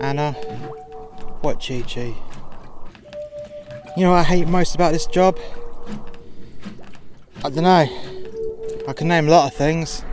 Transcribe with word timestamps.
Anna, 0.00 0.32
what 1.40 1.64
Chi 1.66 1.80
Chi? 1.80 2.14
You 3.96 4.04
know 4.04 4.10
what 4.10 4.18
I 4.18 4.22
hate 4.22 4.46
most 4.46 4.74
about 4.74 4.92
this 4.92 5.06
job? 5.06 5.38
I 7.42 7.48
don't 7.48 7.64
know. 7.64 7.88
I 8.86 8.92
can 8.92 9.08
name 9.08 9.28
a 9.28 9.30
lot 9.30 9.50
of 9.50 9.56
things. 9.56 10.04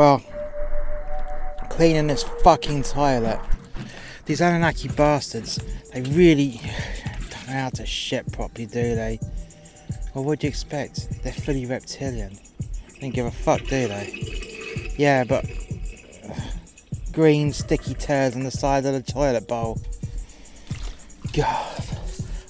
Well, 0.00 0.22
cleaning 1.68 2.06
this 2.06 2.22
fucking 2.22 2.84
toilet. 2.84 3.38
These 4.24 4.40
Anunnaki 4.40 4.88
bastards, 4.88 5.60
they 5.92 6.00
really 6.00 6.52
don't 7.30 7.46
know 7.48 7.52
how 7.52 7.68
to 7.68 7.84
shit 7.84 8.32
properly, 8.32 8.64
do 8.64 8.94
they? 8.94 9.20
Well, 10.14 10.24
what 10.24 10.38
do 10.38 10.46
you 10.46 10.48
expect? 10.48 11.22
They're 11.22 11.34
fully 11.34 11.66
reptilian. 11.66 12.38
They 12.94 13.00
don't 13.00 13.10
give 13.10 13.26
a 13.26 13.30
fuck, 13.30 13.60
do 13.66 13.88
they? 13.88 14.94
Yeah, 14.96 15.24
but 15.24 15.44
green 17.12 17.52
sticky 17.52 17.92
tears 17.92 18.34
on 18.34 18.44
the 18.44 18.50
side 18.50 18.86
of 18.86 18.94
the 18.94 19.02
toilet 19.02 19.46
bowl. 19.46 19.82
God, 21.34 21.84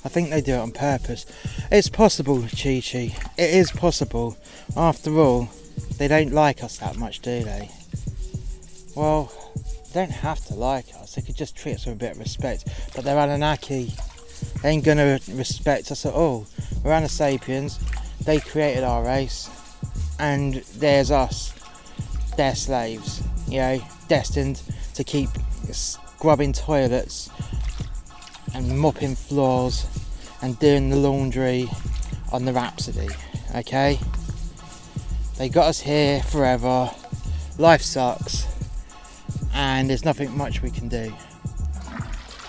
I 0.05 0.09
think 0.09 0.31
they 0.31 0.41
do 0.41 0.53
it 0.53 0.59
on 0.59 0.71
purpose. 0.71 1.27
It's 1.73 1.89
possible, 1.89 2.43
Chi 2.43 2.81
Chi. 2.81 3.13
It 3.37 3.55
is 3.55 3.73
possible. 3.73 4.37
After 4.77 5.19
all, 5.19 5.49
they 6.01 6.09
don't 6.09 6.33
like 6.33 6.65
us 6.65 6.79
that 6.79 6.97
much, 6.97 7.21
do 7.21 7.45
they? 7.45 7.69
Well, 8.97 9.31
they 9.93 10.01
don't 10.01 10.11
have 10.11 10.43
to 10.47 10.55
like 10.55 10.87
us. 10.95 11.15
They 11.15 11.21
could 11.21 11.37
just 11.37 11.55
treat 11.55 11.75
us 11.75 11.85
with 11.85 11.97
a 11.97 11.99
bit 11.99 12.13
of 12.13 12.19
respect. 12.21 12.65
But 12.95 13.05
they're 13.05 13.19
Anunnaki. 13.19 13.93
They 14.63 14.71
ain't 14.71 14.83
gonna 14.83 15.21
respect 15.29 15.91
us 15.91 16.07
at 16.07 16.15
all. 16.15 16.47
We're 16.83 16.93
Anasapiens. 16.93 17.79
They 18.25 18.41
created 18.41 18.83
our 18.83 19.05
race, 19.05 19.51
and 20.19 20.55
there's 20.79 21.11
us. 21.11 21.53
They're 22.35 22.55
slaves. 22.55 23.23
You 23.47 23.59
know, 23.59 23.83
destined 24.09 24.63
to 24.95 25.05
keep 25.05 25.29
scrubbing 25.71 26.55
toilets 26.55 27.29
and 28.55 28.79
mopping 28.79 29.17
floors 29.17 29.87
and 30.41 30.59
doing 30.61 30.89
the 30.89 30.97
laundry 30.97 31.69
on 32.33 32.47
the 32.47 32.55
Rhapsody. 32.55 33.11
Okay? 33.55 33.99
They 35.41 35.49
got 35.49 35.69
us 35.69 35.81
here 35.81 36.21
forever. 36.21 36.91
Life 37.57 37.81
sucks. 37.81 38.47
And 39.55 39.89
there's 39.89 40.05
nothing 40.05 40.37
much 40.37 40.61
we 40.61 40.71
can 40.71 40.87
do. 40.87 41.15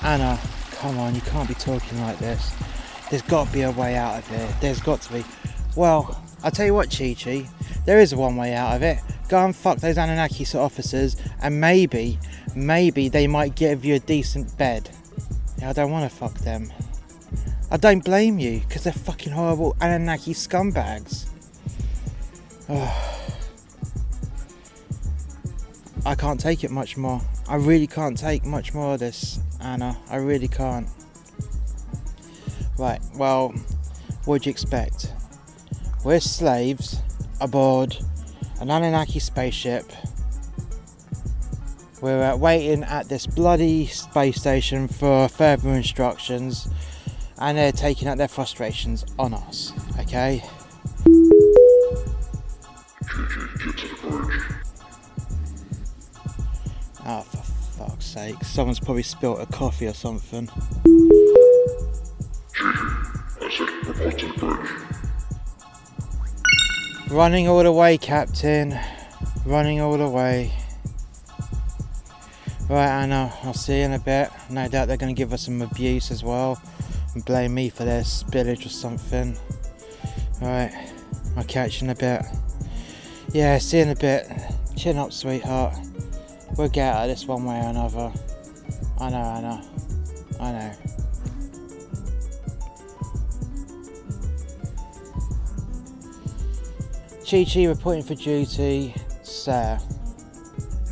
Anna, 0.02 0.38
come 0.72 1.00
on, 1.00 1.16
you 1.16 1.22
can't 1.22 1.48
be 1.48 1.54
talking 1.54 2.02
like 2.02 2.20
this. 2.20 2.52
There's 3.10 3.22
got 3.22 3.48
to 3.48 3.54
be 3.54 3.62
a 3.62 3.72
way 3.72 3.96
out 3.96 4.18
of 4.18 4.28
here. 4.28 4.54
There's 4.60 4.82
got 4.82 5.00
to 5.04 5.14
be. 5.14 5.24
Well, 5.78 6.22
I'll 6.44 6.52
tell 6.52 6.66
you 6.66 6.74
what, 6.74 6.92
Chi 6.92 7.16
Chi, 7.18 7.48
there 7.86 8.02
is 8.02 8.14
one 8.14 8.36
way 8.36 8.56
out 8.56 8.76
of 8.76 8.84
it. 8.84 9.00
Go 9.30 9.38
and 9.38 9.56
fuck 9.56 9.78
those 9.78 9.98
Anunnaki 9.98 10.46
officers, 10.58 11.16
and 11.42 11.62
maybe, 11.62 12.20
maybe 12.58 13.08
they 13.08 13.26
might 13.26 13.56
give 13.56 13.86
you 13.86 13.96
a 13.96 14.00
decent 14.00 14.58
bed. 14.58 14.90
Yeah, 15.60 15.70
I 15.70 15.74
don't 15.74 15.92
want 15.92 16.12
to 16.12 16.18
fuck 16.18 16.34
them. 16.40 16.70
I 17.72 17.78
don't 17.78 18.04
blame 18.04 18.38
you, 18.38 18.60
because 18.60 18.84
they're 18.84 18.92
fucking 18.92 19.32
horrible 19.32 19.78
Anunnaki 19.80 20.34
scumbags. 20.34 21.31
I 26.06 26.16
can't 26.18 26.40
take 26.40 26.64
it 26.64 26.72
much 26.72 26.96
more. 26.96 27.20
I 27.50 27.56
really 27.56 27.88
can't 27.88 28.18
take 28.18 28.46
much 28.46 28.74
more 28.74 28.94
of 28.94 29.00
this, 29.00 29.40
Anna. 29.60 29.98
I 30.10 30.16
really 30.18 30.48
can't. 30.48 30.88
Right, 32.78 33.02
well, 33.16 33.50
what'd 34.24 34.46
you 34.46 34.52
expect? 34.52 35.14
We're 36.06 36.22
slaves 36.22 37.02
aboard 37.42 37.98
an 38.62 38.70
Anunnaki 38.70 39.20
spaceship. 39.20 39.92
We're 42.00 42.24
uh, 42.24 42.38
waiting 42.38 42.84
at 42.84 43.10
this 43.10 43.28
bloody 43.28 43.86
space 43.88 44.38
station 44.38 44.88
for 44.88 45.28
further 45.28 45.72
instructions, 45.72 46.70
and 47.38 47.58
they're 47.58 47.74
taking 47.74 48.08
out 48.08 48.18
their 48.18 48.30
frustrations 48.30 49.06
on 49.20 49.34
us, 49.34 49.74
okay? 50.00 50.42
Oh, 57.06 57.22
for 57.22 57.38
fuck's 57.78 58.06
sake. 58.06 58.44
Someone's 58.44 58.80
probably 58.80 59.04
spilt 59.04 59.40
a 59.40 59.46
coffee 59.46 59.86
or 59.86 59.94
something. 59.94 60.50
Running 67.12 67.48
all 67.48 67.62
the 67.62 67.72
way, 67.72 68.00
Captain. 68.00 68.80
Running 69.46 69.80
all 69.80 69.98
the 69.98 70.10
way. 70.10 70.52
Right, 72.68 72.88
Anna, 72.88 73.32
I'll 73.44 73.54
see 73.54 73.80
you 73.80 73.86
in 73.86 73.94
a 73.94 74.00
bit. 74.00 74.32
No 74.50 74.68
doubt 74.70 74.88
they're 74.88 74.98
going 74.98 75.14
to 75.14 75.18
give 75.18 75.34
us 75.34 75.46
some 75.46 75.62
abuse 75.62 76.10
as 76.10 76.24
well 76.24 76.60
and 77.14 77.24
blame 77.26 77.54
me 77.54 77.70
for 77.70 77.84
their 77.84 78.02
spillage 78.02 78.66
or 78.66 78.70
something. 78.70 79.38
Right, 80.42 80.72
I'll 81.38 81.44
catch 81.44 81.82
you 81.82 81.86
in 81.86 81.92
a 81.92 81.96
bit. 81.96 82.24
Yeah, 83.34 83.58
see 83.60 83.78
you 83.78 83.84
in 83.84 83.90
a 83.90 83.96
bit. 83.96 84.28
Chin 84.76 84.98
up, 84.98 85.14
sweetheart. 85.14 85.78
We'll 86.58 86.68
get 86.68 86.94
out 86.94 87.04
of 87.04 87.10
this 87.10 87.26
one 87.26 87.46
way 87.46 87.60
or 87.60 87.70
another. 87.70 88.12
I 89.00 89.10
know, 89.10 89.22
I 89.22 89.42
know. 89.42 89.62
I 90.40 90.52
know. 90.52 90.74
Chi 97.26 97.46
Chi 97.46 97.66
reporting 97.66 98.04
for 98.04 98.16
duty, 98.16 98.94
sir. 99.24 99.80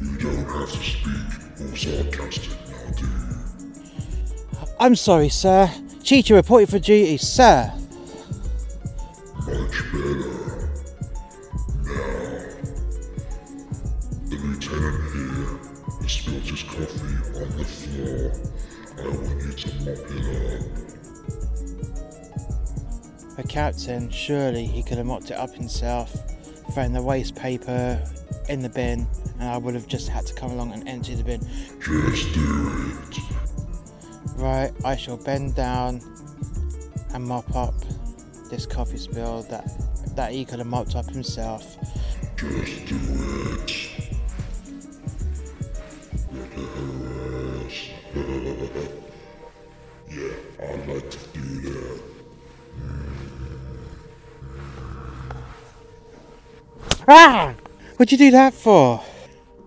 You 0.01 0.17
don't 0.17 0.37
have 0.45 0.71
to 0.71 0.77
speak 0.77 1.59
all 1.59 1.75
sarcastic 1.75 2.51
now, 2.69 2.91
do 2.95 3.05
you? 3.05 4.65
I'm 4.79 4.95
sorry, 4.95 5.27
sir. 5.27 5.69
Chi 6.07 6.21
Chi 6.21 6.33
reporting 6.33 6.67
for 6.67 6.79
duty, 6.79 7.17
sir. 7.17 7.73
Captain, 23.69 24.09
surely 24.09 24.65
he 24.65 24.81
could 24.81 24.97
have 24.97 25.05
mopped 25.05 25.29
it 25.29 25.37
up 25.37 25.53
himself, 25.53 26.11
thrown 26.73 26.91
the 26.91 27.03
waste 27.03 27.35
paper 27.35 28.03
in 28.49 28.63
the 28.63 28.69
bin, 28.69 29.05
and 29.39 29.47
I 29.47 29.57
would 29.57 29.75
have 29.75 29.87
just 29.87 30.09
had 30.09 30.25
to 30.25 30.33
come 30.33 30.49
along 30.49 30.73
and 30.73 30.89
empty 30.89 31.13
the 31.13 31.23
bin. 31.23 31.39
Just 31.79 32.33
do 32.33 32.97
it. 33.11 33.17
Right, 34.37 34.71
I 34.83 34.95
shall 34.95 35.17
bend 35.17 35.53
down 35.53 36.01
and 37.13 37.23
mop 37.23 37.55
up 37.55 37.75
this 38.49 38.65
coffee 38.65 38.97
spill 38.97 39.43
that 39.51 39.69
that 40.15 40.31
he 40.31 40.45
could 40.45 40.57
have 40.57 40.67
mopped 40.67 40.95
up 40.95 41.07
himself. 41.07 41.77
Just 42.37 42.87
do 42.87 42.97
it. 43.67 43.78
Ah! 57.11 57.55
What'd 57.97 58.11
you 58.11 58.19
do 58.19 58.29
that 58.29 58.53
for? 58.53 59.01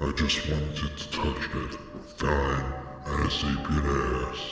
I 0.00 0.12
just 0.12 0.48
wanted 0.48 0.76
to 0.76 1.10
touch 1.10 1.50
that 1.52 1.76
fine 2.16 2.72
Anasapian 3.04 3.84
ass. 4.30 4.42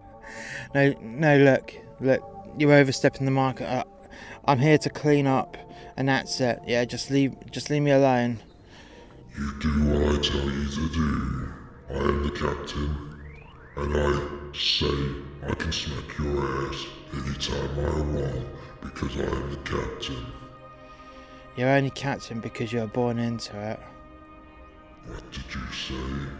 No, 0.72 0.94
no, 1.00 1.36
look, 1.38 1.74
look, 2.00 2.22
you're 2.56 2.72
overstepping 2.72 3.24
the 3.24 3.32
mark. 3.32 3.60
Uh, 3.60 3.82
I'm 4.44 4.60
here 4.60 4.78
to 4.78 4.88
clean 4.88 5.26
up, 5.26 5.56
and 5.96 6.08
that's 6.08 6.40
it. 6.40 6.60
Yeah, 6.64 6.84
just 6.84 7.10
leave, 7.10 7.34
just 7.50 7.68
leave 7.70 7.82
me 7.82 7.90
alone. 7.90 8.38
You 9.36 9.52
do 9.58 9.68
what 9.86 10.02
I 10.14 10.22
tell 10.22 10.48
you 10.48 10.68
to 10.68 10.88
do. 10.90 11.48
I 11.90 11.94
am 11.94 12.22
the 12.22 12.30
captain, 12.30 13.18
and 13.78 13.96
I 13.96 14.54
say 14.56 14.86
I 15.50 15.54
can 15.56 15.72
smack 15.72 16.16
your 16.16 16.68
ass 16.68 16.86
anytime 17.12 17.80
I 17.80 18.00
want 18.02 18.46
because 18.82 19.16
I 19.16 19.24
am 19.24 19.50
the 19.50 19.56
captain. 19.64 20.39
You're 21.56 21.68
only 21.68 21.90
captain 21.90 22.40
because 22.40 22.72
you 22.72 22.80
were 22.80 22.86
born 22.86 23.18
into 23.18 23.58
it. 23.58 23.80
What 25.06 25.32
did 25.32 25.44
you 25.52 25.66
say? 25.72 26.30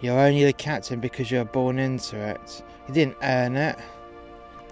You're 0.00 0.18
only 0.18 0.44
the 0.44 0.52
captain 0.52 1.00
because 1.00 1.30
you 1.30 1.38
were 1.38 1.44
born 1.44 1.78
into 1.78 2.16
it. 2.16 2.62
You 2.88 2.94
didn't 2.94 3.16
earn 3.22 3.56
it. 3.56 3.78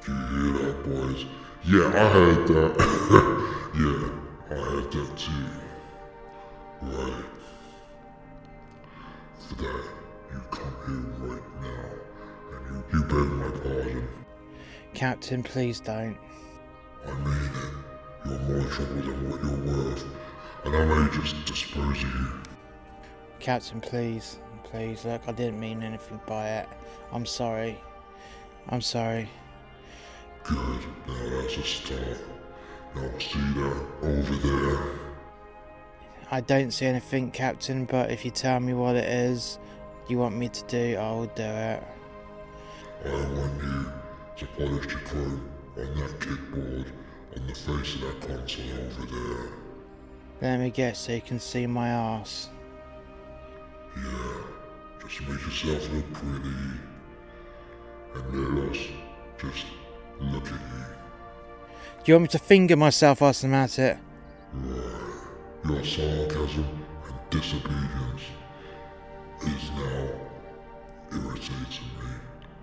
You 0.06 0.14
hear 0.14 0.52
that, 0.52 0.84
boys? 0.84 1.24
Yeah, 1.64 1.86
I 1.88 2.08
heard 2.10 2.48
that. 2.48 2.74
yeah, 3.78 4.56
I 4.56 4.60
heard 4.60 4.92
that 4.92 5.16
too. 5.16 5.32
Right. 6.82 7.24
For 9.38 9.54
that, 9.54 9.84
you 10.32 10.40
come 10.50 10.76
here 10.86 11.28
right 11.28 11.62
now, 11.62 11.86
and 12.52 12.92
you, 12.92 12.98
you 12.98 13.04
beg 13.04 13.28
my 13.32 13.50
pardon. 13.62 14.08
Captain, 14.92 15.42
please 15.42 15.80
don't. 15.80 16.18
I 17.06 17.12
mean 17.14 17.32
it. 17.32 17.83
You're 18.26 18.38
more 18.38 18.66
trouble 18.70 19.02
than 19.02 19.30
what 19.30 19.44
you're 19.44 19.74
worth, 19.74 20.04
and 20.64 20.74
I 20.74 20.84
may 20.84 21.10
just 21.12 21.44
dispose 21.44 22.02
of 22.02 22.02
you. 22.02 22.26
Captain, 23.38 23.80
please. 23.80 24.38
Please, 24.64 25.04
look, 25.04 25.22
I 25.28 25.32
didn't 25.32 25.60
mean 25.60 25.82
anything 25.82 26.20
by 26.26 26.48
it. 26.48 26.68
I'm 27.12 27.26
sorry. 27.26 27.78
I'm 28.70 28.80
sorry. 28.80 29.28
Good. 30.42 30.80
Now 31.06 31.28
that's 31.30 31.56
a 31.58 31.62
start. 31.62 32.18
Now 32.96 33.10
see 33.18 33.38
that 33.38 33.86
over 34.02 34.34
there? 34.36 34.98
I 36.30 36.40
don't 36.40 36.70
see 36.70 36.86
anything, 36.86 37.30
Captain, 37.30 37.84
but 37.84 38.10
if 38.10 38.24
you 38.24 38.30
tell 38.30 38.58
me 38.58 38.72
what 38.72 38.96
it 38.96 39.08
is 39.08 39.58
you 40.08 40.18
want 40.18 40.36
me 40.36 40.48
to 40.48 40.64
do, 40.64 40.96
I 40.96 41.10
will 41.12 41.26
do 41.26 41.42
it. 41.42 41.82
I 43.04 43.10
want 43.10 43.62
you 43.62 43.92
to 44.38 44.46
polish 44.56 44.86
the 44.86 45.00
chrome 45.00 45.50
on 45.76 45.94
that 45.94 46.20
kickboard 46.20 46.86
face 47.64 47.94
of 47.94 48.00
that 48.02 48.20
console 48.20 48.64
over 48.72 49.06
there. 49.06 49.48
Let 50.42 50.60
me 50.60 50.70
guess 50.70 50.98
so 50.98 51.12
you 51.12 51.22
can 51.22 51.40
see 51.40 51.66
my 51.66 51.88
ass. 51.88 52.50
Yeah, 53.96 54.36
just 55.00 55.20
make 55.22 55.40
yourself 55.40 55.90
look 55.94 56.12
pretty. 56.12 56.54
And 58.16 58.58
let 58.58 58.70
us 58.70 58.78
just 59.40 59.64
look 60.20 60.44
at 60.44 60.52
you. 60.52 60.84
Do 62.04 62.12
you 62.12 62.14
want 62.16 62.22
me 62.24 62.28
to 62.28 62.38
finger 62.38 62.76
myself 62.76 63.22
whilst 63.22 63.44
I'm 63.44 63.54
at 63.54 63.78
it? 63.78 63.96
Right. 64.52 65.14
Your 65.64 65.82
sarcasm 65.82 66.66
and 67.06 67.30
disobedience 67.30 68.24
is 69.40 69.70
now 69.70 70.08
irritating 71.12 71.90
me. 71.98 72.13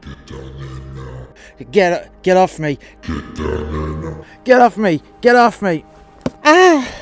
Get 0.01 0.25
down 0.27 0.57
there 0.59 1.05
now. 1.05 1.27
Get 1.71 2.23
get 2.23 2.37
off 2.37 2.59
me! 2.59 2.77
Get 3.01 3.35
down 3.35 4.01
there 4.01 4.11
now. 4.11 4.25
Get 4.43 4.61
off 4.61 4.77
me! 4.77 5.01
Get 5.21 5.35
off 5.35 5.61
me! 5.61 5.85
Ah! 6.43 6.95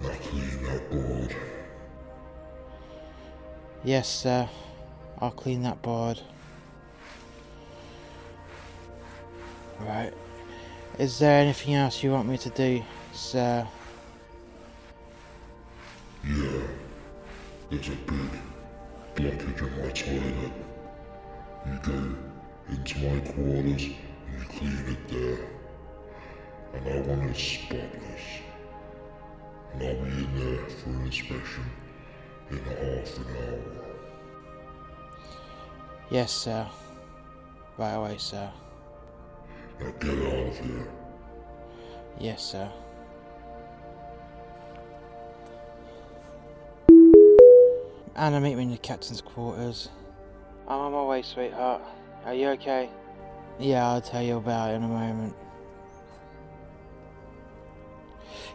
Now 0.00 0.10
clean 0.10 0.62
that 0.64 0.90
board. 0.90 1.36
Yes, 3.82 4.08
sir. 4.08 4.48
I'll 5.20 5.30
clean 5.30 5.62
that 5.62 5.80
board. 5.80 6.20
Right. 9.80 10.12
Is 10.98 11.18
there 11.18 11.40
anything 11.40 11.74
else 11.74 12.02
you 12.02 12.10
want 12.10 12.28
me 12.28 12.36
to 12.38 12.50
do, 12.50 12.82
sir? 13.12 13.66
Yeah. 16.24 16.60
There's 17.70 17.88
a 17.88 17.92
big 17.92 18.30
blockage 19.18 19.60
in 19.60 19.82
my 19.82 19.90
toilet. 19.90 20.52
You 21.66 21.78
go 21.82 21.98
into 22.70 22.98
my 23.00 23.18
quarters 23.20 23.82
and 23.82 24.38
you 24.38 24.44
clean 24.48 24.84
it 24.94 25.08
there. 25.08 25.40
And 26.74 26.86
I 26.88 27.00
want 27.00 27.30
it 27.30 27.36
spotless. 27.36 28.26
And 29.72 29.82
I'll 29.82 30.04
be 30.04 30.24
in 30.24 30.38
there 30.38 30.68
for 30.68 30.90
an 30.90 31.06
inspection 31.06 31.64
in 32.50 32.58
half 32.58 33.16
an 33.18 33.26
hour. 33.36 33.84
Yes, 36.10 36.32
sir. 36.32 36.66
Right 37.76 37.94
away, 37.94 38.16
sir. 38.18 38.48
Now 39.80 39.90
get 39.98 40.10
out 40.10 40.46
of 40.46 40.58
here. 40.58 40.88
Yes, 42.20 42.42
sir. 42.44 42.70
Anna, 48.18 48.40
meet 48.40 48.56
me 48.56 48.64
in 48.64 48.70
the 48.72 48.78
captain's 48.78 49.20
quarters. 49.20 49.90
I'm 50.66 50.80
on 50.80 50.92
my 50.92 51.04
way, 51.04 51.22
sweetheart. 51.22 51.80
Are 52.24 52.34
you 52.34 52.48
okay? 52.48 52.90
Yeah, 53.60 53.86
I'll 53.86 54.00
tell 54.00 54.22
you 54.22 54.38
about 54.38 54.70
it 54.70 54.74
in 54.74 54.82
a 54.82 54.88
moment. 54.88 55.36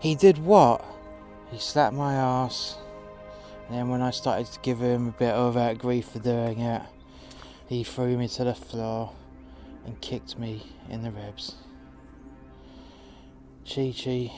He 0.01 0.15
did 0.15 0.37
what? 0.37 0.83
He 1.49 1.59
slapped 1.59 1.95
my 1.95 2.13
ass. 2.13 2.75
And 3.67 3.77
then 3.77 3.87
when 3.87 4.01
I 4.01 4.11
started 4.11 4.47
to 4.47 4.59
give 4.59 4.79
him 4.79 5.07
a 5.07 5.11
bit 5.11 5.33
of 5.33 5.55
uh, 5.55 5.75
grief 5.75 6.09
for 6.09 6.19
doing 6.19 6.59
it, 6.59 6.81
he 7.69 7.85
threw 7.85 8.17
me 8.17 8.27
to 8.27 8.43
the 8.43 8.53
floor 8.53 9.13
and 9.85 9.99
kicked 10.01 10.37
me 10.37 10.73
in 10.89 11.03
the 11.03 11.11
ribs. 11.11 11.55
Chi 13.65 13.93
Chi, 13.97 14.29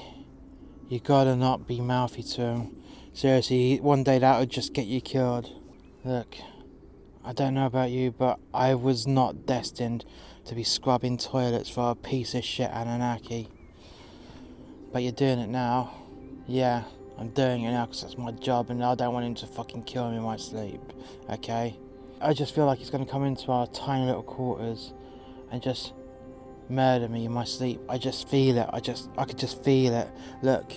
you 0.88 1.00
gotta 1.00 1.36
not 1.36 1.66
be 1.66 1.82
mouthy 1.82 2.22
to 2.22 2.42
him. 2.42 2.76
Seriously, 3.16 3.80
one 3.80 4.04
day 4.04 4.20
that 4.20 4.40
would 4.42 4.50
just 4.50 4.74
get 4.74 4.88
you 4.88 5.00
killed. 5.00 5.50
Look, 6.04 6.36
I 7.24 7.32
don't 7.32 7.54
know 7.54 7.66
about 7.66 7.90
you, 7.90 8.12
but 8.12 8.42
I 8.54 8.76
was 8.76 9.08
not 9.08 9.46
destined 9.46 10.04
to 10.44 10.54
be 10.54 10.66
scrubbing 10.66 11.18
toilets 11.18 11.70
for 11.70 11.92
a 11.92 11.96
piece 11.96 12.36
of 12.36 12.44
shit 12.44 12.70
Anunnaki. 12.72 13.48
But 14.92 15.04
you're 15.04 15.14
doing 15.14 15.40
it 15.40 15.48
now. 15.48 15.94
Yeah, 16.46 16.84
I'm 17.18 17.30
doing 17.30 17.64
it 17.64 17.72
now 17.72 17.86
because 17.86 18.02
that's 18.02 18.18
my 18.18 18.32
job 18.32 18.70
and 18.70 18.84
I 18.84 18.96
don't 18.96 19.14
want 19.14 19.26
him 19.26 19.36
to 19.36 19.48
fucking 19.48 19.84
kill 19.84 20.12
me 20.12 20.18
in 20.18 20.24
my 20.24 20.36
sleep. 20.36 20.82
Okay? 21.30 21.80
I 22.20 22.34
just 22.34 22.54
feel 22.54 22.66
like 22.66 22.80
he's 22.80 22.90
gonna 22.90 23.06
come 23.06 23.24
into 23.24 23.50
our 23.50 23.68
tiny 23.68 24.08
little 24.08 24.24
quarters 24.24 24.92
and 25.54 25.62
just 25.62 25.94
murder 26.68 27.08
me 27.08 27.24
in 27.24 27.32
my 27.32 27.46
sleep. 27.46 27.80
I 27.88 27.98
just 27.98 28.28
feel 28.28 28.58
it. 28.58 28.70
I 28.74 28.82
just 28.82 29.10
I 29.18 29.24
could 29.24 29.40
just 29.40 29.64
feel 29.64 29.94
it. 29.94 30.10
Look, 30.42 30.74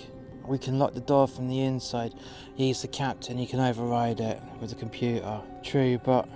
we 0.49 0.57
can 0.57 0.79
lock 0.79 0.93
the 0.93 0.99
door 0.99 1.27
from 1.27 1.47
the 1.47 1.61
inside. 1.61 2.13
He's 2.55 2.81
the 2.81 2.87
captain, 2.87 3.37
he 3.37 3.45
can 3.45 3.59
override 3.59 4.19
it 4.19 4.41
with 4.59 4.71
the 4.71 4.75
computer. 4.75 5.41
True, 5.63 5.99
but 6.03 6.27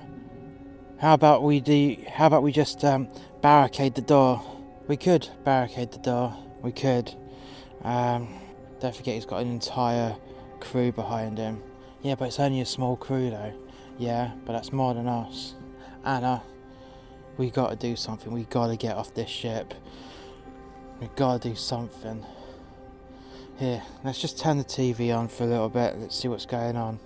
how 1.00 1.16
about 1.16 1.44
we 1.44 1.60
do 1.60 1.98
how 2.10 2.28
about 2.28 2.44
we 2.44 2.52
just 2.52 2.84
um, 2.86 3.10
barricade 3.42 3.96
the 3.96 4.02
door? 4.02 4.42
We 4.88 4.98
could 4.98 5.28
barricade 5.44 5.92
the 5.92 6.00
door. 6.00 6.38
We 6.62 6.72
could. 6.72 7.14
Um, 7.84 8.40
don't 8.80 8.96
forget 8.96 9.16
he's 9.16 9.26
got 9.26 9.42
an 9.42 9.50
entire 9.50 10.16
crew 10.60 10.92
behind 10.92 11.38
him. 11.38 11.62
Yeah, 12.02 12.16
but 12.16 12.26
it's 12.26 12.40
only 12.40 12.62
a 12.62 12.66
small 12.66 12.96
crew 12.96 13.30
though. 13.32 13.54
Yeah, 13.98 14.32
but 14.46 14.54
that's 14.54 14.72
more 14.72 14.94
than 14.94 15.08
us. 15.08 15.56
Anna, 16.06 16.44
we 17.38 17.50
gotta 17.50 17.76
do 17.76 17.96
something. 17.96 18.32
We 18.32 18.44
gotta 18.46 18.76
get 18.76 18.96
off 18.96 19.14
this 19.14 19.30
ship. 19.30 19.74
We 21.02 21.10
gotta 21.16 21.50
do 21.50 21.56
something. 21.56 22.26
Here, 23.58 23.84
let's 24.04 24.20
just 24.20 24.40
turn 24.40 24.58
the 24.58 24.64
TV 24.64 25.16
on 25.16 25.28
for 25.28 25.44
a 25.44 25.48
little 25.48 25.70
bit. 25.70 25.98
Let's 26.00 26.16
see 26.16 26.28
what's 26.28 26.46
going 26.46 26.76
on. 26.76 27.00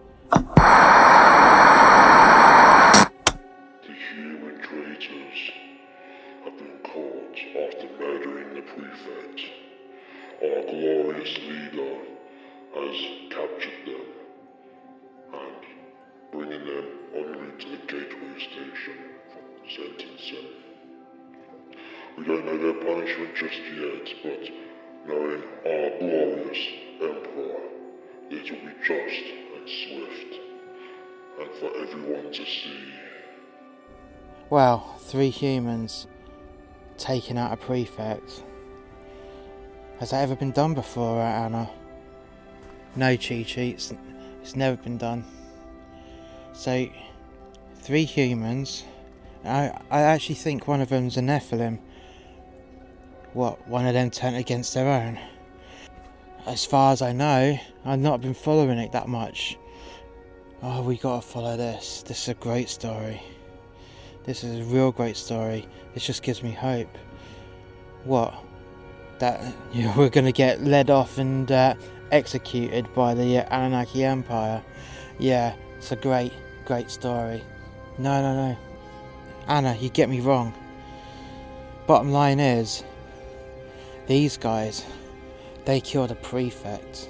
Humans 35.37 36.07
taking 36.97 37.37
out 37.37 37.51
a 37.53 37.57
prefect. 37.57 38.43
Has 39.99 40.09
that 40.11 40.21
ever 40.21 40.35
been 40.35 40.51
done 40.51 40.73
before, 40.73 41.21
Anna? 41.21 41.69
No, 42.95 43.15
Chi 43.15 43.43
Chi, 43.43 43.61
it's, 43.61 43.93
it's 44.41 44.55
never 44.55 44.75
been 44.77 44.97
done. 44.97 45.23
So, 46.53 46.87
three 47.75 48.05
humans. 48.05 48.83
I, 49.45 49.71
I 49.91 50.01
actually 50.01 50.35
think 50.35 50.67
one 50.67 50.81
of 50.81 50.89
them's 50.89 51.17
a 51.17 51.21
Nephilim. 51.21 51.79
What, 53.33 53.67
one 53.67 53.85
of 53.85 53.93
them 53.93 54.09
turned 54.09 54.35
against 54.35 54.73
their 54.73 54.87
own? 54.87 55.19
As 56.47 56.65
far 56.65 56.93
as 56.93 57.01
I 57.01 57.11
know, 57.11 57.59
I've 57.85 57.99
not 57.99 58.21
been 58.21 58.33
following 58.33 58.79
it 58.79 58.91
that 58.93 59.07
much. 59.07 59.57
Oh, 60.63 60.81
we 60.81 60.97
gotta 60.97 61.21
follow 61.21 61.55
this. 61.55 62.03
This 62.07 62.23
is 62.23 62.29
a 62.29 62.33
great 62.33 62.69
story. 62.69 63.21
This 64.27 64.43
is 64.43 64.59
a 64.59 64.63
real 64.65 64.91
great 64.91 65.15
story. 65.15 65.65
This 65.93 66.05
just 66.05 66.21
gives 66.21 66.43
me 66.43 66.51
hope. 66.51 66.95
What? 68.03 68.33
That 69.19 69.41
you 69.73 69.83
know, 69.85 69.93
we're 69.97 70.09
gonna 70.09 70.33
get 70.33 70.61
led 70.61 70.89
off 70.89 71.17
and 71.17 71.49
uh, 71.49 71.75
executed 72.11 72.93
by 72.93 73.13
the 73.13 73.37
uh, 73.37 73.55
Anunnaki 73.55 74.03
Empire? 74.03 74.61
Yeah, 75.17 75.55
it's 75.77 75.93
a 75.93 75.95
great, 75.95 76.33
great 76.65 76.91
story. 76.91 77.41
No, 77.97 78.21
no, 78.21 78.49
no. 78.49 78.57
Anna, 79.47 79.77
you 79.77 79.89
get 79.89 80.09
me 80.09 80.19
wrong. 80.19 80.53
Bottom 81.87 82.11
line 82.11 82.41
is, 82.41 82.83
these 84.07 84.35
guys, 84.35 84.85
they 85.63 85.79
killed 85.79 86.11
a 86.11 86.15
prefect. 86.15 87.09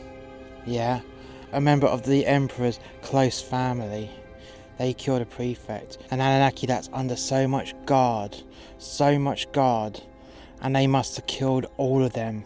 Yeah, 0.68 1.02
a 1.52 1.60
member 1.60 1.88
of 1.88 2.04
the 2.04 2.28
Emperor's 2.28 2.80
close 3.02 3.42
family. 3.42 4.12
They 4.78 4.94
killed 4.94 5.22
a 5.22 5.26
prefect, 5.26 5.98
an 6.12 6.22
Anunnaki 6.22 6.68
that's 6.68 6.90
under 6.94 7.16
so 7.16 7.48
much 7.48 7.74
guard, 7.86 8.38
so 8.78 9.18
much 9.18 9.52
guard, 9.52 10.02
and 10.62 10.76
they 10.76 10.88
must 10.88 11.16
have 11.16 11.28
killed 11.28 11.66
all 11.78 12.04
of 12.04 12.14
them. 12.14 12.44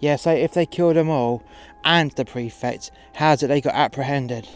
Yeah, 0.00 0.16
so 0.16 0.32
if 0.32 0.54
they 0.54 0.66
killed 0.66 0.96
them 0.96 1.08
all 1.08 1.42
and 1.84 2.10
the 2.12 2.24
prefect, 2.24 2.90
how 3.14 3.36
did 3.36 3.48
they 3.48 3.60
got 3.60 3.74
apprehended? 3.74 4.48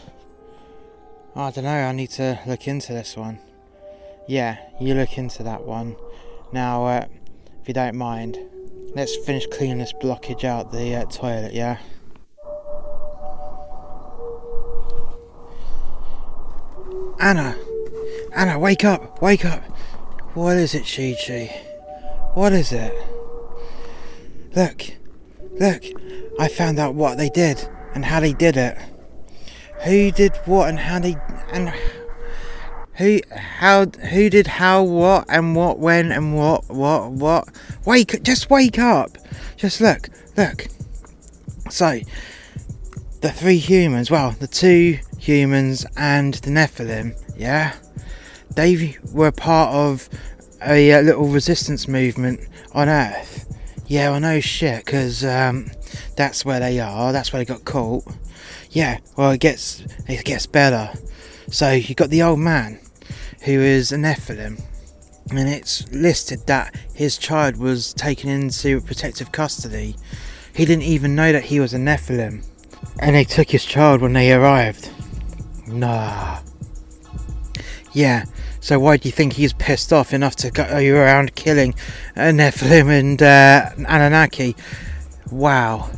I 1.35 1.51
don't 1.51 1.63
know, 1.63 1.69
I 1.69 1.91
need 1.91 2.11
to 2.11 2.39
look 2.45 2.67
into 2.67 2.93
this 2.93 3.15
one. 3.15 3.39
Yeah, 4.27 4.57
you 4.79 4.93
look 4.93 5.17
into 5.17 5.43
that 5.43 5.63
one. 5.63 5.95
Now, 6.51 6.85
uh, 6.85 7.05
if 7.61 7.67
you 7.67 7.73
don't 7.73 7.95
mind, 7.95 8.37
let's 8.95 9.15
finish 9.25 9.45
cleaning 9.47 9.77
this 9.77 9.93
blockage 9.93 10.43
out 10.43 10.71
the 10.71 10.95
uh, 10.95 11.05
toilet, 11.05 11.53
yeah? 11.53 11.77
Anna! 17.19 17.57
Anna, 18.33 18.59
wake 18.59 18.83
up! 18.83 19.21
Wake 19.21 19.45
up! 19.45 19.63
What 20.33 20.57
is 20.57 20.75
it, 20.75 20.83
Chi 20.83 21.15
Chi? 21.25 21.45
What 22.33 22.53
is 22.53 22.71
it? 22.71 22.93
Look! 24.55 24.81
Look! 25.59 25.83
I 26.39 26.47
found 26.47 26.79
out 26.79 26.95
what 26.95 27.17
they 27.17 27.29
did 27.29 27.67
and 27.93 28.05
how 28.05 28.19
they 28.19 28.33
did 28.33 28.57
it. 28.57 28.77
Who 29.85 30.11
did 30.11 30.35
what 30.45 30.69
and 30.69 30.79
how 30.79 30.99
they 30.99 31.15
and 31.51 31.73
who 32.95 33.19
how 33.31 33.85
who 33.85 34.29
did 34.29 34.47
how 34.47 34.83
what 34.83 35.25
and 35.29 35.55
what 35.55 35.79
when 35.79 36.11
and 36.11 36.35
what 36.35 36.67
what 36.69 37.11
what 37.11 37.47
wake 37.85 38.21
just 38.23 38.49
wake 38.49 38.79
up 38.79 39.17
just 39.57 39.81
look 39.81 40.09
look 40.37 40.67
so 41.69 41.99
the 43.21 43.31
three 43.31 43.57
humans 43.57 44.09
well 44.09 44.31
the 44.31 44.47
two 44.47 44.97
humans 45.25 45.85
and 45.97 46.35
the 46.35 46.49
nephilim 46.49 47.15
yeah 47.37 47.75
they 48.55 48.97
were 49.11 49.31
part 49.31 49.73
of 49.73 50.09
a, 50.65 50.93
uh, 50.93 51.01
little 51.01 51.27
resistance 51.27 51.87
movement 51.87 52.39
on 52.73 52.87
earth 52.87 53.45
yeah 53.87 54.11
i 54.11 54.19
know 54.19 54.39
shit 54.39 54.85
because 54.85 55.23
um, 55.25 55.69
that's 56.15 56.45
where 56.45 56.59
they 56.59 56.79
are 56.79 57.11
that's 57.11 57.33
where 57.33 57.43
they 57.43 57.45
got 57.45 57.65
caught 57.65 58.03
yeah 58.71 58.99
well 59.17 59.31
it 59.31 59.39
gets 59.39 59.83
it 60.07 60.23
gets 60.25 60.45
better 60.45 60.91
so 61.49 61.71
you 61.71 61.93
got 61.95 62.09
the 62.09 62.23
old 62.23 62.39
man 62.39 62.79
who 63.45 63.59
is 63.59 63.91
a 63.91 63.97
Nephilim, 63.97 64.59
and 65.29 65.47
it's 65.47 65.87
listed 65.91 66.47
that 66.47 66.75
his 66.93 67.17
child 67.17 67.57
was 67.57 67.93
taken 67.93 68.29
into 68.29 68.81
protective 68.81 69.31
custody. 69.31 69.95
He 70.53 70.65
didn't 70.65 70.83
even 70.83 71.15
know 71.15 71.31
that 71.31 71.45
he 71.45 71.59
was 71.59 71.73
a 71.73 71.77
Nephilim, 71.77 72.43
and 72.99 73.15
they 73.15 73.23
took 73.23 73.51
his 73.51 73.63
child 73.63 74.01
when 74.01 74.13
they 74.13 74.33
arrived. 74.33 74.89
Nah. 75.67 76.39
Yeah, 77.93 78.25
so 78.59 78.79
why 78.79 78.97
do 78.97 79.07
you 79.07 79.13
think 79.13 79.33
he's 79.33 79.53
pissed 79.53 79.93
off 79.93 80.13
enough 80.13 80.35
to 80.37 80.51
go 80.51 80.65
around 80.65 81.35
killing 81.35 81.75
a 82.15 82.31
Nephilim 82.31 82.89
and 82.89 83.21
uh, 83.21 83.69
Anunnaki? 83.87 84.55
Wow. 85.31 85.89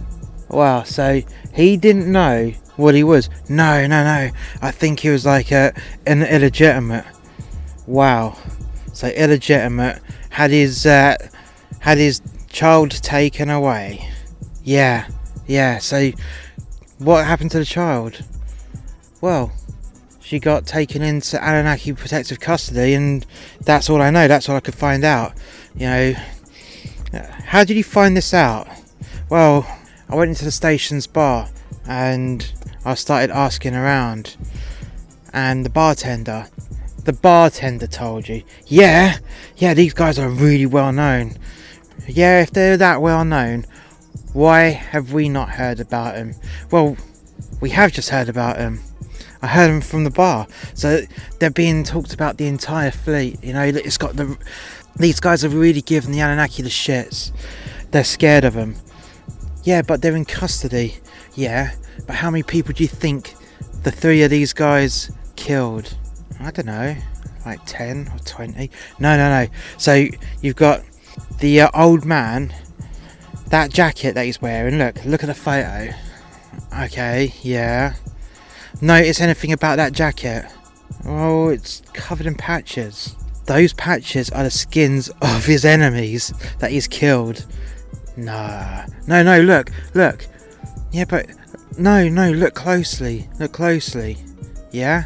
Wow, 0.50 0.84
so 0.84 1.22
he 1.54 1.76
didn't 1.76 2.12
know 2.12 2.54
what 2.76 2.94
he 2.94 3.04
was. 3.04 3.30
No, 3.50 3.88
no, 3.88 4.04
no. 4.04 4.30
I 4.62 4.72
think 4.72 5.00
he 5.00 5.10
was 5.10 5.26
like 5.26 5.52
a, 5.52 5.74
an 6.06 6.24
illegitimate. 6.24 7.06
Wow. 7.86 8.38
So 8.94 9.08
illegitimate 9.08 10.02
had 10.30 10.52
his 10.52 10.86
uh, 10.86 11.18
had 11.80 11.98
his 11.98 12.22
child 12.48 12.92
taken 12.92 13.50
away. 13.50 14.10
Yeah, 14.64 15.08
yeah. 15.48 15.80
So 15.80 16.12
what 16.98 17.26
happened 17.26 17.52
to 17.52 17.60
the 17.60 17.66
child? 17.66 18.24
Well, 19.22 19.52
she 20.20 20.40
got 20.40 20.66
taken 20.66 21.02
into 21.02 21.42
Anunnaki 21.44 21.94
protective 21.94 22.40
custody, 22.40 22.94
and 22.94 23.26
that's 23.62 23.90
all 23.90 24.02
I 24.02 24.10
know. 24.10 24.28
That's 24.28 24.50
all 24.50 24.56
I 24.56 24.60
could 24.60 24.76
find 24.76 25.04
out. 25.04 25.34
You 25.76 25.88
know, 25.88 26.14
how 27.46 27.64
did 27.64 27.78
you 27.78 27.84
find 27.84 28.16
this 28.16 28.34
out? 28.34 28.68
Well, 29.30 29.66
I 30.10 30.16
went 30.16 30.30
into 30.30 30.46
the 30.46 30.52
station's 30.52 31.08
bar 31.08 31.50
and 31.88 32.52
I 32.86 32.96
started 32.96 33.32
asking 33.32 33.76
around, 33.76 34.38
and 35.34 35.66
the 35.66 35.70
bartender 35.70 36.48
the 37.08 37.14
bartender 37.14 37.88
told 37.88 38.28
you. 38.28 38.44
Yeah, 38.66 39.18
yeah, 39.56 39.74
these 39.74 39.94
guys 39.94 40.20
are 40.20 40.30
really 40.30 40.66
well 40.66 40.92
known. 40.92 41.38
Yeah, 42.06 42.42
if 42.42 42.52
they're 42.52 42.76
that 42.76 43.02
well 43.02 43.24
known, 43.24 43.66
why 44.34 44.64
have 44.72 45.14
we 45.14 45.30
not 45.30 45.52
heard 45.52 45.80
about 45.80 46.16
them? 46.16 46.36
Well, 46.70 46.98
we 47.62 47.70
have 47.70 47.94
just 47.94 48.10
heard 48.10 48.28
about 48.28 48.58
them. 48.58 48.82
I 49.42 49.48
heard 49.48 49.70
them 49.70 49.82
from 49.82 50.04
the 50.04 50.10
bar. 50.10 50.48
So 50.74 51.02
they're 51.40 51.50
being 51.50 51.84
talked 51.84 52.14
about 52.14 52.38
the 52.38 52.48
entire 52.48 52.92
fleet. 52.92 53.44
You 53.44 53.54
know, 53.54 53.64
it's 53.64 53.98
got 53.98 54.16
the. 54.16 54.38
These 54.96 55.20
guys 55.20 55.46
are 55.46 55.50
really 55.50 55.82
giving 55.82 56.12
the 56.12 56.22
Anunnaki 56.22 56.64
the 56.64 56.70
shits. 56.70 57.32
They're 57.92 58.04
scared 58.04 58.44
of 58.44 58.56
them. 58.56 58.76
Yeah, 59.64 59.82
but 59.84 60.02
they're 60.02 60.16
in 60.16 60.26
custody. 60.26 60.96
Yeah, 61.36 61.74
but 62.08 62.16
how 62.16 62.32
many 62.32 62.44
people 62.44 62.74
do 62.74 62.84
you 62.84 62.88
think 62.88 63.36
the 63.84 63.92
three 63.92 64.24
of 64.24 64.32
these 64.32 64.54
guys 64.54 65.12
killed? 65.36 65.96
I 66.40 66.52
don't 66.52 66.66
know, 66.66 66.96
like 67.46 67.60
10 67.66 68.12
or 68.14 68.20
20. 68.20 68.72
No, 69.00 69.18
no, 69.18 69.30
no. 69.30 69.48
So 69.78 70.08
you've 70.42 70.56
got 70.56 70.84
the 71.40 71.62
uh, 71.62 71.70
old 71.74 72.06
man, 72.06 72.54
that 73.48 73.72
jacket 73.72 74.16
that 74.16 74.26
he's 74.26 74.42
wearing. 74.42 74.78
Look, 74.78 75.04
look 75.06 75.24
at 75.24 75.28
the 75.28 75.34
photo. 75.34 75.94
Okay, 76.84 77.34
yeah. 77.42 77.96
Notice 78.82 79.22
anything 79.22 79.54
about 79.54 79.78
that 79.78 79.94
jacket? 79.94 80.46
Oh, 81.06 81.50
it's 81.50 81.82
covered 81.94 82.28
in 82.28 82.36
patches. 82.36 83.16
Those 83.46 83.74
patches 83.74 84.30
are 84.30 84.44
the 84.44 84.52
skins 84.52 85.10
of 85.22 85.46
his 85.46 85.66
enemies 85.66 86.34
that 86.60 86.72
he's 86.72 86.88
killed. 86.88 87.46
Nah. 88.16 88.86
No, 89.08 89.24
no, 89.24 89.42
look, 89.42 89.72
look. 89.94 90.28
Yeah, 90.92 91.06
but. 91.06 91.28
No, 91.78 92.08
no, 92.08 92.32
look 92.32 92.56
closely. 92.56 93.30
Look 93.40 93.54
closely. 93.54 94.18
Yeah? 94.72 95.06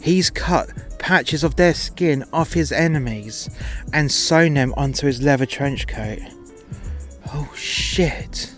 He's 0.00 0.30
cut 0.30 0.70
patches 0.98 1.44
of 1.44 1.56
their 1.56 1.74
skin 1.74 2.24
off 2.32 2.52
his 2.52 2.72
enemies 2.72 3.48
and 3.92 4.10
sewn 4.10 4.54
them 4.54 4.74
onto 4.76 5.06
his 5.06 5.22
leather 5.22 5.46
trench 5.46 5.86
coat. 5.86 6.18
Oh 7.32 7.50
shit. 7.54 8.52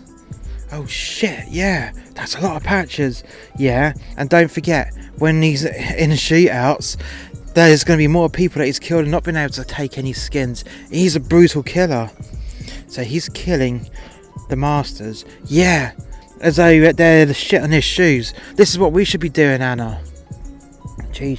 Oh 0.71 0.85
shit, 0.85 1.47
yeah, 1.47 1.91
that's 2.13 2.35
a 2.35 2.41
lot 2.41 2.55
of 2.57 2.63
patches. 2.63 3.23
Yeah, 3.57 3.93
and 4.17 4.29
don't 4.29 4.51
forget, 4.51 4.93
when 5.17 5.41
he's 5.41 5.65
in 5.65 6.11
shootouts, 6.11 6.97
there's 7.53 7.83
going 7.83 7.97
to 7.97 8.01
be 8.01 8.07
more 8.07 8.29
people 8.29 8.59
that 8.59 8.65
he's 8.67 8.79
killed 8.79 9.01
and 9.01 9.11
not 9.11 9.23
been 9.23 9.35
able 9.35 9.53
to 9.53 9.63
take 9.63 9.97
any 9.97 10.13
skins. 10.13 10.63
He's 10.91 11.15
a 11.15 11.19
brutal 11.19 11.63
killer. 11.63 12.09
So 12.87 13.03
he's 13.03 13.29
killing 13.29 13.89
the 14.49 14.55
masters. 14.55 15.25
Yeah, 15.45 15.93
as 16.41 16.57
though 16.57 16.91
they're 16.91 17.25
the 17.25 17.33
shit 17.33 17.61
on 17.61 17.71
his 17.71 17.83
shoes. 17.83 18.33
This 18.55 18.69
is 18.69 18.79
what 18.79 18.91
we 18.91 19.05
should 19.05 19.21
be 19.21 19.29
doing, 19.29 19.61
Anna. 19.61 20.01
Chi 21.13 21.35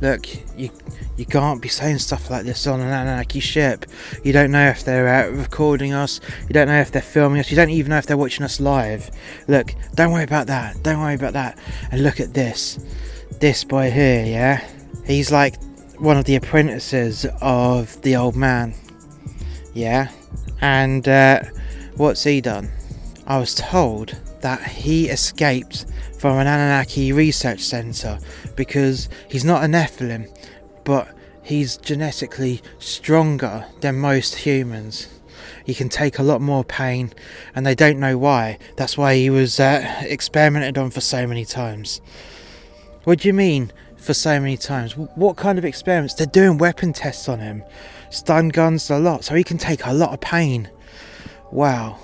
look, 0.00 0.26
you 0.58 0.70
you 1.16 1.24
can't 1.24 1.62
be 1.62 1.68
saying 1.68 1.98
stuff 1.98 2.30
like 2.30 2.44
this 2.44 2.66
on 2.66 2.80
an 2.80 2.88
Anunnaki 2.88 3.40
ship. 3.40 3.86
You 4.22 4.32
don't 4.32 4.50
know 4.50 4.68
if 4.68 4.84
they're 4.84 5.30
recording 5.30 5.92
us. 5.92 6.20
You 6.42 6.52
don't 6.52 6.68
know 6.68 6.80
if 6.80 6.92
they're 6.92 7.02
filming 7.02 7.40
us. 7.40 7.50
You 7.50 7.56
don't 7.56 7.70
even 7.70 7.90
know 7.90 7.98
if 7.98 8.06
they're 8.06 8.16
watching 8.16 8.44
us 8.44 8.60
live. 8.60 9.10
Look, 9.48 9.72
don't 9.94 10.12
worry 10.12 10.24
about 10.24 10.46
that. 10.48 10.82
Don't 10.82 11.00
worry 11.00 11.14
about 11.14 11.32
that. 11.32 11.58
And 11.90 12.02
look 12.02 12.20
at 12.20 12.34
this. 12.34 12.78
This 13.40 13.64
boy 13.64 13.90
here, 13.90 14.24
yeah? 14.24 14.66
He's 15.06 15.32
like 15.32 15.56
one 15.98 16.16
of 16.18 16.24
the 16.26 16.36
apprentices 16.36 17.26
of 17.40 18.00
the 18.02 18.16
old 18.16 18.36
man. 18.36 18.74
Yeah? 19.72 20.10
And 20.60 21.08
uh, 21.08 21.42
what's 21.96 22.24
he 22.24 22.40
done? 22.40 22.70
I 23.26 23.38
was 23.38 23.54
told 23.54 24.16
that 24.42 24.62
he 24.62 25.08
escaped 25.08 25.86
from 26.18 26.38
an 26.38 26.46
Anunnaki 26.46 27.12
research 27.12 27.60
center 27.60 28.18
because 28.54 29.08
he's 29.28 29.44
not 29.44 29.64
a 29.64 29.66
Nephilim, 29.66 30.28
but 30.86 31.08
he's 31.42 31.76
genetically 31.76 32.62
stronger 32.78 33.66
than 33.80 33.96
most 33.96 34.36
humans. 34.36 35.08
He 35.64 35.74
can 35.74 35.88
take 35.88 36.18
a 36.18 36.22
lot 36.22 36.40
more 36.40 36.64
pain, 36.64 37.12
and 37.54 37.66
they 37.66 37.74
don't 37.74 37.98
know 37.98 38.16
why. 38.16 38.58
That's 38.76 38.96
why 38.96 39.16
he 39.16 39.28
was 39.28 39.58
uh, 39.58 39.84
experimented 40.02 40.78
on 40.78 40.90
for 40.90 41.00
so 41.00 41.26
many 41.26 41.44
times. 41.44 42.00
What 43.02 43.18
do 43.18 43.28
you 43.28 43.34
mean, 43.34 43.72
for 43.96 44.14
so 44.14 44.38
many 44.38 44.56
times? 44.56 44.96
What 44.96 45.36
kind 45.36 45.58
of 45.58 45.64
experiments? 45.64 46.14
They're 46.14 46.26
doing 46.26 46.56
weapon 46.56 46.92
tests 46.92 47.28
on 47.28 47.40
him, 47.40 47.64
stun 48.08 48.48
guns 48.48 48.88
a 48.88 48.98
lot, 48.98 49.24
so 49.24 49.34
he 49.34 49.42
can 49.42 49.58
take 49.58 49.84
a 49.84 49.92
lot 49.92 50.14
of 50.14 50.20
pain. 50.20 50.70
Wow. 51.50 51.98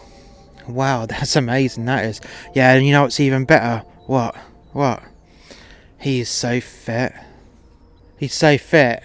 Wow, 0.66 1.06
that's 1.10 1.36
amazing, 1.36 1.84
that 1.84 2.04
is. 2.04 2.20
Yeah, 2.52 2.74
and 2.74 2.84
you 2.84 2.90
know 2.90 3.02
what's 3.02 3.20
even 3.20 3.44
better? 3.44 3.84
What? 4.06 4.34
What? 4.72 5.04
He 6.00 6.18
is 6.18 6.28
so 6.28 6.60
fit. 6.60 7.12
He's 8.22 8.34
so 8.34 8.56
fit. 8.56 9.02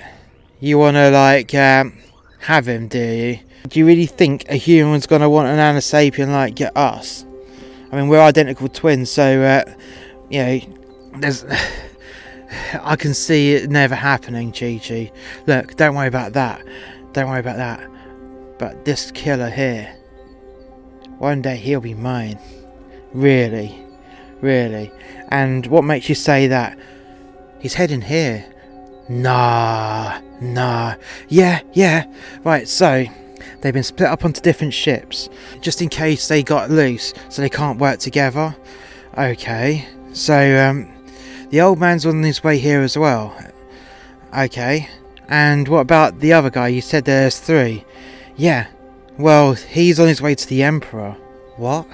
You 0.60 0.78
wanna, 0.78 1.10
like, 1.10 1.52
um, 1.56 1.98
have 2.42 2.68
him, 2.68 2.88
do 2.88 3.00
you? 3.00 3.40
Do 3.68 3.80
you 3.80 3.88
really 3.88 4.06
think 4.06 4.46
a 4.48 4.54
human's 4.54 5.08
gonna 5.08 5.28
want 5.28 5.48
an 5.48 5.58
Anasapien 5.58 6.32
like 6.32 6.62
us? 6.76 7.26
I 7.92 7.96
mean, 7.96 8.10
we're 8.10 8.22
identical 8.22 8.70
twins, 8.70 9.10
so 9.10 9.42
uh, 9.42 9.64
you 10.30 10.40
know, 10.40 10.60
there's. 11.20 11.46
I 12.84 12.96
can 12.96 13.16
see 13.16 13.54
it 13.54 13.72
never 13.72 13.96
happening, 13.96 14.52
Chi 14.52 14.80
Chi. 14.88 15.12
Look, 15.48 15.76
don't 15.78 15.96
worry 15.96 16.08
about 16.08 16.34
that. 16.34 16.64
Don't 17.14 17.28
worry 17.28 17.40
about 17.40 17.58
that. 17.58 17.90
But 18.60 18.86
this 18.86 19.10
killer 19.10 19.50
here, 19.50 19.96
one 21.18 21.42
day 21.42 21.58
he'll 21.58 21.82
be 21.82 21.96
mine. 21.96 22.38
Really, 23.14 23.84
really. 24.42 24.92
And 25.30 25.66
what 25.66 25.86
makes 25.86 26.08
you 26.08 26.14
say 26.14 26.46
that? 26.46 26.78
He's 27.60 27.74
heading 27.74 28.02
here. 28.02 28.54
Nah, 29.10 30.20
nah. 30.42 30.96
Yeah, 31.30 31.62
yeah. 31.74 32.06
Right, 32.44 32.68
so 32.68 33.06
they've 33.62 33.74
been 33.74 33.84
split 33.84 34.10
up 34.10 34.26
onto 34.26 34.42
different 34.42 34.74
ships 34.74 35.30
just 35.62 35.82
in 35.82 35.90
case 35.90 36.28
they 36.28 36.44
got 36.44 36.70
loose 36.70 37.14
so 37.30 37.42
they 37.42 37.50
can't 37.50 37.80
work 37.80 38.00
together. 38.00 38.56
Okay, 39.18 39.88
so 40.14 40.70
um, 40.70 40.92
the 41.50 41.62
old 41.62 41.80
man's 41.80 42.06
on 42.06 42.22
his 42.22 42.44
way 42.44 42.58
here 42.58 42.82
as 42.82 42.98
well. 42.98 43.36
Okay, 44.38 44.90
and 45.30 45.68
what 45.68 45.80
about 45.80 46.20
the 46.20 46.34
other 46.34 46.50
guy? 46.50 46.68
You 46.68 46.82
said 46.82 47.06
there's 47.06 47.40
three. 47.40 47.86
Yeah, 48.36 48.68
well, 49.18 49.54
he's 49.54 50.00
on 50.00 50.08
his 50.08 50.22
way 50.22 50.36
to 50.36 50.48
the 50.48 50.64
Emperor. 50.64 51.16
What? 51.56 51.88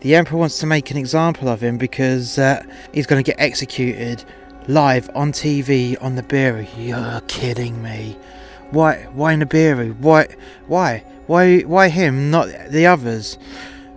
The 0.00 0.14
Emperor 0.14 0.38
wants 0.38 0.58
to 0.58 0.66
make 0.66 0.90
an 0.90 0.96
example 0.96 1.48
of 1.48 1.62
him 1.62 1.78
because 1.78 2.38
uh, 2.38 2.64
he's 2.92 3.06
going 3.06 3.22
to 3.22 3.28
get 3.28 3.40
executed 3.40 4.24
live 4.68 5.10
on 5.14 5.32
TV 5.32 5.96
on 6.02 6.14
the 6.14 6.22
Nibiru. 6.22 6.68
You're 6.76 7.20
kidding 7.22 7.82
me. 7.82 8.16
Why? 8.70 9.08
Why 9.12 9.34
Nibiru? 9.34 9.98
Why? 9.98 10.28
Why? 10.66 11.04
Why? 11.26 11.60
Why 11.60 11.88
him, 11.88 12.30
not 12.30 12.48
the 12.70 12.86
others? 12.86 13.38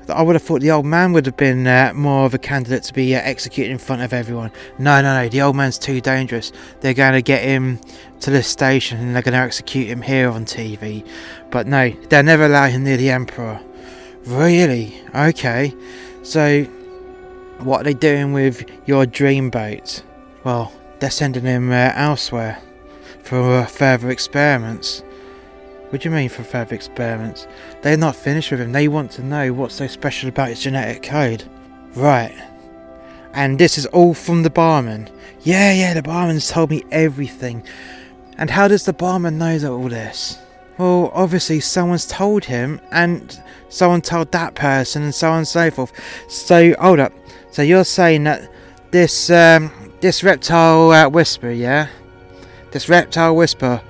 I 0.07 0.21
would 0.21 0.35
have 0.35 0.43
thought 0.43 0.61
the 0.61 0.71
old 0.71 0.85
man 0.85 1.13
would 1.13 1.25
have 1.25 1.37
been 1.37 1.65
uh, 1.65 1.91
more 1.95 2.25
of 2.25 2.33
a 2.33 2.37
candidate 2.37 2.83
to 2.83 2.93
be 2.93 3.15
uh, 3.15 3.21
executed 3.23 3.71
in 3.71 3.79
front 3.79 4.03
of 4.03 4.13
everyone. 4.13 4.51
No, 4.77 5.01
no, 5.01 5.21
no. 5.23 5.29
The 5.29 5.41
old 5.41 5.55
man's 5.55 5.79
too 5.79 5.99
dangerous. 5.99 6.51
They're 6.81 6.93
going 6.93 7.13
to 7.13 7.21
get 7.23 7.43
him 7.43 7.79
to 8.19 8.29
the 8.29 8.43
station 8.43 8.99
and 8.99 9.15
they're 9.15 9.23
going 9.23 9.33
to 9.33 9.39
execute 9.39 9.87
him 9.87 10.01
here 10.01 10.29
on 10.29 10.45
TV. 10.45 11.07
But 11.49 11.65
no, 11.65 11.89
they'll 11.89 12.23
never 12.23 12.45
allow 12.45 12.67
him 12.67 12.83
near 12.83 12.97
the 12.97 13.09
Emperor. 13.09 13.59
Really? 14.25 15.01
Okay. 15.15 15.73
So, 16.21 16.63
what 17.59 17.81
are 17.81 17.83
they 17.85 17.93
doing 17.93 18.33
with 18.33 18.69
your 18.85 19.05
dreamboat? 19.05 20.03
Well, 20.45 20.71
they're 20.99 21.09
sending 21.09 21.43
him 21.43 21.71
uh, 21.71 21.91
elsewhere 21.95 22.61
for 23.23 23.57
uh, 23.57 23.65
further 23.65 24.11
experiments. 24.11 25.01
What 25.89 26.01
do 26.01 26.09
you 26.09 26.13
mean 26.13 26.29
for 26.29 26.43
further 26.43 26.75
experiments? 26.75 27.47
They're 27.81 27.97
not 27.97 28.15
finished 28.15 28.51
with 28.51 28.61
him. 28.61 28.71
They 28.71 28.87
want 28.87 29.09
to 29.13 29.23
know 29.23 29.51
what's 29.53 29.73
so 29.73 29.87
special 29.87 30.29
about 30.29 30.49
his 30.49 30.61
genetic 30.61 31.01
code. 31.01 31.43
Right. 31.95 32.35
And 33.33 33.57
this 33.57 33.79
is 33.79 33.87
all 33.87 34.13
from 34.13 34.43
the 34.43 34.51
barman. 34.51 35.09
Yeah, 35.41 35.73
yeah, 35.73 35.95
the 35.95 36.03
barman's 36.03 36.47
told 36.47 36.69
me 36.69 36.83
everything. 36.91 37.63
And 38.37 38.51
how 38.51 38.67
does 38.67 38.85
the 38.85 38.93
barman 38.93 39.39
know 39.39 39.57
that 39.57 39.71
all 39.71 39.89
this? 39.89 40.37
Well, 40.77 41.09
obviously 41.15 41.59
someone's 41.59 42.05
told 42.05 42.45
him, 42.45 42.79
and 42.91 43.41
someone 43.69 44.01
told 44.01 44.31
that 44.33 44.53
person, 44.53 45.01
and 45.01 45.15
so 45.15 45.31
on 45.31 45.39
and 45.39 45.47
so 45.47 45.71
forth. 45.71 45.91
So 46.29 46.75
hold 46.79 46.99
up. 46.99 47.13
So 47.49 47.63
you're 47.63 47.83
saying 47.83 48.25
that 48.25 48.51
this 48.91 49.31
um, 49.31 49.71
this 50.05 50.23
reptile 50.23 50.91
uh, 50.91 51.09
whisper, 51.09 51.49
yeah, 51.49 51.87
this 52.69 52.87
reptile 52.87 53.35
whisper, 53.35 53.81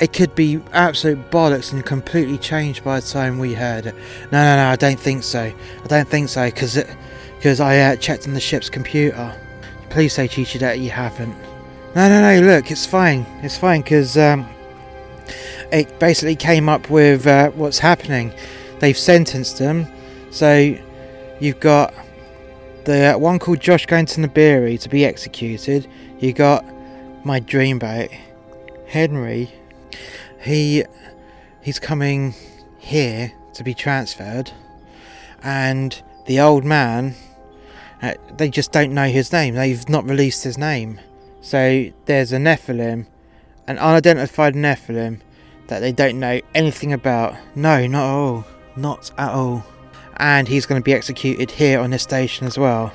it 0.00 0.12
could 0.12 0.34
be 0.34 0.60
absolute 0.72 1.30
bollocks 1.30 1.72
and 1.72 1.86
completely 1.86 2.36
changed 2.36 2.82
by 2.82 2.98
the 2.98 3.06
time 3.06 3.38
we 3.38 3.54
heard 3.54 3.86
it. 3.86 3.94
No, 4.32 4.42
no, 4.42 4.56
no, 4.56 4.66
I 4.70 4.74
don't 4.74 4.98
think 4.98 5.22
so. 5.22 5.40
I 5.40 5.86
don't 5.86 6.08
think 6.08 6.30
so 6.30 6.46
because 6.46 6.82
because 7.36 7.60
I 7.60 7.78
uh, 7.78 7.94
checked 7.94 8.26
on 8.26 8.34
the 8.34 8.40
ship's 8.40 8.68
computer. 8.68 9.32
Please 9.88 10.12
say, 10.14 10.26
Chichi, 10.26 10.58
that 10.58 10.80
you 10.80 10.90
haven't. 10.90 11.36
No, 11.94 12.08
no, 12.08 12.20
no. 12.20 12.44
Look, 12.44 12.72
it's 12.72 12.84
fine. 12.84 13.24
It's 13.44 13.56
fine 13.56 13.82
because 13.82 14.18
um, 14.18 14.48
it 15.70 15.96
basically 16.00 16.34
came 16.34 16.68
up 16.68 16.90
with 16.90 17.24
uh, 17.28 17.50
what's 17.50 17.78
happening. 17.78 18.32
They've 18.80 18.98
sentenced 18.98 19.58
them. 19.58 19.86
So 20.32 20.76
you've 21.38 21.60
got 21.60 21.94
the 22.84 23.14
uh, 23.14 23.18
one 23.18 23.38
called 23.38 23.60
Josh 23.60 23.86
going 23.86 24.06
to 24.06 24.20
Nibiru 24.20 24.78
to 24.80 24.88
be 24.88 25.04
executed. 25.04 25.88
You 26.18 26.32
got 26.32 26.64
my 27.24 27.40
dreamboat, 27.40 28.12
Henry. 28.86 29.50
He 30.40 30.84
he's 31.60 31.78
coming 31.78 32.34
here 32.78 33.32
to 33.54 33.64
be 33.64 33.74
transferred, 33.74 34.50
and 35.42 36.00
the 36.26 36.40
old 36.40 36.64
man. 36.64 37.14
Uh, 38.00 38.14
they 38.36 38.48
just 38.48 38.72
don't 38.72 38.92
know 38.92 39.06
his 39.06 39.32
name. 39.32 39.54
They've 39.54 39.88
not 39.88 40.04
released 40.04 40.42
his 40.42 40.58
name. 40.58 40.98
So 41.40 41.92
there's 42.06 42.32
a 42.32 42.36
Nephilim, 42.36 43.06
an 43.68 43.78
unidentified 43.78 44.54
Nephilim 44.54 45.20
that 45.68 45.78
they 45.78 45.92
don't 45.92 46.18
know 46.18 46.40
anything 46.52 46.92
about. 46.92 47.36
No, 47.54 47.86
not 47.86 48.04
at 48.04 48.12
all. 48.12 48.44
Not 48.74 49.10
at 49.16 49.30
all. 49.30 49.64
And 50.22 50.46
he's 50.46 50.66
going 50.66 50.80
to 50.80 50.84
be 50.84 50.94
executed 50.94 51.50
here 51.50 51.80
on 51.80 51.90
this 51.90 52.04
station 52.04 52.46
as 52.46 52.56
well. 52.56 52.92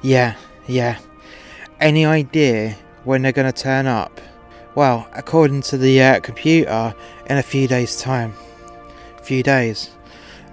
Yeah, 0.00 0.36
yeah. 0.66 0.98
Any 1.78 2.06
idea 2.06 2.74
when 3.04 3.20
they're 3.20 3.32
going 3.32 3.52
to 3.52 3.62
turn 3.62 3.86
up? 3.86 4.18
Well, 4.74 5.06
according 5.12 5.60
to 5.62 5.76
the 5.76 6.00
uh, 6.00 6.20
computer, 6.20 6.94
in 7.26 7.36
a 7.36 7.42
few 7.42 7.68
days' 7.68 8.00
time. 8.00 8.32
Few 9.22 9.42
days. 9.42 9.90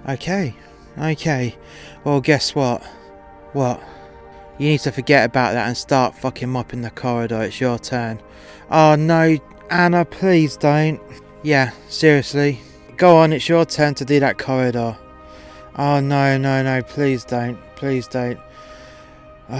Okay, 0.10 0.54
okay. 0.98 1.56
Well, 2.04 2.20
guess 2.20 2.54
what? 2.54 2.84
What? 3.54 3.82
You 4.58 4.68
need 4.68 4.82
to 4.82 4.92
forget 4.92 5.24
about 5.26 5.54
that 5.54 5.68
and 5.68 5.78
start 5.78 6.14
fucking 6.14 6.50
mopping 6.50 6.82
the 6.82 6.90
corridor. 6.90 7.42
It's 7.44 7.62
your 7.62 7.80
turn. 7.80 8.20
Oh 8.70 8.96
no, 8.96 9.38
Anna, 9.70 10.04
please 10.04 10.58
don't. 10.58 11.00
Yeah, 11.42 11.72
seriously. 11.88 12.60
Go 12.98 13.16
on, 13.16 13.32
it's 13.32 13.48
your 13.48 13.66
turn 13.66 13.94
to 13.96 14.04
do 14.04 14.20
that 14.20 14.38
corridor. 14.38 14.98
Oh 15.78 16.00
no, 16.00 16.38
no, 16.38 16.64
no, 16.64 16.82
please 16.82 17.24
don't. 17.24 17.60
Please 17.76 18.08
don't. 18.08 18.40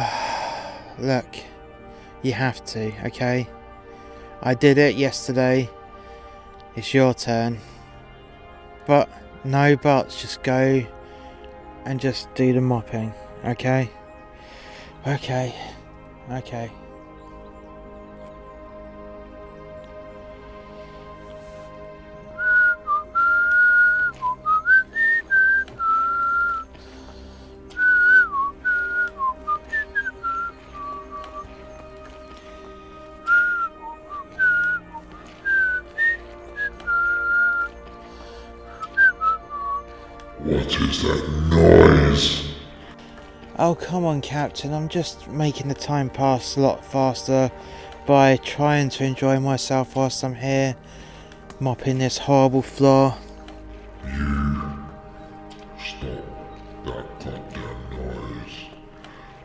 Look, 1.00 1.28
you 2.24 2.34
have 2.34 2.66
to, 2.66 2.92
okay? 3.06 3.48
I 4.42 4.56
did 4.56 4.80
it 4.80 4.96
yesterday. 4.96 5.70
It's 6.76 6.94
your 6.94 7.14
turn. 7.14 7.60
But 8.88 9.10
no 9.44 9.76
buts, 9.76 10.22
just 10.22 10.42
go 10.42 10.84
and 11.86 12.00
just 12.00 12.34
do 12.34 12.52
the 12.52 12.62
mopping, 12.62 13.14
okay? 13.46 13.90
Okay, 15.06 15.56
okay. 16.32 16.72
Is 40.88 41.04
that 41.04 41.22
noise? 41.50 42.54
Oh, 43.60 43.76
come 43.76 44.06
on, 44.06 44.22
Captain. 44.22 44.74
I'm 44.74 44.88
just 44.88 45.28
making 45.28 45.68
the 45.68 45.74
time 45.74 46.10
pass 46.10 46.56
a 46.56 46.62
lot 46.62 46.86
faster 46.86 47.52
by 48.06 48.38
trying 48.38 48.90
to 48.90 49.04
enjoy 49.04 49.40
myself 49.40 49.96
whilst 49.96 50.24
I'm 50.24 50.36
here, 50.36 50.76
mopping 51.60 51.98
this 51.98 52.18
horrible 52.20 52.62
floor. 52.62 53.18
You 54.06 54.74
stop 55.78 56.24
that 56.86 57.20
goddamn 57.20 57.90
noise. 57.92 58.58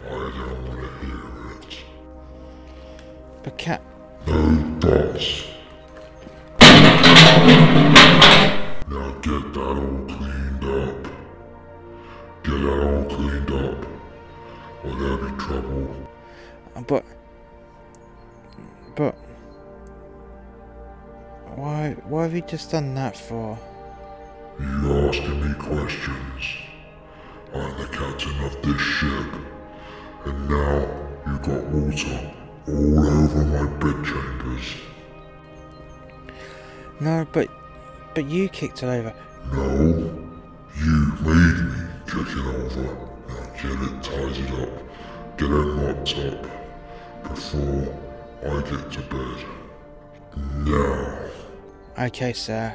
I 0.05 0.09
don't 0.11 0.69
want 0.69 0.81
to 0.81 1.07
hear 1.07 1.25
it. 1.61 1.85
But, 3.43 3.59
Cap. 3.59 3.83
No 4.27 4.39
boss. 4.79 5.47
Now 8.89 9.11
get 9.23 9.55
that 9.55 9.59
all 9.59 10.07
cleaned 10.07 10.65
up. 10.65 11.02
Get 12.53 12.61
that 12.61 12.69
all 12.69 13.05
cleaned 13.05 13.51
up. 13.51 13.87
Or 14.85 14.91
there'll 14.97 15.17
be 15.17 15.37
trouble. 15.39 15.97
But. 16.87 17.05
But. 18.95 19.15
Why, 21.55 21.97
why 22.05 22.25
have 22.25 22.35
you 22.35 22.43
just 22.43 22.71
done 22.71 22.95
that 22.95 23.17
for? 23.17 23.59
You 24.61 25.09
asking 25.09 25.49
me 25.49 25.55
questions. 25.55 26.43
I'm 27.55 27.79
the 27.79 27.87
captain 27.87 28.45
of 28.45 28.61
this 28.61 28.81
ship. 28.83 29.33
And 30.27 30.49
now 30.51 30.87
you 31.27 31.39
got 31.39 31.65
water 31.69 32.33
all 32.69 33.09
over 33.09 33.45
my 33.47 33.67
bedchambers. 33.79 34.75
No, 37.01 37.27
but. 37.33 37.49
But 38.15 38.27
you 38.27 38.51
kicked 38.51 38.83
it 38.83 38.89
over. 38.89 39.15
No, 39.55 40.29
you 40.77 41.13
made 41.23 41.72
over. 42.29 42.97
Now 43.29 43.45
get 43.61 43.83
it 43.83 44.03
tidied 44.03 44.51
up, 44.61 45.37
get 45.37 45.51
it 45.51 45.67
mopped 45.77 46.19
up 46.19 46.43
before 47.23 47.99
I 48.45 48.61
get 48.63 48.93
to 48.93 49.01
bed. 49.03 49.45
Now. 50.67 51.19
Okay, 51.99 52.33
sir. 52.33 52.75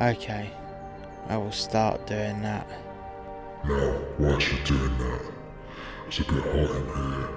Okay. 0.00 0.50
I 1.28 1.36
will 1.36 1.52
start 1.52 2.06
doing 2.06 2.42
that. 2.42 2.66
Now, 3.64 3.96
whilst 4.18 4.50
you're 4.50 4.64
doing 4.64 4.98
that, 4.98 5.22
it's 6.06 6.18
a 6.18 6.24
bit 6.24 6.42
hot 6.42 6.76
in 6.76 6.86
here. 6.86 7.28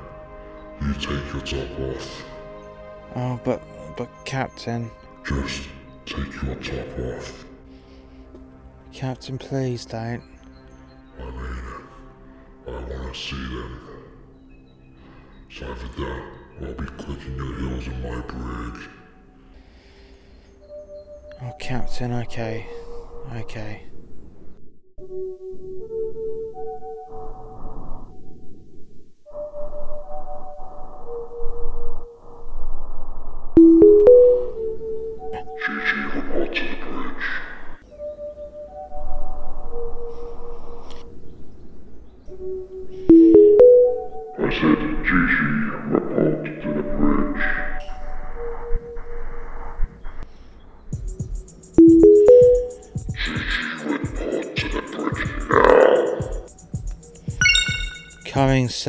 You 0.82 0.94
take 0.96 1.34
your 1.34 1.42
top 1.42 1.80
off. 1.80 2.26
Oh, 3.16 3.40
but, 3.44 3.62
but, 3.96 4.10
Captain. 4.26 4.90
Just 5.24 5.70
take 6.06 6.42
your 6.42 6.56
top 6.56 7.00
off. 7.00 7.46
Captain, 8.92 9.38
please 9.38 9.86
don't. 9.86 10.24
I 11.20 11.24
mean. 11.24 11.86
I 12.68 12.72
want 12.72 13.14
to 13.14 13.20
see 13.20 13.36
them. 13.36 13.82
So 15.52 15.76
for 15.76 16.02
that, 16.02 16.24
I'll 16.62 16.74
be 16.74 16.86
clicking 17.04 17.36
your 17.36 17.56
heels 17.60 17.88
in 17.88 18.02
my 18.02 18.22
brig. 18.22 18.90
Oh, 21.44 21.54
Captain, 21.60 22.12
okay. 22.14 22.68
Okay. 23.36 23.84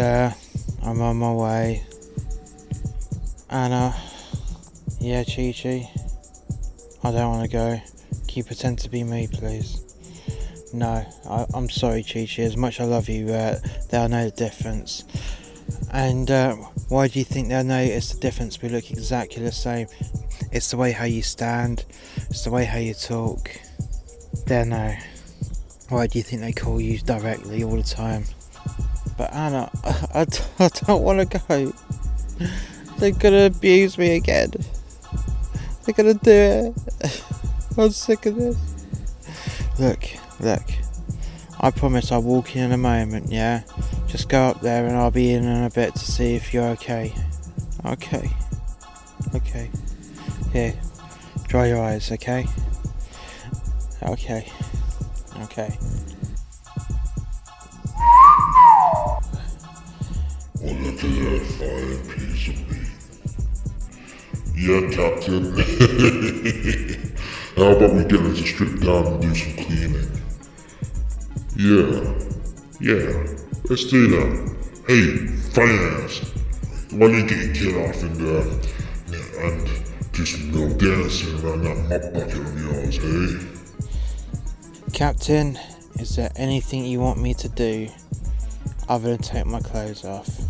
I'm 0.03 1.01
on 1.01 1.17
my 1.17 1.33
way. 1.33 1.83
Anna. 3.49 3.95
Yeah, 5.01 5.25
Chi 5.25 5.55
Chi. 5.57 5.91
I 7.03 7.11
don't 7.11 7.31
want 7.31 7.51
to 7.51 7.57
go. 7.57 7.81
Can 8.27 8.35
you 8.35 8.45
pretend 8.45 8.79
to 8.81 8.91
be 8.91 9.05
me, 9.05 9.27
please? 9.27 9.81
No, 10.75 11.07
I, 11.29 11.47
I'm 11.55 11.71
sorry, 11.71 12.03
Chi 12.03 12.27
Chi. 12.27 12.43
As 12.43 12.57
much 12.57 12.81
I 12.81 12.85
love 12.85 13.09
you, 13.09 13.33
uh, 13.33 13.59
they'll 13.91 14.09
know 14.09 14.27
the 14.27 14.37
difference. 14.37 15.05
And 15.93 16.31
uh, 16.31 16.57
why 16.89 17.09
do 17.09 17.19
you 17.19 17.25
think 17.25 17.49
they'll 17.49 17.65
notice 17.65 18.13
the 18.13 18.21
difference? 18.21 18.61
We 18.61 18.69
look 18.69 18.91
exactly 18.91 19.43
the 19.43 19.53
same. 19.53 19.87
It's 20.53 20.71
the 20.71 20.77
way 20.77 20.93
how 20.93 21.05
you 21.05 21.23
stand, 21.23 21.87
it's 22.29 22.45
the 22.45 22.51
way 22.51 22.65
how 22.65 22.79
you 22.79 22.93
talk. 22.93 23.51
They'll 24.47 24.67
know. 24.67 24.95
Why 25.89 26.07
do 26.07 26.19
you 26.19 26.23
think 26.23 26.43
they 26.43 26.53
call 26.53 26.81
you 26.81 26.99
directly 26.99 27.65
all 27.65 27.77
the 27.77 27.83
time? 27.83 28.25
But 29.17 29.33
Anna, 29.33 29.71
I, 30.15 30.25
d- 30.25 30.39
I 30.59 30.69
don't 30.69 31.03
want 31.03 31.31
to 31.31 31.39
go. 31.49 31.73
They're 32.99 33.13
gonna 33.13 33.47
abuse 33.47 33.99
me 33.99 34.17
again. 34.17 34.53
They're 35.85 35.95
gonna 35.95 36.15
do 36.15 36.75
it. 37.01 37.25
I'm 37.79 37.91
sick 37.91 38.27
of 38.27 38.37
this. 38.37 38.57
Look, 39.79 40.05
look. 40.41 40.63
I 41.61 41.71
promise 41.71 42.13
I'll 42.13 42.23
walk 42.23 42.57
in 42.57 42.65
in 42.65 42.73
a 42.73 42.79
moment, 42.79 43.31
yeah? 43.31 43.63
Just 44.09 44.29
go 44.29 44.43
up 44.45 44.61
there 44.61 44.87
and 44.87 44.97
I'll 44.97 45.11
be 45.11 45.33
in 45.33 45.45
in 45.45 45.65
a 45.65 45.71
bit 45.71 45.95
to 45.95 45.99
see 46.01 46.35
if 46.35 46.53
you're 46.53 46.69
okay. 46.69 47.15
Okay. 47.85 48.31
Okay. 49.35 49.71
Here. 50.53 50.75
Dry 51.49 51.69
your 51.69 51.83
eyes, 51.83 52.11
okay? 52.13 52.47
Okay. 54.03 54.51
Okay. 55.43 55.79
Oh, 60.63 60.73
look 60.73 60.95
at 60.95 61.11
that 61.11 61.43
fine 61.59 62.01
piece 62.09 62.49
of 62.49 62.57
meat. 62.71 62.97
Yeah, 64.57 64.83
Captain. 64.91 65.45
How 67.57 67.77
about 67.77 67.95
we 67.95 68.03
get 68.05 68.21
her 68.21 68.35
to 68.35 68.47
strip 68.47 68.81
down 68.81 69.07
and 69.07 69.21
do 69.23 69.35
some 69.35 69.55
cleaning? 69.65 70.11
Yeah, 71.57 72.15
yeah, 72.81 73.27
let's 73.69 73.85
do 73.85 74.09
that. 74.09 74.57
Hey, 74.87 75.27
finance, 75.53 76.21
why 76.93 77.09
don't 77.09 77.31
you 77.31 77.53
get 77.53 77.77
off 77.89 78.03
and, 78.03 78.21
uh, 78.23 78.45
and 79.41 79.69
do 80.13 80.25
some 80.25 80.53
little 80.53 80.77
dancing 80.77 81.35
around 81.45 81.89
that 81.89 82.13
mop 82.13 82.13
bucket 82.13 82.39
of 82.39 82.61
yours, 82.61 82.99
eh? 83.03 83.39
Captain, 84.93 85.59
is 85.99 86.17
there 86.17 86.31
anything 86.37 86.85
you 86.85 87.01
want 87.01 87.21
me 87.21 87.35
to 87.35 87.49
do 87.49 87.89
other 88.89 89.11
than 89.11 89.19
take 89.19 89.47
my 89.47 89.61
clothes 89.61 90.05
off? 90.05 90.46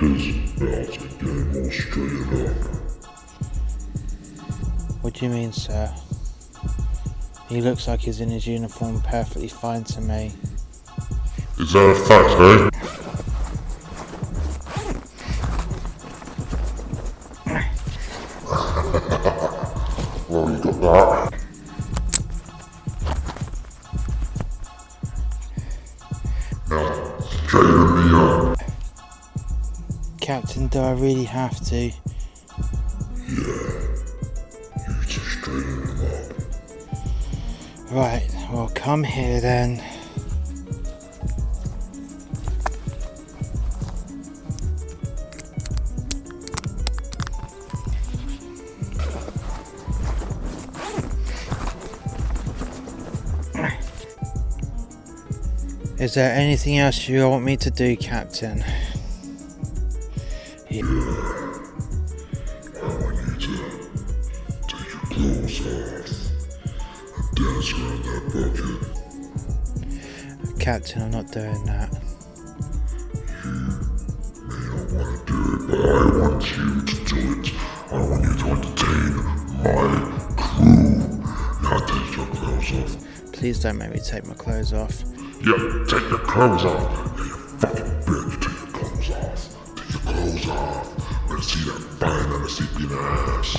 His 0.00 0.36
belt 0.58 0.98
up. 2.32 2.58
What 5.02 5.14
do 5.14 5.24
you 5.26 5.30
mean, 5.30 5.52
sir? 5.52 5.92
He 7.48 7.60
looks 7.60 7.88
like 7.88 8.00
he's 8.00 8.20
in 8.20 8.28
his 8.28 8.46
uniform 8.46 9.00
perfectly 9.02 9.48
fine 9.48 9.84
to 9.84 10.00
me. 10.00 10.32
Is 11.58 11.72
that 11.72 11.90
a 11.90 11.94
fact, 12.06 12.30
eh? 12.40 12.87
Have 31.38 31.60
to? 31.66 31.76
You 33.28 33.42
to 35.06 35.20
straighten 35.20 35.62
him 35.62 36.00
up. 36.04 36.32
Right, 37.92 38.28
well, 38.52 38.70
come 38.74 39.04
here 39.04 39.40
then. 39.40 39.82
Is 56.00 56.14
there 56.14 56.32
anything 56.32 56.78
else 56.78 57.08
you 57.08 57.28
want 57.28 57.44
me 57.44 57.56
to 57.58 57.70
do, 57.70 57.96
Captain? 57.96 58.64
I 60.70 60.82
doing 71.38 71.64
that. 71.66 71.92
may 74.48 74.58
not 74.66 74.90
want 74.92 75.10
to 75.14 75.32
do 75.32 75.38
it, 75.54 75.60
but 75.68 75.80
I 75.86 76.18
want 76.18 76.42
you 76.56 76.66
to 76.82 76.96
do 77.04 77.18
it. 77.38 77.46
I 77.92 77.94
want 78.08 78.24
you 78.24 78.34
to 78.34 78.46
entertain 78.54 79.12
my 79.62 79.86
crew. 80.36 80.98
Now 81.62 81.78
take 81.86 82.16
your 82.16 82.26
clothes 82.26 82.72
off. 82.72 83.32
Please 83.32 83.60
don't 83.60 83.78
make 83.78 83.90
me 83.92 84.00
take 84.00 84.26
my 84.26 84.34
clothes 84.34 84.72
off. 84.72 85.00
Yeah, 85.46 85.84
take 85.86 86.10
your 86.10 86.18
clothes 86.18 86.64
off. 86.64 86.82
Yeah, 87.16 87.24
you 87.24 87.36
fucking 87.60 87.92
bitch, 88.02 88.34
take 88.42 88.58
your 88.58 88.70
clothes 88.74 89.10
off. 89.10 89.40
Take 89.76 89.92
your 89.92 90.02
clothes 90.12 90.48
off. 90.48 91.30
Let's 91.30 91.46
see 91.52 91.70
that 91.70 91.80
fine 92.00 92.30
Anastapian 92.34 92.90
ass. 92.98 93.50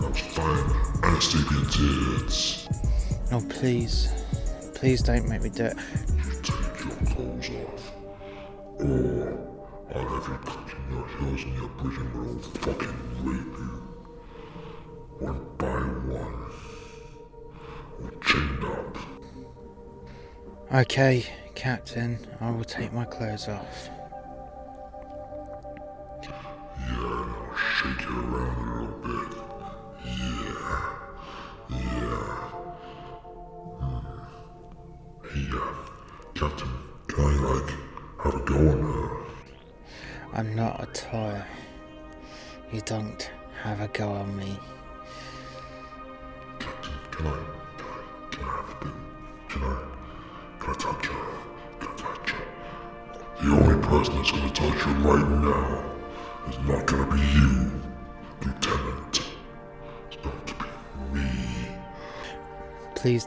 Those 0.00 0.20
fine 0.36 0.68
Anastapian 1.02 1.64
tits. 2.20 2.68
No, 3.32 3.40
please. 3.48 4.12
Please 4.82 5.00
don't 5.00 5.28
make 5.28 5.42
me 5.42 5.48
do 5.48 5.66
it. 5.66 5.76
Okay, 20.74 21.26
Captain, 21.54 22.18
I 22.40 22.50
will 22.50 22.64
take 22.64 22.94
my 22.94 23.04
clothes 23.04 23.46
off. 23.46 23.90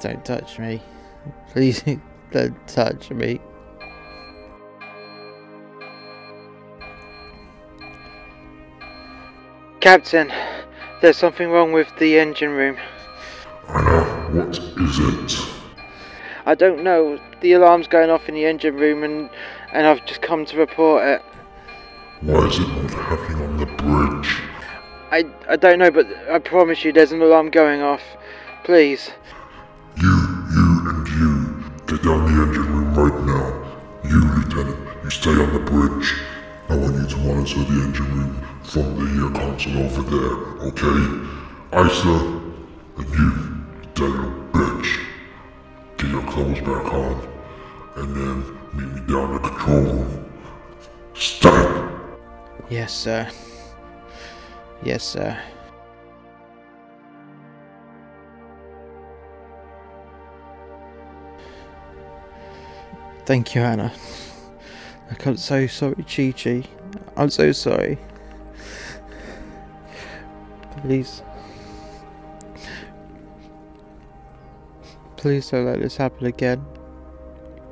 Don't 0.06 0.24
touch 0.24 0.60
me. 0.60 0.80
Please 1.52 1.84
don't 2.32 2.68
touch 2.68 3.10
me. 3.10 3.42
Captain, 9.80 10.32
there's 11.02 11.18
something 11.18 11.50
wrong 11.50 11.72
with 11.72 11.88
the 11.98 12.20
engine 12.20 12.52
room. 12.52 12.78
Anna, 13.68 14.04
what 14.32 14.60
is 14.60 15.00
it? 15.00 15.50
I 16.46 16.54
don't 16.54 16.84
know. 16.84 17.20
The 17.42 17.54
alarm's 17.54 17.88
going 17.88 18.12
off 18.12 18.30
in 18.30 18.36
the 18.36 18.46
engine 18.46 18.76
room 18.76 19.04
and 19.04 19.30
and 19.74 19.88
I've 19.88 20.06
just 20.06 20.22
come 20.22 20.46
to 20.46 20.58
report 20.58 21.04
it. 21.04 21.22
Why 22.22 22.46
is 22.46 22.60
it 22.60 22.68
not 22.68 22.92
happening 22.92 23.42
on 23.42 23.58
the 23.58 23.66
bridge? 23.66 24.38
I 25.12 25.26
I 25.52 25.56
don't 25.56 25.80
know, 25.80 25.90
but 25.90 26.06
I 26.30 26.38
promise 26.38 26.86
you 26.86 26.94
there's 26.94 27.12
an 27.12 27.24
alarm 27.24 27.50
going 27.50 27.82
off. 27.82 28.04
Please. 28.64 29.10
Get 31.96 32.04
down 32.04 32.26
the 32.26 32.44
engine 32.44 32.66
room 32.74 32.94
right 32.94 33.24
now. 33.26 33.48
You, 34.04 34.20
Lieutenant, 34.20 34.78
you 35.04 35.10
stay 35.10 35.32
on 35.32 35.54
the 35.54 35.60
bridge. 35.60 36.14
I 36.68 36.76
want 36.76 36.96
you 36.96 37.08
to 37.08 37.18
monitor 37.18 37.60
the 37.60 37.84
engine 37.86 38.12
room 38.12 38.48
from 38.64 38.96
the 38.96 39.28
uh, 39.28 39.40
console 39.40 39.78
over 39.84 40.02
there, 40.02 40.36
okay? 40.68 41.88
Isa, 41.88 42.42
and 42.98 43.10
you, 43.10 43.32
dirty 43.94 44.30
bitch, 44.52 45.06
get 45.98 46.10
your 46.10 46.24
clothes 46.24 46.60
back 46.60 46.94
on, 46.94 47.28
and 47.98 48.16
then 48.16 48.60
meet 48.74 48.90
me 48.94 49.14
down 49.14 49.34
the 49.34 49.40
control 49.40 49.82
room. 49.82 50.26
Stand! 51.14 51.92
Yes, 52.70 52.94
sir. 52.94 53.30
Yes, 54.84 55.04
sir. 55.04 55.38
Thank 63.26 63.56
you, 63.56 63.62
Anna. 63.62 63.92
I'm 65.26 65.38
so 65.38 65.66
sorry, 65.68 66.04
Chi 66.04 66.32
Chi. 66.32 66.64
I'm 67.18 67.30
so 67.30 67.52
sorry. 67.52 67.98
Please. 70.78 71.24
Please 75.18 75.50
don't 75.50 75.66
let 75.66 75.80
this 75.80 75.98
happen 75.98 76.28
again. 76.28 76.64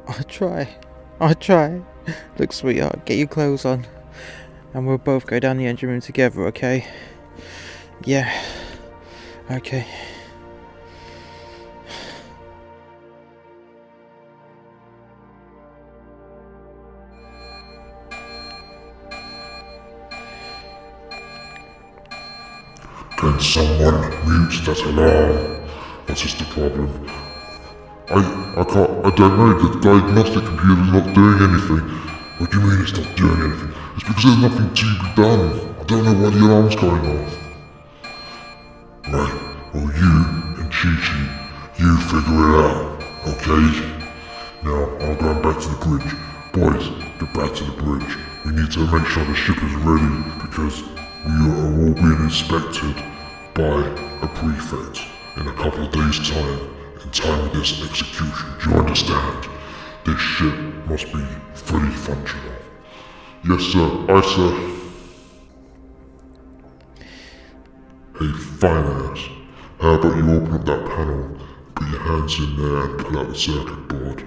I'll 0.08 0.24
try. 0.24 0.68
I'll 1.20 1.36
try. 1.36 1.82
Look, 2.40 2.52
sweetheart, 2.52 3.06
get 3.06 3.18
your 3.18 3.28
clothes 3.28 3.66
on. 3.66 3.86
And 4.74 4.88
we'll 4.88 4.98
both 4.98 5.28
go 5.28 5.40
down 5.40 5.58
the 5.58 5.68
engine 5.68 5.90
room 5.90 6.02
together, 6.02 6.48
okay? 6.48 6.88
Yeah. 8.06 8.34
Okay. 9.52 9.86
Someone 23.40 24.00
mute 24.26 24.66
that 24.66 24.80
alarm? 24.86 25.68
What 26.06 26.26
is 26.26 26.36
the 26.36 26.46
problem? 26.46 26.90
I, 28.10 28.20
I 28.58 28.64
can't, 28.64 29.06
I 29.06 29.10
don't 29.16 29.38
know, 29.38 29.58
the 29.58 29.80
diagnostic 29.82 30.46
computer's 30.46 30.92
not 30.94 31.14
doing 31.14 31.40
anything. 31.50 31.84
What 32.38 32.52
do 32.52 32.60
you 32.60 32.66
mean 32.66 32.82
it's 32.82 32.98
not 32.98 33.16
doing 33.18 33.42
anything? 33.42 33.74
It's 33.96 34.04
because 34.04 34.24
there's 34.24 34.38
nothing 34.38 34.74
to 34.74 34.86
be 35.02 35.22
done. 35.22 35.76
I 35.80 35.84
don't 35.84 36.06
know 36.06 36.14
why 36.14 36.30
the 36.30 36.40
alarm's 36.46 36.76
going 36.76 37.06
off. 37.14 37.38
Right, 39.12 39.36
well 39.74 39.92
you 39.92 40.14
and 40.62 40.72
Chi-Chi, 40.72 41.20
you 41.80 41.98
figure 42.08 42.48
it 42.48 42.64
out, 42.64 43.04
okay? 43.28 43.66
Now, 44.64 44.88
I'm 45.04 45.18
going 45.18 45.42
back 45.42 45.62
to 45.62 45.70
the 45.70 45.80
bridge. 45.84 46.14
Boys, 46.54 46.88
get 47.20 47.34
back 47.34 47.54
to 47.56 47.64
the 47.66 47.76
bridge. 47.82 48.18
We 48.46 48.52
need 48.52 48.72
to 48.72 48.80
make 48.92 49.08
sure 49.08 49.26
the 49.26 49.36
ship 49.36 49.58
is 49.58 49.74
ready 49.84 50.12
because 50.42 50.84
we 51.26 51.34
are 51.50 51.66
all 51.66 51.94
being 51.94 52.24
inspected 52.24 53.13
by 53.54 53.86
a 54.24 54.28
prefect 54.28 55.02
in 55.38 55.48
a 55.48 55.54
couple 55.54 55.86
of 55.86 55.92
days' 55.92 56.30
time 56.30 56.60
in 57.04 57.12
time 57.12 57.46
of 57.46 57.54
this 57.54 57.84
execution. 57.84 58.50
Do 58.64 58.70
you 58.70 58.76
understand? 58.78 59.48
This 60.06 60.20
ship 60.20 60.56
must 60.88 61.14
be 61.14 61.24
fully 61.54 61.92
functional. 61.92 62.56
Yes, 63.48 63.62
sir. 63.62 64.06
Aye, 64.10 64.22
sir. 64.36 64.74
Hey, 68.20 68.32
finance. 68.60 69.20
How 69.80 69.94
about 69.94 70.18
you 70.18 70.32
open 70.32 70.54
up 70.54 70.66
that 70.66 70.86
panel, 70.88 71.38
put 71.76 71.90
your 71.90 72.00
hands 72.00 72.40
in 72.40 72.56
there 72.58 72.86
and 72.86 73.00
pull 73.00 73.20
out 73.20 73.28
the 73.28 73.36
circuit 73.36 73.88
board? 73.88 74.26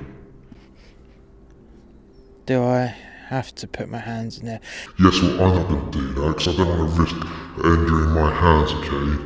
Do 2.44 2.62
I 2.62 2.94
have 3.28 3.54
to 3.56 3.66
put 3.66 3.88
my 3.88 3.98
hands 3.98 4.38
in 4.38 4.46
there? 4.46 4.60
Yes, 4.98 5.20
well, 5.20 5.42
I'm 5.42 5.56
not 5.56 5.68
going 5.68 5.90
to 5.90 5.98
do 5.98 6.12
that 6.14 6.28
because 6.28 6.48
I 6.48 6.56
don't 6.56 6.78
want 6.78 6.94
to 6.94 7.02
risk 7.02 7.16
injuring 7.64 8.10
my 8.10 8.32
hands, 8.32 8.72
okay? 8.72 9.22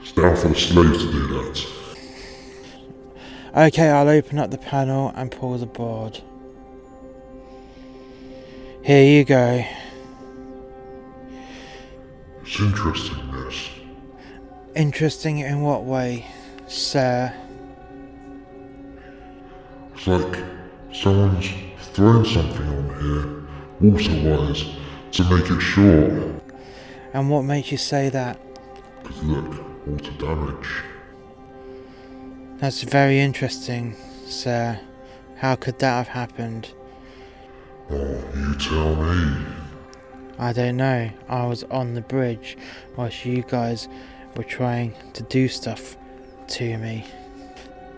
It's 0.00 0.12
down 0.12 0.36
for 0.36 0.48
the 0.48 0.54
slaves 0.54 1.04
to 1.04 1.12
do 1.12 1.26
that. 1.26 1.66
Okay, 3.56 3.88
I'll 3.90 4.08
open 4.08 4.38
up 4.38 4.50
the 4.50 4.58
panel 4.58 5.12
and 5.16 5.30
pull 5.30 5.58
the 5.58 5.66
board. 5.66 6.20
Here 8.82 9.04
you 9.04 9.24
go. 9.24 9.64
It's 12.42 12.58
interesting, 12.58 13.30
this. 13.32 13.68
Interesting 14.74 15.40
in 15.40 15.60
what 15.60 15.84
way, 15.84 16.26
sir? 16.68 17.34
It's 19.94 20.06
like 20.06 20.42
someone's 20.92 21.50
thrown 21.92 22.24
something 22.24 22.66
on 22.68 23.48
here, 23.80 23.90
water-wise, 23.90 24.64
to 25.12 25.24
make 25.24 25.50
it 25.50 25.60
short. 25.60 26.42
And 27.12 27.28
what 27.30 27.42
makes 27.42 27.72
you 27.72 27.78
say 27.78 28.08
that? 28.10 28.38
Because 29.02 29.22
look, 29.24 29.86
water 29.86 30.12
damage. 30.12 30.68
That's 32.58 32.82
very 32.82 33.18
interesting, 33.18 33.96
sir. 34.26 34.78
How 35.36 35.56
could 35.56 35.78
that 35.78 35.96
have 35.96 36.08
happened? 36.08 36.72
Oh, 37.90 38.22
you 38.36 38.54
tell 38.56 38.94
me. 38.94 39.46
I 40.38 40.52
don't 40.52 40.76
know. 40.76 41.10
I 41.28 41.46
was 41.46 41.64
on 41.64 41.94
the 41.94 42.02
bridge 42.02 42.56
whilst 42.96 43.24
you 43.24 43.42
guys 43.42 43.88
were 44.36 44.44
trying 44.44 44.94
to 45.14 45.22
do 45.24 45.48
stuff 45.48 45.96
to 46.48 46.78
me. 46.78 47.04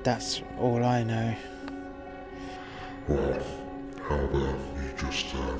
That's 0.02 0.42
all 0.58 0.82
I 0.82 1.02
know. 1.02 1.34
Well, 3.08 3.42
how 4.12 4.24
about 4.24 4.58
you 4.76 4.92
just, 4.98 5.34
uh, 5.34 5.56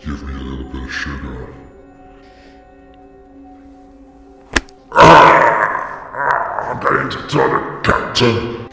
give 0.00 0.22
me 0.22 0.32
a 0.32 0.36
little 0.36 0.72
bit 0.72 0.82
of 0.82 0.90
sugar? 0.90 1.54
Ah! 4.92 6.70
I'm 6.70 6.80
going 6.80 7.10
to 7.10 7.28
tell 7.28 7.50
the 7.50 7.80
captain. 7.84 8.68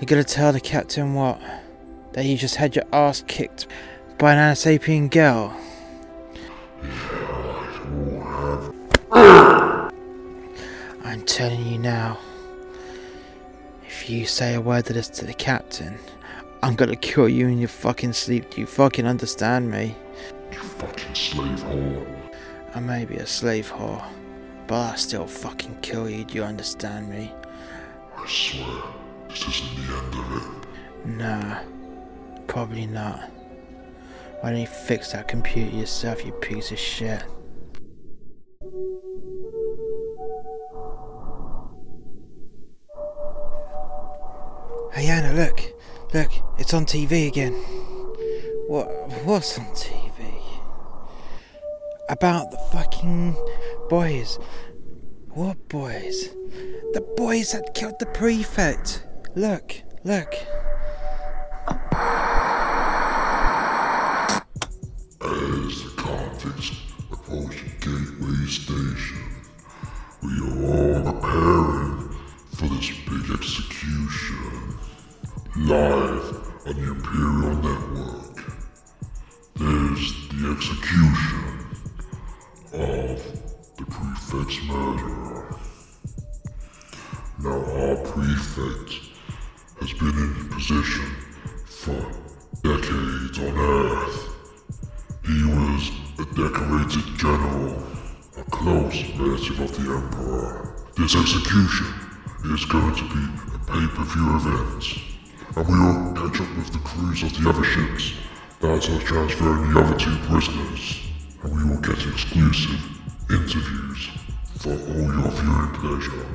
You're 0.00 0.06
gonna 0.06 0.24
tell 0.24 0.52
the 0.52 0.60
captain 0.60 1.12
what? 1.12 1.38
That 2.14 2.24
you 2.24 2.38
just 2.38 2.56
had 2.56 2.74
your 2.74 2.86
ass 2.90 3.22
kicked 3.26 3.66
by 4.18 4.32
an 4.32 4.38
Anasapian 4.38 5.10
girl? 5.10 5.54
I'm 11.04 11.22
telling 11.26 11.66
you 11.66 11.78
now. 11.78 12.18
If 13.86 14.08
you 14.08 14.24
say 14.24 14.54
a 14.54 14.60
word 14.60 14.88
of 14.88 14.94
this 14.94 15.08
to 15.10 15.26
the 15.26 15.34
captain, 15.34 15.98
I'm 16.64 16.76
gonna 16.76 16.96
kill 16.96 17.28
you 17.28 17.48
in 17.48 17.58
your 17.58 17.68
fucking 17.68 18.14
sleep. 18.14 18.48
Do 18.48 18.58
you 18.62 18.66
fucking 18.66 19.06
understand 19.06 19.70
me? 19.70 19.94
You 20.50 20.58
fucking 20.60 21.14
slave 21.14 21.58
whore. 21.58 22.06
I 22.74 22.80
may 22.80 23.04
be 23.04 23.16
a 23.16 23.26
slave 23.26 23.70
whore, 23.70 24.02
but 24.66 24.74
I'll 24.74 24.96
still 24.96 25.26
fucking 25.26 25.80
kill 25.82 26.08
you. 26.08 26.24
Do 26.24 26.36
you 26.36 26.42
understand 26.42 27.10
me? 27.10 27.30
I 28.16 28.26
swear, 28.26 28.82
this 29.28 29.46
isn't 29.46 29.76
the 29.76 29.94
end 29.94 30.14
of 30.14 30.36
it. 30.38 31.06
Nah, 31.06 31.60
probably 32.46 32.86
not. 32.86 33.30
Why 34.40 34.50
don't 34.50 34.60
you 34.60 34.66
fix 34.66 35.12
that 35.12 35.28
computer 35.28 35.76
yourself, 35.76 36.24
you 36.24 36.32
piece 36.32 36.72
of 36.72 36.78
shit? 36.78 37.22
Hey 44.94 45.08
Anna, 45.08 45.34
look, 45.34 45.73
look, 46.14 46.30
it's 46.58 46.72
on 46.72 46.86
TV 46.86 47.28
again. 47.28 47.52
What? 48.68 48.86
What's 49.24 49.58
on 49.58 49.66
TV? 49.74 50.24
about 52.08 52.50
the 52.50 52.58
fucking 52.72 53.36
boys. 53.88 54.38
What 55.30 55.68
boys? 55.68 56.28
The 56.92 57.04
boys 57.16 57.52
that 57.52 57.74
killed 57.74 57.98
the 57.98 58.06
prefect. 58.06 59.04
Look, 59.34 59.82
look. 60.04 60.34
As 65.20 65.82
the 65.82 65.92
convicts 65.96 66.72
approach 67.10 67.64
Gateway 67.80 68.46
Station, 68.46 69.18
we 70.22 70.32
are 70.40 70.56
all 70.70 71.12
preparing 71.12 72.16
for 72.52 72.66
this 72.68 72.90
big 73.08 73.30
execution. 73.30 74.73
Live 75.56 76.66
on 76.66 76.74
the 76.74 76.90
Imperial 76.90 77.54
Network. 77.62 78.36
There's 79.54 80.28
the 80.28 80.50
execution 80.50 81.44
of 82.72 83.22
the 83.76 83.84
prefect's 83.84 84.60
murderer. 84.64 85.56
Now 87.38 87.50
our 87.52 87.96
prefect 87.98 88.90
has 89.78 89.92
been 89.92 90.18
in 90.18 90.48
position 90.48 91.06
for 91.66 92.02
decades 92.64 93.38
on 93.38 93.56
Earth. 93.56 94.18
He 95.24 95.44
was 95.44 95.92
a 96.18 96.24
decorated 96.34 97.16
general, 97.16 97.80
a 98.36 98.42
close 98.50 99.04
relative 99.16 99.60
of 99.60 99.70
the 99.76 99.94
Emperor. 99.94 100.84
This 100.96 101.14
execution 101.14 101.86
is 102.46 102.64
going 102.64 102.96
to 102.96 103.04
be 103.04 103.54
a 103.54 103.58
pay-per-view 103.58 104.36
event, 104.36 105.13
and 105.56 105.68
we 105.68 105.74
will 105.74 106.12
catch 106.14 106.40
up 106.40 106.56
with 106.56 106.72
the 106.72 106.80
crews 106.80 107.22
of 107.22 107.32
the 107.38 107.48
other 107.48 107.62
ships 107.62 108.14
that 108.60 108.90
are 108.90 109.00
transferring 109.00 109.72
the 109.72 109.80
other 109.80 109.96
two 109.96 110.16
prisoners, 110.26 111.00
and 111.42 111.56
we 111.56 111.70
will 111.70 111.80
get 111.80 112.06
exclusive 112.06 112.80
interviews 113.30 114.10
for 114.58 114.72
all 114.72 115.14
your 115.14 115.30
viewing 115.30 115.72
pleasure, 115.74 116.26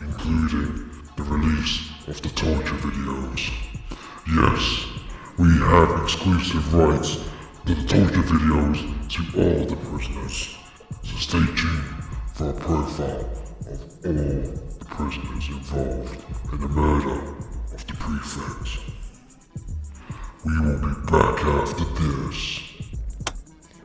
including 0.00 0.90
the 1.16 1.22
release 1.24 1.90
of 2.08 2.20
the 2.22 2.30
torture 2.30 2.76
videos. 2.76 3.52
Yes, 4.26 4.86
we 5.38 5.50
have 5.58 6.02
exclusive 6.02 6.72
rights 6.72 7.18
to 7.66 7.74
the 7.74 7.86
torture 7.86 8.22
videos 8.22 8.78
to 9.10 9.42
all 9.42 9.66
the 9.66 9.76
prisoners. 9.76 10.56
So 11.02 11.16
stay 11.16 11.44
tuned 11.54 12.04
for 12.32 12.48
a 12.48 12.54
profile 12.54 13.28
of 13.68 13.80
all 14.06 14.12
the 14.78 14.84
prisoners 14.86 15.48
involved 15.48 16.24
in 16.52 16.60
the 16.60 16.68
murder 16.68 17.43
prefect. 18.04 18.80
We 20.44 20.60
will 20.60 20.78
be 20.78 21.10
back 21.10 21.42
after 21.42 21.84
this. 21.84 22.60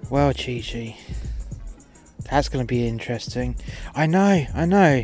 Well, 0.10 0.34
Chi 0.34 0.62
Chi, 0.62 0.98
that's 2.30 2.50
going 2.50 2.66
to 2.66 2.68
be 2.68 2.86
interesting. 2.86 3.56
I 3.96 4.08
know, 4.08 4.46
I 4.54 4.66
know. 4.66 5.04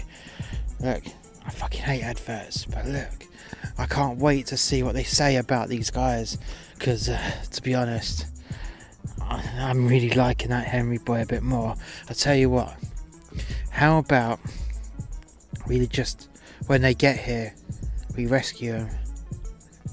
Look, 0.81 1.03
I 1.45 1.49
fucking 1.49 1.81
hate 1.81 2.03
adverts, 2.03 2.65
but 2.65 2.85
look, 2.87 3.27
I 3.77 3.85
can't 3.85 4.19
wait 4.19 4.47
to 4.47 4.57
see 4.57 4.83
what 4.83 4.95
they 4.95 5.03
say 5.03 5.37
about 5.37 5.69
these 5.69 5.89
guys. 5.91 6.37
Because, 6.73 7.07
uh, 7.07 7.31
to 7.51 7.61
be 7.61 7.73
honest, 7.73 8.25
I- 9.21 9.49
I'm 9.59 9.87
really 9.87 10.09
liking 10.09 10.49
that 10.49 10.67
Henry 10.67 10.97
boy 10.97 11.21
a 11.21 11.25
bit 11.25 11.41
more. 11.41 11.75
I 12.09 12.13
tell 12.13 12.35
you 12.35 12.49
what, 12.49 12.75
how 13.69 13.97
about 13.97 14.41
we 15.67 15.87
just, 15.87 16.27
when 16.67 16.81
they 16.81 16.93
get 16.93 17.17
here, 17.17 17.53
we 18.17 18.25
rescue 18.25 18.73
them 18.73 18.89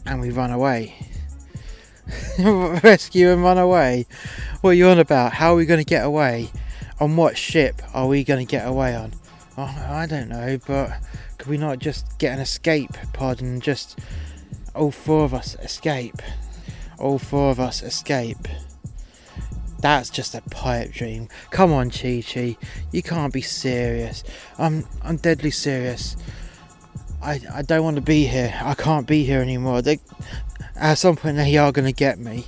and 0.07 0.21
we 0.21 0.31
run 0.31 0.51
away? 0.51 0.95
rescue 2.83 3.31
and 3.31 3.43
run 3.43 3.59
away? 3.59 4.07
What 4.61 4.71
are 4.71 4.75
you 4.75 4.89
on 4.89 4.99
about? 4.99 5.33
How 5.35 5.53
are 5.53 5.57
we 5.57 5.67
going 5.67 5.81
to 5.81 5.85
get 5.85 6.05
away? 6.05 6.51
On 7.01 7.17
what 7.17 7.37
ship 7.37 7.83
are 7.95 8.07
we 8.07 8.25
going 8.25 8.45
to 8.45 8.51
get 8.51 8.67
away 8.67 8.95
on? 8.95 9.13
Oh, 9.57 9.63
I 9.89 10.07
don't 10.07 10.29
know, 10.29 10.59
but 10.67 10.93
could 11.39 11.49
we 11.49 11.59
not 11.59 11.79
just 11.79 12.19
get 12.19 12.33
an 12.33 12.41
escape 12.41 12.93
pod 13.13 13.43
and 13.43 13.63
just 13.63 13.99
all 14.75 14.91
four 14.91 15.25
of 15.25 15.35
us 15.35 15.57
escape? 15.61 16.23
All 16.99 17.19
four 17.19 17.51
of 17.51 17.61
us 17.61 17.83
escape. 17.83 18.49
That's 19.81 20.11
just 20.11 20.37
a 20.37 20.43
pipe 20.43 20.93
dream. 20.93 21.29
Come 21.51 21.73
on, 21.73 21.91
Chi 21.91 22.23
Chi. 22.23 22.57
You 22.93 23.03
can't 23.03 23.33
be 23.33 23.43
serious. 23.43 24.23
I'm 24.57 24.87
I'm 25.03 25.17
deadly 25.17 25.51
serious. 25.51 26.17
I, 27.23 27.41
I 27.55 27.63
don't 27.63 27.85
want 27.85 27.97
to 27.97 28.03
be 28.03 28.27
here. 28.27 28.53
I 28.63 28.75
can't 28.75 29.07
be 29.07 29.25
here 29.25 29.41
anymore. 29.41 29.81
They, 29.81 30.01
at 30.77 30.95
some 30.95 31.17
point 31.17 31.37
they 31.37 31.57
are 31.57 31.71
going 31.71 31.87
to 31.87 31.93
get 31.93 32.19
me. 32.19 32.47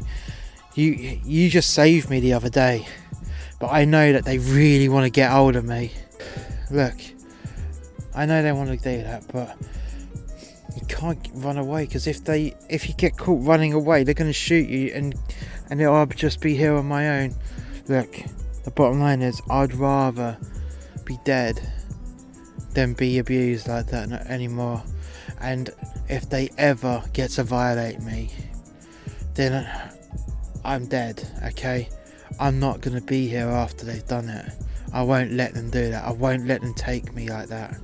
You 0.74 0.90
you 1.24 1.48
just 1.48 1.72
saved 1.72 2.10
me 2.10 2.18
the 2.18 2.32
other 2.32 2.50
day, 2.50 2.87
but 3.60 3.68
I 3.68 3.84
know 3.84 4.12
that 4.12 4.24
they 4.24 4.38
really 4.38 4.88
want 4.88 5.04
to 5.04 5.10
get 5.10 5.30
hold 5.30 5.54
of 5.54 5.64
me. 5.64 5.92
Look, 6.70 6.94
I 8.14 8.26
know 8.26 8.42
they 8.42 8.50
want 8.50 8.70
to 8.70 8.76
do 8.76 9.04
that, 9.04 9.24
but 9.32 9.56
you 10.74 10.84
can't 10.88 11.28
run 11.34 11.58
away 11.58 11.84
because 11.87 12.08
if 12.08 12.24
they 12.24 12.56
if 12.68 12.88
you 12.88 12.94
get 12.94 13.16
caught 13.16 13.46
running 13.46 13.72
away, 13.72 14.02
they're 14.02 14.14
going 14.14 14.28
to 14.28 14.32
shoot 14.32 14.68
you, 14.68 14.90
and 14.92 15.14
and 15.70 15.80
I'll 15.80 16.06
just 16.06 16.40
be 16.40 16.56
here 16.56 16.74
on 16.74 16.87
my 16.87 17.20
own. 17.20 17.37
Look, 17.87 18.16
the 18.64 18.72
bottom 18.72 18.98
line 18.98 19.22
is 19.22 19.40
I'd 19.48 19.74
rather 19.74 20.37
be 21.04 21.20
dead 21.24 21.60
than 22.74 22.92
be 22.92 23.18
abused 23.18 23.68
like 23.68 23.87
that 23.87 24.10
anymore. 24.28 24.82
And 25.40 25.70
if 26.08 26.28
they 26.28 26.50
ever 26.58 27.02
get 27.12 27.30
to 27.32 27.44
violate 27.44 28.00
me, 28.00 28.30
then 29.34 29.68
I'm 30.64 30.87
dead, 30.87 31.26
okay? 31.44 31.88
I'm 32.38 32.58
not 32.58 32.80
gonna 32.80 33.00
be 33.00 33.28
here 33.28 33.48
after 33.48 33.84
they've 33.84 34.06
done 34.06 34.28
it. 34.28 34.52
I 34.92 35.02
won't 35.02 35.32
let 35.32 35.54
them 35.54 35.70
do 35.70 35.90
that. 35.90 36.04
I 36.04 36.12
won't 36.12 36.46
let 36.46 36.60
them 36.60 36.74
take 36.74 37.14
me 37.14 37.28
like 37.28 37.48
that. 37.48 37.76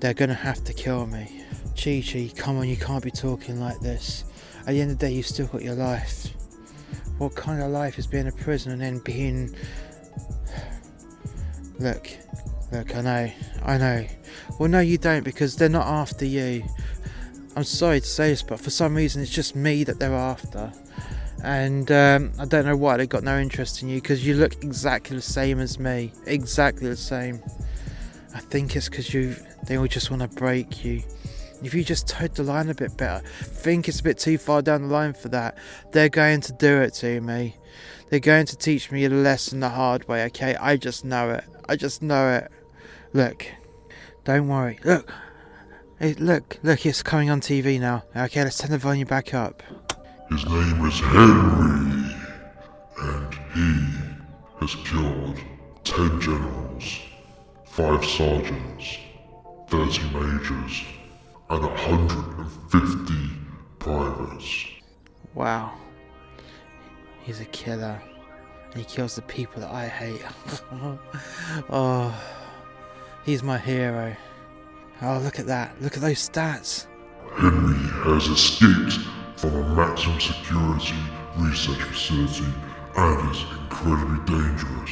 They're 0.00 0.14
gonna 0.14 0.34
have 0.34 0.64
to 0.64 0.72
kill 0.72 1.06
me. 1.06 1.42
Chi 1.76 2.02
Chi, 2.06 2.30
come 2.36 2.58
on, 2.58 2.68
you 2.68 2.76
can't 2.76 3.02
be 3.02 3.10
talking 3.10 3.60
like 3.60 3.80
this. 3.80 4.24
At 4.60 4.68
the 4.68 4.80
end 4.80 4.92
of 4.92 4.98
the 4.98 5.06
day, 5.06 5.12
you've 5.12 5.26
still 5.26 5.46
got 5.46 5.62
your 5.62 5.74
life. 5.74 6.28
What 7.18 7.34
kind 7.34 7.62
of 7.62 7.70
life 7.70 7.98
is 7.98 8.06
being 8.06 8.28
a 8.28 8.32
prisoner 8.32 8.72
and 8.72 8.82
then 8.82 8.98
being. 9.00 9.54
Look, 11.78 12.10
look, 12.72 12.94
I 12.94 13.00
know, 13.00 13.32
I 13.64 13.78
know. 13.78 14.06
Well, 14.58 14.68
no, 14.68 14.80
you 14.80 14.98
don't 14.98 15.24
because 15.24 15.56
they're 15.56 15.68
not 15.68 15.86
after 15.86 16.24
you. 16.24 16.64
I'm 17.56 17.64
sorry 17.64 18.00
to 18.00 18.06
say 18.06 18.30
this, 18.30 18.42
but 18.42 18.60
for 18.60 18.70
some 18.70 18.94
reason 18.94 19.22
it's 19.22 19.30
just 19.30 19.56
me 19.56 19.84
that 19.84 19.98
they're 19.98 20.14
after. 20.14 20.72
And 21.42 21.90
um, 21.90 22.32
I 22.38 22.44
don't 22.44 22.66
know 22.66 22.76
why 22.76 22.96
they've 22.96 23.08
got 23.08 23.24
no 23.24 23.38
interest 23.38 23.82
in 23.82 23.88
you 23.88 24.00
because 24.00 24.26
you 24.26 24.34
look 24.34 24.62
exactly 24.62 25.16
the 25.16 25.22
same 25.22 25.58
as 25.58 25.78
me. 25.78 26.12
Exactly 26.26 26.88
the 26.88 26.96
same. 26.96 27.42
I 28.34 28.40
think 28.40 28.76
it's 28.76 28.88
because 28.88 29.12
you 29.12 29.34
they 29.64 29.76
all 29.76 29.86
just 29.86 30.10
want 30.10 30.22
to 30.22 30.28
break 30.28 30.84
you. 30.84 31.02
If 31.62 31.74
you 31.74 31.84
just 31.84 32.08
towed 32.08 32.34
the 32.34 32.42
line 32.42 32.70
a 32.70 32.74
bit 32.74 32.96
better, 32.96 33.26
think 33.26 33.88
it's 33.88 34.00
a 34.00 34.02
bit 34.02 34.18
too 34.18 34.38
far 34.38 34.62
down 34.62 34.82
the 34.82 34.88
line 34.88 35.12
for 35.12 35.28
that. 35.28 35.58
They're 35.92 36.08
going 36.08 36.40
to 36.42 36.52
do 36.52 36.80
it 36.80 36.94
to 36.94 37.20
me. 37.20 37.56
They're 38.08 38.20
going 38.20 38.46
to 38.46 38.56
teach 38.56 38.90
me 38.90 39.04
a 39.04 39.10
lesson 39.10 39.60
the 39.60 39.68
hard 39.68 40.08
way, 40.08 40.24
okay? 40.24 40.56
I 40.56 40.76
just 40.76 41.04
know 41.04 41.30
it. 41.30 41.44
I 41.68 41.76
just 41.76 42.02
know 42.02 42.30
it. 42.32 42.50
Look, 43.12 43.46
don't 44.24 44.48
worry. 44.48 44.78
Look, 44.84 45.12
Hey, 46.02 46.14
look, 46.14 46.56
look, 46.62 46.86
it's 46.86 47.02
coming 47.02 47.28
on 47.28 47.42
TV 47.42 47.78
now. 47.78 48.04
Okay, 48.16 48.42
let's 48.42 48.56
turn 48.56 48.70
the 48.70 48.78
volume 48.78 49.06
back 49.06 49.34
up. 49.34 49.62
His 50.30 50.46
name 50.46 50.86
is 50.86 50.98
Henry, 50.98 52.14
and 53.02 53.34
he 53.52 53.84
has 54.60 54.74
killed 54.76 55.36
10 55.84 56.20
generals, 56.22 57.00
5 57.66 58.02
sergeants, 58.02 58.96
30 59.68 60.02
majors, 60.14 60.84
and 61.50 61.62
150 61.64 63.14
privates. 63.78 64.64
Wow. 65.34 65.74
He's 67.20 67.40
a 67.40 67.44
killer. 67.44 68.00
And 68.72 68.78
he 68.78 68.84
kills 68.84 69.16
the 69.16 69.22
people 69.22 69.60
that 69.60 69.70
I 69.70 69.86
hate. 69.86 70.24
oh, 71.68 72.14
he's 73.24 73.42
my 73.42 73.58
hero. 73.58 74.16
Oh, 75.02 75.18
look 75.18 75.38
at 75.38 75.46
that. 75.46 75.80
Look 75.80 75.96
at 75.96 76.02
those 76.02 76.28
stats. 76.28 76.86
Henry 77.36 77.78
has 78.04 78.26
escaped 78.26 78.98
from 79.36 79.54
a 79.54 79.74
maximum 79.74 80.20
security 80.20 80.96
research 81.38 81.82
facility 81.82 82.52
and 82.96 83.30
is 83.30 83.44
incredibly 83.62 84.18
dangerous. 84.26 84.90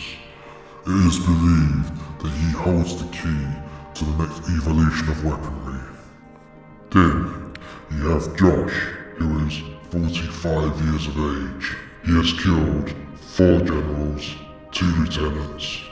It 0.86 1.06
is 1.06 1.18
believed 1.18 1.92
that 2.20 2.32
he 2.32 2.50
holds 2.52 2.96
the 3.02 3.08
key 3.12 3.46
to 3.94 4.04
the 4.04 4.24
next 4.24 4.48
evolution 4.48 5.08
of 5.08 5.24
weaponry. 5.24 5.80
Then, 6.90 7.52
you 7.90 8.08
have 8.08 8.34
Josh, 8.36 8.72
who 9.16 9.46
is 9.46 9.60
45 9.90 10.80
years 10.86 11.06
of 11.08 11.18
age. 11.18 11.76
He 12.06 12.14
has 12.16 12.32
killed 12.42 12.94
4 13.16 13.60
generals, 13.60 14.36
2 14.72 14.86
lieutenants, 14.86 15.82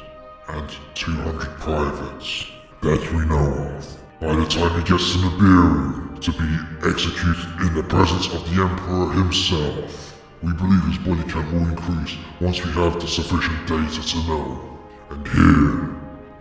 and 0.48 0.70
200 0.94 1.58
privates 1.58 2.46
that 2.82 3.12
we 3.12 3.24
know 3.26 3.76
of. 3.76 4.02
By 4.20 4.34
the 4.36 4.46
time 4.46 4.80
he 4.80 4.88
gets 4.88 5.12
to 5.12 5.18
Nibiru 5.18 6.20
to 6.20 6.32
be 6.32 6.88
executed 6.88 7.66
in 7.66 7.74
the 7.74 7.82
presence 7.82 8.32
of 8.32 8.44
the 8.48 8.62
Emperor 8.62 9.12
himself, 9.12 10.12
We 10.42 10.52
believe 10.52 10.84
his 10.84 10.98
body 10.98 11.22
count 11.30 11.50
will 11.52 11.66
increase 11.66 12.14
once 12.40 12.62
we 12.62 12.70
have 12.72 13.00
the 13.00 13.08
sufficient 13.08 13.66
data 13.66 14.02
to 14.06 14.18
know. 14.28 14.78
And 15.10 15.26
here, 15.28 15.96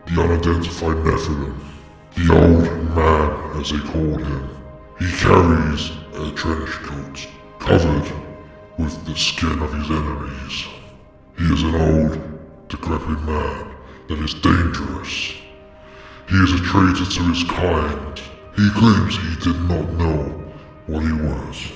the 0.06 0.22
unidentified 0.22 0.98
Nephilim, 0.98 1.58
the 2.16 2.34
old 2.34 2.66
man 2.94 3.62
as 3.62 3.72
they 3.72 3.80
called 3.80 4.22
him, 4.22 4.50
he 5.00 5.08
carries 5.18 5.92
a 6.14 6.32
trench 6.36 6.72
coat 6.84 7.28
covered 7.60 8.12
with 8.78 9.06
the 9.06 9.16
skin 9.16 9.60
of 9.60 9.74
his 9.74 9.90
enemies. 9.90 10.66
He 11.38 11.46
is 11.54 11.64
an 11.64 11.76
old, 11.76 12.68
decrepit 12.68 13.22
man 13.24 13.75
that 14.08 14.20
is 14.20 14.34
dangerous. 14.36 15.34
He 16.30 16.36
is 16.38 16.54
a 16.54 16.64
traitor 16.64 17.06
to 17.06 17.24
his 17.24 17.44
kind. 17.44 18.22
He 18.56 18.70
claims 18.72 19.18
he 19.18 19.52
did 19.52 19.62
not 19.68 19.92
know 19.94 20.44
what 20.88 21.02
he 21.02 21.12
was. 21.12 21.72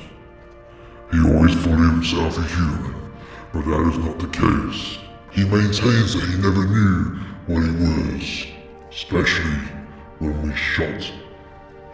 He 1.12 1.20
always 1.22 1.56
thought 1.56 1.78
himself 1.78 2.38
a 2.38 2.44
human, 2.44 3.12
but 3.52 3.66
that 3.66 3.92
is 3.92 3.98
not 3.98 4.20
the 4.20 4.28
case. 4.28 5.00
He 5.32 5.44
maintains 5.44 6.14
that 6.14 6.30
he 6.30 6.38
never 6.38 6.66
knew 6.66 7.20
what 7.48 7.64
he 7.64 7.72
was, 7.72 8.46
especially 8.92 9.58
when 10.20 10.42
we 10.42 10.56
shot 10.56 11.12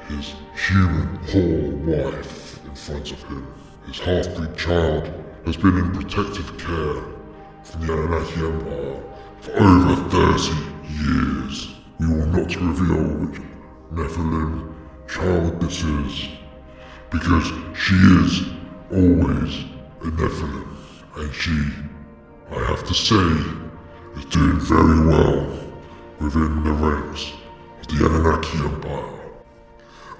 his 0.09 0.36
human 0.67 1.17
whore 1.27 2.13
wife 2.13 2.63
in 2.65 2.75
front 2.75 3.11
of 3.11 3.23
him. 3.23 3.47
His 3.88 3.99
half-breed 3.99 4.57
child 4.57 5.11
has 5.45 5.55
been 5.57 5.77
in 5.77 5.91
protective 5.93 6.57
care 6.57 7.03
from 7.63 7.88
the 7.88 7.93
Anunnaki 7.93 8.45
Empire 8.45 9.14
for 9.45 9.51
over 9.59 9.95
30 10.09 10.55
years. 10.89 11.75
We 11.99 12.07
will 12.07 12.25
not 12.25 12.55
reveal 12.55 13.27
which 13.27 13.41
Nephilim 13.93 14.73
child 15.07 15.61
this 15.61 15.83
is, 15.83 16.29
because 17.11 17.45
she 17.77 17.95
is 17.95 18.47
always 18.91 19.65
a 20.01 20.09
Nephilim, 20.19 20.67
and 21.17 21.33
she, 21.33 21.57
I 22.51 22.59
have 22.65 22.83
to 22.85 22.93
say, 22.93 23.27
is 24.17 24.25
doing 24.25 24.59
very 24.61 25.05
well 25.05 25.47
within 26.19 26.63
the 26.63 26.71
ranks 26.71 27.33
of 27.81 27.87
the 27.87 28.05
Anunnaki 28.05 28.57
Empire. 28.57 29.31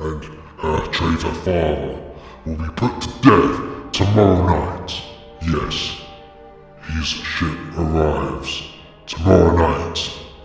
And 0.01 0.23
her 0.59 0.86
traitor 0.91 1.34
father 1.34 1.99
will 2.45 2.57
be 2.57 2.69
put 2.76 3.01
to 3.01 3.09
death 3.21 3.91
tomorrow 3.91 4.45
night. 4.45 5.01
Yes, 5.41 5.99
his 6.91 7.07
ship 7.07 7.57
arrives 7.78 8.74
tomorrow 9.08 9.56
night 9.56 9.97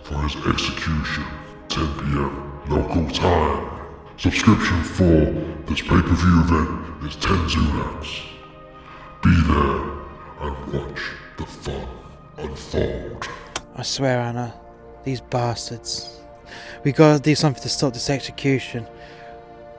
for 0.03 0.15
his 0.21 0.35
execution, 0.45 1.25
10 1.69 1.87
p.m. 1.97 2.69
local 2.69 3.07
time. 3.09 3.67
Subscription 4.17 4.83
for 4.83 5.31
this 5.65 5.81
pay-per-view 5.81 6.41
event 6.41 7.03
is 7.03 7.15
10 7.15 7.37
Zulaks. 7.49 8.21
Be 9.23 9.33
there 9.47 10.47
and 10.47 10.73
watch 10.73 11.01
the 11.37 11.45
fun 11.45 11.87
unfold. 12.37 13.27
I 13.75 13.81
swear, 13.81 14.19
Anna, 14.19 14.53
these 15.03 15.21
bastards. 15.21 16.19
We 16.83 16.91
gotta 16.91 17.19
do 17.19 17.33
something 17.33 17.63
to 17.63 17.69
stop 17.69 17.93
this 17.93 18.09
execution. 18.09 18.85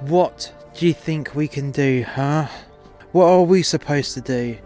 What 0.01 0.53
do 0.75 0.87
you 0.87 0.95
think 0.95 1.35
we 1.35 1.47
can 1.47 1.71
do, 1.71 2.03
huh? 2.03 2.49
What 3.13 3.27
are 3.27 3.43
we 3.43 3.63
supposed 3.63 4.15
to 4.15 4.21
do? 4.21 4.59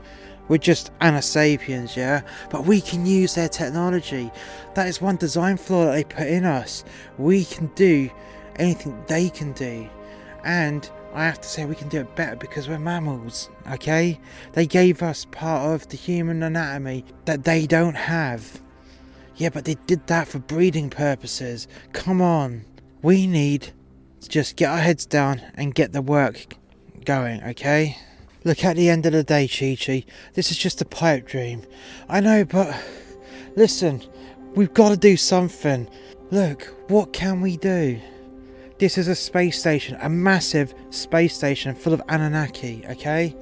We're 0.48 0.58
just 0.58 0.96
Anasapiens, 1.00 1.96
yeah? 1.96 2.22
But 2.50 2.66
we 2.66 2.80
can 2.80 3.06
use 3.06 3.34
their 3.34 3.48
technology. 3.48 4.30
That 4.74 4.86
is 4.86 5.00
one 5.00 5.16
design 5.16 5.56
flaw 5.56 5.86
that 5.86 5.92
they 5.92 6.04
put 6.04 6.26
in 6.26 6.44
us. 6.44 6.84
We 7.18 7.44
can 7.44 7.66
do 7.74 8.10
anything 8.56 9.02
they 9.06 9.28
can 9.30 9.52
do. 9.52 9.88
And 10.44 10.88
I 11.14 11.24
have 11.24 11.40
to 11.40 11.48
say, 11.48 11.64
we 11.64 11.74
can 11.74 11.88
do 11.88 12.00
it 12.00 12.14
better 12.14 12.36
because 12.36 12.68
we're 12.68 12.78
mammals, 12.78 13.48
okay? 13.72 14.20
They 14.52 14.66
gave 14.66 15.02
us 15.02 15.26
part 15.30 15.74
of 15.74 15.88
the 15.88 15.96
human 15.96 16.42
anatomy 16.42 17.04
that 17.24 17.44
they 17.44 17.66
don't 17.66 17.94
have. 17.94 18.60
Yeah, 19.34 19.48
but 19.48 19.64
they 19.64 19.76
did 19.86 20.06
that 20.06 20.28
for 20.28 20.38
breeding 20.38 20.90
purposes. 20.90 21.66
Come 21.92 22.20
on. 22.20 22.64
We 23.02 23.26
need 23.26 23.72
to 24.20 24.28
just 24.28 24.56
get 24.56 24.70
our 24.70 24.78
heads 24.78 25.06
down 25.06 25.40
and 25.54 25.74
get 25.74 25.92
the 25.92 26.02
work 26.02 26.54
going, 27.04 27.42
okay? 27.42 27.98
Look, 28.46 28.64
at 28.64 28.76
the 28.76 28.88
end 28.88 29.04
of 29.06 29.12
the 29.12 29.24
day, 29.24 29.48
Chi 29.48 29.74
Chi, 29.74 30.04
this 30.34 30.52
is 30.52 30.56
just 30.56 30.80
a 30.80 30.84
pipe 30.84 31.26
dream. 31.26 31.62
I 32.08 32.20
know, 32.20 32.44
but 32.44 32.80
listen, 33.56 34.04
we've 34.54 34.72
got 34.72 34.90
to 34.90 34.96
do 34.96 35.16
something. 35.16 35.90
Look, 36.30 36.72
what 36.86 37.12
can 37.12 37.40
we 37.40 37.56
do? 37.56 38.00
This 38.78 38.98
is 38.98 39.08
a 39.08 39.16
space 39.16 39.58
station, 39.58 39.98
a 40.00 40.08
massive 40.08 40.74
space 40.90 41.34
station 41.34 41.74
full 41.74 41.92
of 41.92 42.00
Anunnaki, 42.08 42.84
okay? 42.88 43.34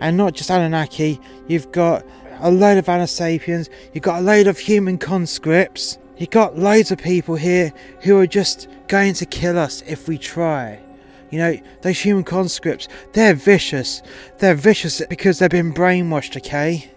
And 0.00 0.16
not 0.16 0.34
just 0.34 0.50
Anunnaki, 0.50 1.20
you've 1.46 1.70
got 1.70 2.04
a 2.40 2.50
load 2.50 2.76
of 2.76 2.86
Anasapiens, 2.86 3.68
you've 3.94 4.02
got 4.02 4.18
a 4.18 4.22
load 4.22 4.48
of 4.48 4.58
human 4.58 4.98
conscripts, 4.98 5.96
you've 6.16 6.30
got 6.30 6.58
loads 6.58 6.90
of 6.90 6.98
people 6.98 7.36
here 7.36 7.72
who 8.00 8.18
are 8.18 8.26
just 8.26 8.66
going 8.88 9.14
to 9.14 9.26
kill 9.26 9.56
us 9.56 9.84
if 9.86 10.08
we 10.08 10.18
try. 10.18 10.80
You 11.30 11.38
know, 11.38 11.56
those 11.82 12.00
human 12.00 12.24
conscripts, 12.24 12.88
they're 13.12 13.34
vicious. 13.34 14.02
They're 14.38 14.54
vicious 14.54 15.00
because 15.08 15.38
they've 15.38 15.50
been 15.50 15.72
brainwashed, 15.72 16.36
okay? 16.36 16.90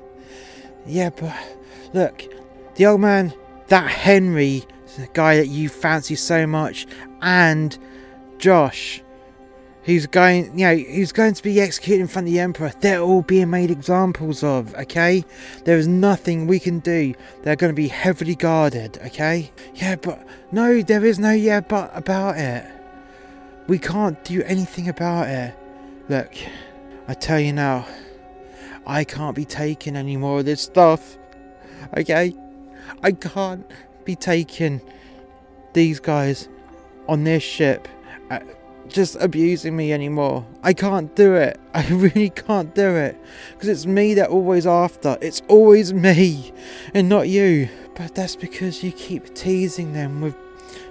Yeah, 0.86 1.12
but 1.12 1.34
look, 1.94 2.24
the 2.76 2.88
old 2.88 3.02
man, 3.02 3.34
that 3.68 3.90
Henry, 3.90 4.64
the 4.98 5.08
guy 5.14 5.38
that 5.38 5.48
you 5.48 5.70
fancy 5.70 6.16
so 6.16 6.48
much, 6.48 6.88
and 7.22 7.78
Josh, 8.40 9.02
who's 9.84 10.08
going, 10.08 10.58
you 10.58 10.66
know, 10.66 10.76
who's 10.76 11.12
going 11.12 11.34
to 11.34 11.44
be 11.44 11.60
executed 11.60 12.02
in 12.02 12.08
front 12.08 12.28
of 12.28 12.34
the 12.34 12.40
Emperor, 12.40 12.72
they're 12.80 13.02
all 13.02 13.22
being 13.22 13.50
made 13.50 13.70
examples 13.70 14.44
of, 14.44 14.74
okay? 14.76 15.24
There 15.66 15.78
is 15.78 15.88
nothing 15.88 16.48
we 16.48 16.60
can 16.60 16.80
do. 16.80 17.14
They're 17.44 17.56
going 17.56 17.72
to 17.72 17.76
be 17.76 17.90
heavily 17.90 18.36
guarded, 18.36 18.98
okay? 19.06 19.52
Yeah, 19.76 19.96
but 19.96 20.26
no, 20.52 20.82
there 20.82 21.06
is 21.06 21.20
no 21.20 21.32
yeah 21.32 21.60
but 21.60 21.92
about 21.94 22.38
it. 22.38 22.66
We 23.68 23.80
can't 23.80 24.22
do 24.24 24.44
anything 24.44 24.90
about 24.90 25.28
it. 25.30 25.56
Look, 26.10 26.34
I 27.08 27.14
tell 27.14 27.40
you 27.40 27.54
now, 27.54 27.88
I 28.86 29.04
can't 29.04 29.36
be 29.36 29.46
taking 29.46 29.96
any 29.96 30.18
more 30.18 30.40
of 30.40 30.46
this 30.46 30.62
stuff. 30.62 31.18
Okay? 31.96 32.34
I 33.02 33.12
can't 33.14 33.66
be 34.06 34.16
taking 34.16 34.82
these 35.74 36.00
guys 36.00 36.50
on 37.08 37.24
this 37.24 37.44
ship 37.44 37.88
uh, 38.30 38.40
just 38.88 39.16
abusing 39.20 39.76
me 39.76 39.94
anymore. 39.94 40.46
I 40.62 40.74
can't 40.74 41.16
do 41.16 41.36
it. 41.36 41.60
I 41.74 41.88
really 41.88 42.30
can't 42.30 42.74
do 42.76 42.96
it. 42.96 43.18
Because 43.54 43.70
it's 43.70 43.86
me 43.86 44.14
they're 44.14 44.28
always 44.28 44.68
after. 44.68 45.18
It's 45.22 45.42
always 45.48 45.94
me 45.94 46.52
and 46.94 47.10
not 47.10 47.30
you. 47.30 47.70
But 47.96 48.16
that's 48.16 48.36
because 48.36 48.84
you 48.84 48.92
keep 48.92 49.34
teasing 49.34 49.94
them 49.94 50.22
with 50.22 50.36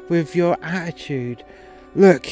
with 0.09 0.37
your 0.37 0.59
attitude. 0.63 1.45
Look, 1.95 2.27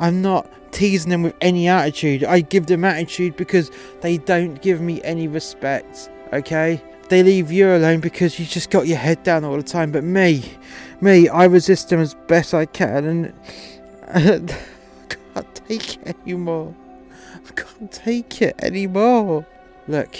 I'm 0.00 0.22
not 0.22 0.46
teasing 0.72 1.10
them 1.10 1.22
with 1.22 1.34
any 1.40 1.68
attitude. 1.68 2.24
I 2.24 2.40
give 2.40 2.66
them 2.66 2.84
attitude 2.84 3.36
because 3.36 3.70
they 4.00 4.18
don't 4.18 4.60
give 4.60 4.80
me 4.80 5.02
any 5.02 5.28
respect. 5.28 6.10
Okay? 6.32 6.82
They 7.08 7.22
leave 7.22 7.52
you 7.52 7.74
alone 7.74 8.00
because 8.00 8.38
you 8.38 8.46
just 8.46 8.70
got 8.70 8.86
your 8.86 8.98
head 8.98 9.22
down 9.22 9.44
all 9.44 9.56
the 9.56 9.62
time. 9.62 9.92
But 9.92 10.04
me, 10.04 10.44
me, 11.00 11.28
I 11.28 11.44
resist 11.44 11.90
them 11.90 12.00
as 12.00 12.14
best 12.14 12.54
I 12.54 12.66
can, 12.66 13.04
and 13.04 13.34
I 14.08 14.56
can't 15.34 15.54
take 15.68 15.96
it 15.98 16.16
anymore. 16.24 16.74
I 17.46 17.52
can't 17.52 17.92
take 17.92 18.40
it 18.40 18.56
anymore. 18.60 19.46
Look, 19.86 20.16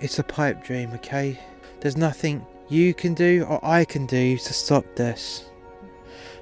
it's 0.00 0.18
a 0.18 0.22
pipe 0.22 0.62
dream, 0.62 0.92
okay? 0.94 1.40
There's 1.80 1.96
nothing 1.96 2.46
you 2.68 2.92
can 2.92 3.14
do 3.14 3.46
or 3.48 3.64
I 3.64 3.84
can 3.84 4.06
do 4.06 4.36
to 4.36 4.52
stop 4.52 4.84
this. 4.96 5.48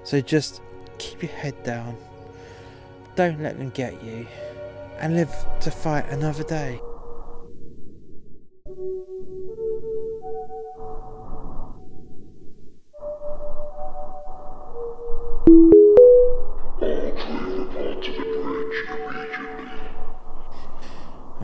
So 0.05 0.21
just 0.21 0.61
keep 0.99 1.23
your 1.23 1.33
head 1.33 1.63
down. 1.63 1.97
Don't 3.15 3.43
let 3.43 3.59
them 3.59 3.71
get 3.71 4.03
you. 4.03 4.27
And 4.99 5.17
live 5.17 5.35
to 5.61 5.71
fight 5.71 6.09
another 6.11 6.45
day. 6.45 6.81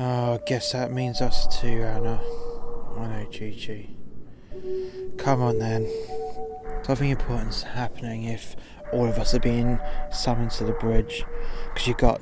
Oh, 0.01 0.35
I 0.35 0.41
guess 0.47 0.73
that 0.73 0.93
means 0.93 1.21
us 1.21 1.61
too, 1.61 1.83
Anna. 1.83 2.21
I 2.97 3.07
know, 3.09 3.27
Chi 3.33 3.55
Chi. 3.67 3.89
Come 5.17 5.43
on 5.43 5.59
then. 5.59 5.91
Something 6.85 7.11
important's 7.11 7.63
happening 7.63 8.25
if 8.25 8.57
all 8.93 9.07
of 9.07 9.19
us 9.19 9.35
are 9.35 9.41
being 9.41 9.79
summoned 10.13 10.51
to 10.53 10.65
the 10.65 10.73
bridge. 10.73 11.25
Because 11.73 11.89
you've 11.89 11.99
got 11.99 12.21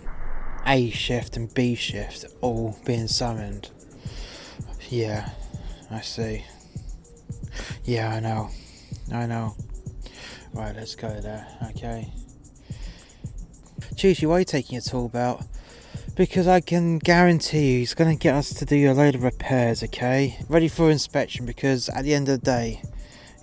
A 0.67 0.91
shift 0.91 1.37
and 1.37 1.53
B 1.53 1.75
shift 1.75 2.25
all 2.41 2.79
being 2.85 3.09
summoned. 3.09 3.71
Yeah, 4.89 5.31
I 5.91 6.01
see. 6.01 6.45
Yeah, 7.85 8.15
I 8.15 8.21
know. 8.21 8.51
I 9.13 9.27
know. 9.27 9.57
Right, 10.53 10.75
let's 10.75 10.95
go 10.95 11.09
there, 11.21 11.47
okay? 11.71 12.11
Chi, 14.01 14.15
why 14.27 14.37
are 14.37 14.39
you 14.41 14.45
taking 14.45 14.75
your 14.75 14.83
tool 14.83 15.09
belt? 15.09 15.45
Because 16.15 16.47
I 16.47 16.61
can 16.61 16.99
guarantee 16.99 17.73
you 17.73 17.79
he's 17.81 17.95
going 17.95 18.17
to 18.17 18.23
get 18.23 18.35
us 18.35 18.51
to 18.55 18.65
do 18.65 18.91
a 18.91 18.95
load 18.95 19.15
of 19.15 19.23
repairs, 19.23 19.83
okay? 19.83 20.39
Ready 20.49 20.69
for 20.69 20.91
inspection 20.91 21.45
because 21.47 21.89
at 21.91 22.05
the 22.05 22.15
end 22.15 22.29
of 22.29 22.41
the 22.41 22.45
day, 22.45 22.83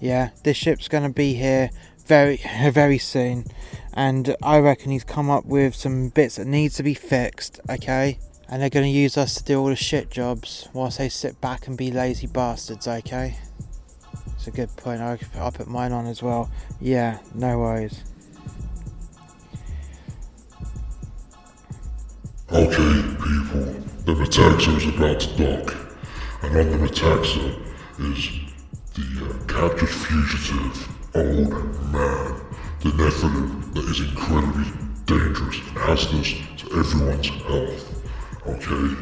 yeah, 0.02 0.32
this 0.44 0.58
ship's 0.58 0.88
going 0.88 1.04
to 1.04 1.10
be 1.10 1.34
here 1.34 1.70
very, 2.08 2.40
very 2.72 2.98
soon. 2.98 3.46
And 3.94 4.36
I 4.42 4.60
reckon 4.60 4.92
he's 4.92 5.04
come 5.04 5.30
up 5.30 5.46
with 5.46 5.76
some 5.76 6.10
bits 6.10 6.38
that 6.38 6.48
needs 6.48 6.76
to 6.76 6.84
be 6.84 6.94
fixed, 6.94 7.60
okay? 7.70 8.18
And 8.50 8.62
they're 8.62 8.70
going 8.70 8.86
to 8.86 8.90
use 8.90 9.18
us 9.18 9.36
to 9.36 9.44
do 9.44 9.60
all 9.60 9.68
the 9.68 9.76
shit 9.76 10.10
jobs 10.10 10.68
whilst 10.74 10.98
they 10.98 11.10
sit 11.10 11.40
back 11.42 11.68
and 11.68 11.78
be 11.78 11.92
lazy 11.92 12.28
bastards, 12.28 12.88
okay? 12.88 13.38
It's 14.36 14.48
a 14.48 14.52
good 14.52 14.76
point. 14.76 15.02
I'll, 15.02 15.18
I'll 15.36 15.52
put 15.52 15.68
mine 15.68 15.92
on 15.92 16.06
as 16.06 16.22
well. 16.22 16.50
Yeah, 16.82 17.20
no 17.34 17.60
worries. 17.60 18.04
Okay, 22.52 23.02
people, 23.14 23.64
the 24.06 24.14
Metaxa 24.14 24.78
is 24.78 24.88
about 24.94 25.20
to 25.22 25.28
dock, 25.38 25.76
and 26.44 26.56
on 26.56 26.70
the 26.70 26.88
Metaxa 26.88 27.60
is 28.00 28.30
the 28.94 29.26
uh, 29.26 29.46
captured 29.48 29.90
fugitive 29.90 30.93
old 31.16 31.50
man, 31.92 32.36
the 32.82 32.90
Nephilim 32.90 33.74
that 33.74 33.86
is 33.86 34.00
incredibly 34.02 34.66
dangerous 35.06 35.58
and 35.60 35.78
hazardous 35.78 36.34
to 36.58 36.80
everyone's 36.80 37.28
health. 37.28 37.86
Okay, 38.48 38.96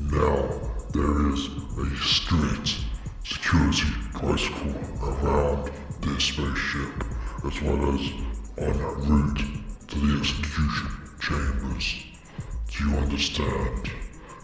now 0.00 0.48
there 0.92 1.32
is 1.32 1.48
a 1.78 1.96
strict 2.02 2.80
security 3.24 3.86
protocol 4.12 4.74
around 5.02 5.70
this 6.00 6.24
spaceship, 6.24 7.04
as 7.46 7.62
well 7.62 7.94
as 7.94 8.00
en 8.58 8.78
route 9.08 9.42
to 9.88 9.98
the 9.98 10.18
execution 10.18 10.88
chambers. 11.20 12.04
Do 12.70 12.88
you 12.88 12.96
understand? 12.96 13.90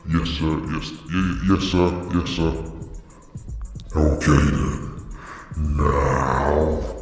Yes, 0.09 0.29
sir. 0.29 0.55
Yes, 0.73 0.93
y- 1.13 1.41
yes, 1.49 1.63
sir. 1.71 2.09
Yes, 2.15 2.31
sir. 2.31 2.53
Okay 3.95 4.51
then. 4.51 4.91
Now, 5.77 7.00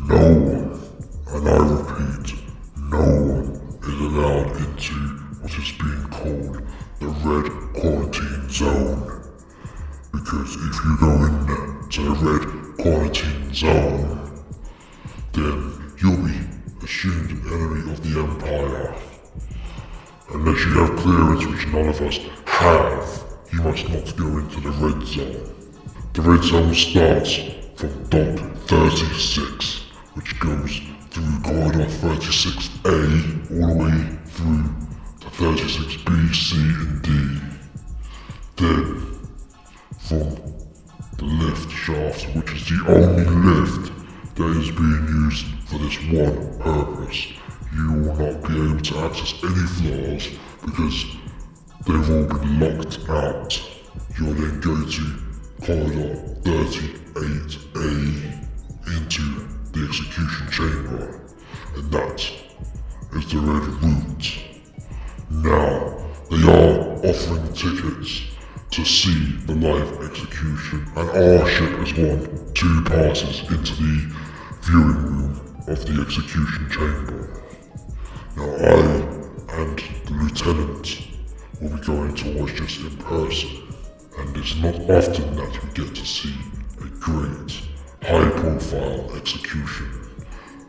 no 0.00 0.32
one, 0.32 0.80
and 1.28 1.48
I 1.48 1.56
repeat, 1.56 2.34
no 2.76 2.98
one 2.98 3.46
is 3.82 4.00
allowed 4.00 4.56
into 4.56 4.94
what 5.40 5.52
is 5.58 5.72
being 5.72 6.06
called 6.10 6.62
the 7.00 7.08
red 7.24 7.46
quarantine 7.74 8.48
zone. 8.50 9.22
Because 10.12 10.56
if 10.56 10.84
you 10.84 10.96
go 10.98 11.12
into 11.24 12.02
the 12.02 12.16
red 12.24 12.44
quarantine 12.78 13.54
zone, 13.54 14.44
then 15.32 15.94
you'll 16.00 16.16
be 16.16 16.38
assumed 16.84 17.30
an 17.30 17.46
enemy 17.52 17.92
of 17.92 18.02
the 18.02 18.20
Empire. 18.20 18.94
Unless 20.32 20.64
you 20.64 20.72
have 20.74 20.96
clearance, 20.98 21.46
which 21.46 21.66
none 21.68 21.88
of 21.88 22.00
us 22.00 22.18
have, 22.46 23.24
you 23.52 23.62
must 23.62 23.88
not 23.88 24.16
go 24.16 24.38
into 24.38 24.60
the 24.60 24.70
red 24.70 25.06
zone. 25.06 25.50
The 26.12 26.22
red 26.22 26.42
zone 26.42 26.74
starts 26.74 27.38
from 27.76 28.08
dot 28.08 28.38
36, 28.68 29.83
which 30.14 30.38
goes 30.38 30.80
through 31.10 31.40
corridor 31.42 31.86
36A 31.86 33.50
all 33.50 33.68
the 33.68 33.84
way 33.84 33.98
through 34.26 34.64
to 35.20 35.28
36B, 35.30 36.34
C, 36.34 36.56
and 36.56 37.02
D. 37.02 37.08
Then, 38.56 38.84
from 39.98 40.28
the 41.18 41.24
lift 41.24 41.70
shaft, 41.70 42.24
which 42.36 42.52
is 42.52 42.68
the 42.68 42.78
only 42.88 43.24
lift 43.24 43.92
that 44.36 44.56
is 44.56 44.70
being 44.70 45.06
used 45.08 45.46
for 45.66 45.78
this 45.78 45.98
one 46.12 46.58
purpose, 46.60 47.20
you 47.74 47.92
will 47.92 48.16
not 48.16 48.36
be 48.48 48.54
able 48.54 48.80
to 48.80 48.98
access 49.00 49.34
any 49.42 49.66
floors 49.66 50.28
because 50.64 50.98
they've 51.86 52.10
all 52.10 52.26
been 52.38 52.60
locked 52.60 52.98
out. 53.08 53.52
You'll 54.16 54.34
then 54.34 54.60
go 54.60 54.74
to 54.84 55.02
corridor 55.60 56.14
38A 56.44 57.88
into 58.86 59.53
the 59.74 59.86
execution 59.86 60.50
chamber, 60.50 61.20
and 61.74 61.90
that 61.90 62.20
is 63.12 63.30
the 63.30 63.38
red 63.38 63.66
route. 63.82 64.38
Now, 65.30 65.98
they 66.30 66.42
are 66.46 66.94
offering 67.04 67.52
tickets 67.52 68.22
to 68.70 68.84
see 68.84 69.36
the 69.46 69.54
live 69.54 70.10
execution, 70.10 70.86
and 70.96 71.10
our 71.10 71.48
ship 71.48 71.70
has 71.78 71.94
won 71.94 72.54
two 72.54 72.82
passes 72.84 73.40
into 73.50 73.74
the 73.74 74.14
viewing 74.62 75.02
room 75.02 75.56
of 75.66 75.84
the 75.86 76.00
execution 76.00 76.70
chamber. 76.70 77.42
Now, 78.36 78.54
I 78.54 79.14
and 79.56 79.78
the 80.06 80.12
lieutenant 80.12 81.06
will 81.60 81.70
be 81.70 81.84
going 81.84 82.14
to 82.14 82.40
watch 82.40 82.58
this 82.58 82.78
in 82.78 82.96
person, 82.98 83.50
and 84.18 84.36
it's 84.36 84.56
not 84.56 84.74
often 84.90 85.36
that 85.36 85.62
we 85.62 85.84
get 85.84 85.94
to 85.94 86.04
see 86.04 86.34
a 86.80 86.86
great, 86.98 87.62
high-profile 88.04 89.16
execution. 89.16 89.88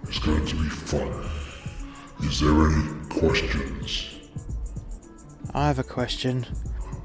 is 0.10 0.20
going 0.20 0.46
to 0.46 0.56
be 0.56 0.70
fun. 0.70 1.12
Is 2.24 2.40
there 2.40 2.52
any 2.52 3.06
questions? 3.10 4.10
I 5.54 5.68
have 5.68 5.80
a 5.80 5.84
question. 5.84 6.46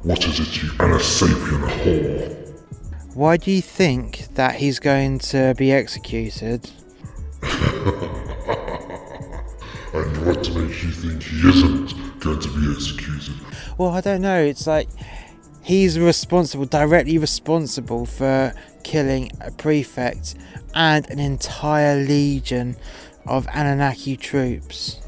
What 0.02 0.24
is 0.24 0.40
it, 0.40 0.62
you 0.62 0.68
Anasapian 0.70 1.68
whore? 1.82 3.14
Why 3.14 3.36
do 3.36 3.50
you 3.50 3.60
think 3.60 4.34
that 4.34 4.56
he's 4.56 4.78
going 4.78 5.18
to 5.30 5.54
be 5.58 5.72
executed? 5.72 6.70
And 9.92 10.24
what 10.24 10.36
makes 10.54 10.84
you 10.84 10.92
think 10.92 11.20
he 11.20 11.48
isn't 11.48 12.20
going 12.20 12.38
to 12.38 12.48
be 12.48 12.72
executed? 12.72 13.34
Well, 13.76 13.90
I 13.90 14.00
don't 14.00 14.22
know. 14.22 14.40
It's 14.40 14.64
like 14.66 14.88
he's 15.62 15.98
responsible, 15.98 16.64
directly 16.64 17.18
responsible 17.18 18.06
for 18.06 18.54
killing 18.82 19.30
a 19.40 19.50
prefect 19.50 20.34
and 20.74 21.08
an 21.10 21.18
entire 21.18 21.96
legion 21.96 22.76
of 23.26 23.46
Anunnaki 23.48 24.16
troops 24.16 25.00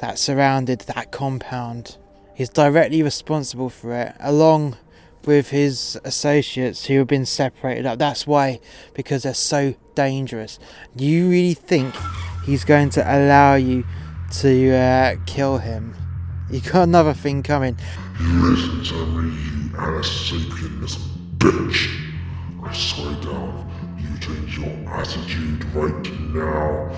that 0.00 0.18
surrounded 0.18 0.80
that 0.80 1.10
compound. 1.10 1.96
He's 2.34 2.48
directly 2.48 3.02
responsible 3.02 3.68
for 3.68 3.92
it, 3.94 4.14
along 4.20 4.76
with 5.24 5.50
his 5.50 5.98
associates 6.04 6.86
who 6.86 6.98
have 6.98 7.06
been 7.06 7.26
separated 7.26 7.84
up. 7.84 7.98
That's 7.98 8.26
why, 8.26 8.60
because 8.94 9.24
they're 9.24 9.34
so 9.34 9.74
dangerous. 9.94 10.58
Do 10.96 11.04
you 11.04 11.28
really 11.28 11.54
think 11.54 11.94
he's 12.46 12.64
going 12.64 12.90
to 12.90 13.02
allow 13.02 13.56
you 13.56 13.84
to 14.40 14.74
uh, 14.74 15.16
kill 15.26 15.58
him? 15.58 15.94
You 16.50 16.60
got 16.60 16.84
another 16.84 17.12
thing 17.12 17.42
coming. 17.42 17.78
You 18.18 18.26
listen 18.42 18.84
to 18.84 19.06
me, 19.06 19.34
you 19.34 19.76
Anasapian 19.76 20.86
bitch. 21.38 22.09
I 22.70 22.72
swear 22.72 23.14
down, 23.16 23.68
you 23.98 24.16
change 24.20 24.56
your 24.56 24.68
attitude 24.94 25.64
right 25.74 26.06
now, 26.32 26.88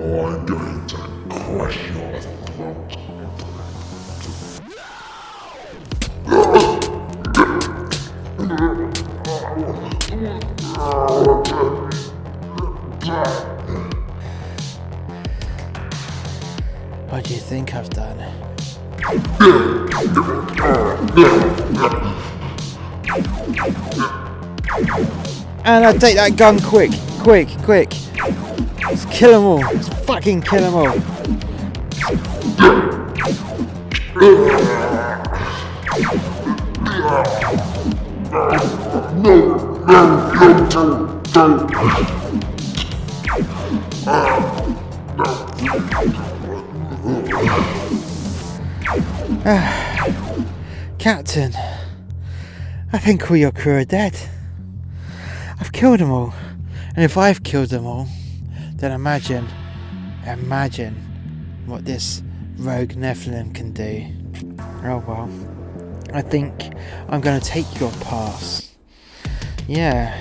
or 0.00 0.26
I'm 0.26 0.44
going 0.44 0.86
to 0.88 0.96
crush 1.28 1.78
your 1.92 2.20
throat. 2.20 2.96
What 17.08 17.24
do 17.24 17.34
you 17.34 17.40
think 17.40 17.72
I've 17.76 17.90
done? 17.90 18.18
And 24.72 25.84
I 25.84 25.92
take 25.96 26.14
that 26.14 26.36
gun 26.36 26.60
quick, 26.60 26.92
quick, 27.22 27.48
quick. 27.64 27.92
Let's 28.84 29.04
kill 29.06 29.32
them 29.32 29.44
all. 29.44 29.58
Let's 29.58 29.88
fucking 30.04 30.42
kill 30.42 30.60
them 30.60 30.74
all. 30.74 30.86
Captain, 50.98 51.54
I 52.92 52.98
think 52.98 53.30
all 53.30 53.36
your 53.36 53.52
crew 53.52 53.78
are 53.78 53.84
dead. 53.84 54.16
I've 55.60 55.72
killed 55.72 56.00
them 56.00 56.10
all. 56.10 56.32
And 56.96 57.04
if 57.04 57.16
I've 57.16 57.42
killed 57.42 57.68
them 57.68 57.86
all, 57.86 58.08
then 58.74 58.92
imagine, 58.92 59.46
imagine 60.26 60.94
what 61.66 61.84
this 61.84 62.22
rogue 62.56 62.92
Nephilim 62.92 63.54
can 63.54 63.72
do. 63.72 64.06
Oh 64.84 65.04
well. 65.06 65.30
I 66.12 66.22
think 66.22 66.72
I'm 67.08 67.20
going 67.20 67.38
to 67.38 67.46
take 67.46 67.78
your 67.78 67.92
pass. 68.00 68.74
Yeah. 69.68 70.16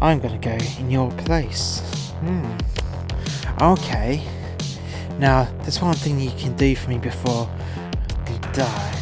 I'm 0.00 0.20
going 0.20 0.38
to 0.38 0.48
go 0.48 0.56
in 0.78 0.90
your 0.90 1.10
place. 1.12 1.80
Hmm. 2.20 2.56
Okay. 3.60 4.22
Now, 5.18 5.44
there's 5.62 5.80
one 5.82 5.94
thing 5.94 6.20
you 6.20 6.30
can 6.32 6.54
do 6.56 6.76
for 6.76 6.90
me 6.90 6.98
before 6.98 7.50
you 8.28 8.38
die. 8.52 8.94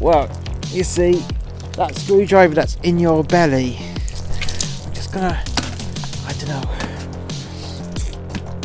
Well, 0.00 0.28
you 0.70 0.84
see, 0.84 1.24
that 1.72 1.94
screwdriver 1.94 2.54
that's 2.54 2.76
in 2.82 2.98
your 2.98 3.24
belly, 3.24 3.78
I'm 3.78 4.92
just 4.92 5.12
gonna, 5.12 5.42
I 6.26 6.32
don't 6.38 6.48
know. 6.48 6.62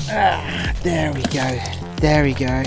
Ah, 0.09 0.73
there 0.83 1.13
we 1.13 1.21
go. 1.23 1.59
There 1.97 2.23
we 2.23 2.33
go. 2.33 2.63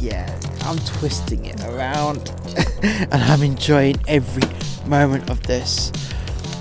Yeah, 0.00 0.38
I'm 0.62 0.78
twisting 0.78 1.46
it 1.46 1.62
around 1.64 2.32
and 2.82 3.14
I'm 3.14 3.42
enjoying 3.42 3.96
every 4.08 4.42
moment 4.86 5.30
of 5.30 5.42
this. 5.44 5.92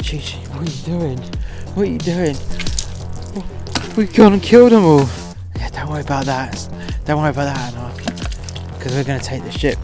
Chichi, 0.02 0.38
what 0.50 0.62
are 0.62 0.72
you 0.72 0.86
doing? 0.86 1.18
What 1.74 1.88
are 1.88 1.92
you 1.92 2.00
doing? 2.00 2.36
We've 3.98 4.14
gone 4.14 4.34
and 4.34 4.44
killed 4.44 4.72
them 4.72 4.84
all. 4.86 5.10
Yeah, 5.56 5.70
don't 5.70 5.90
worry 5.90 6.02
about 6.02 6.26
that. 6.26 6.70
Don't 7.06 7.22
worry 7.22 7.32
about 7.32 7.54
that. 7.56 7.95
Because 8.86 8.98
we're 8.98 9.04
to 9.20 9.26
take 9.26 9.44
the 9.44 9.50
ship. 9.50 9.80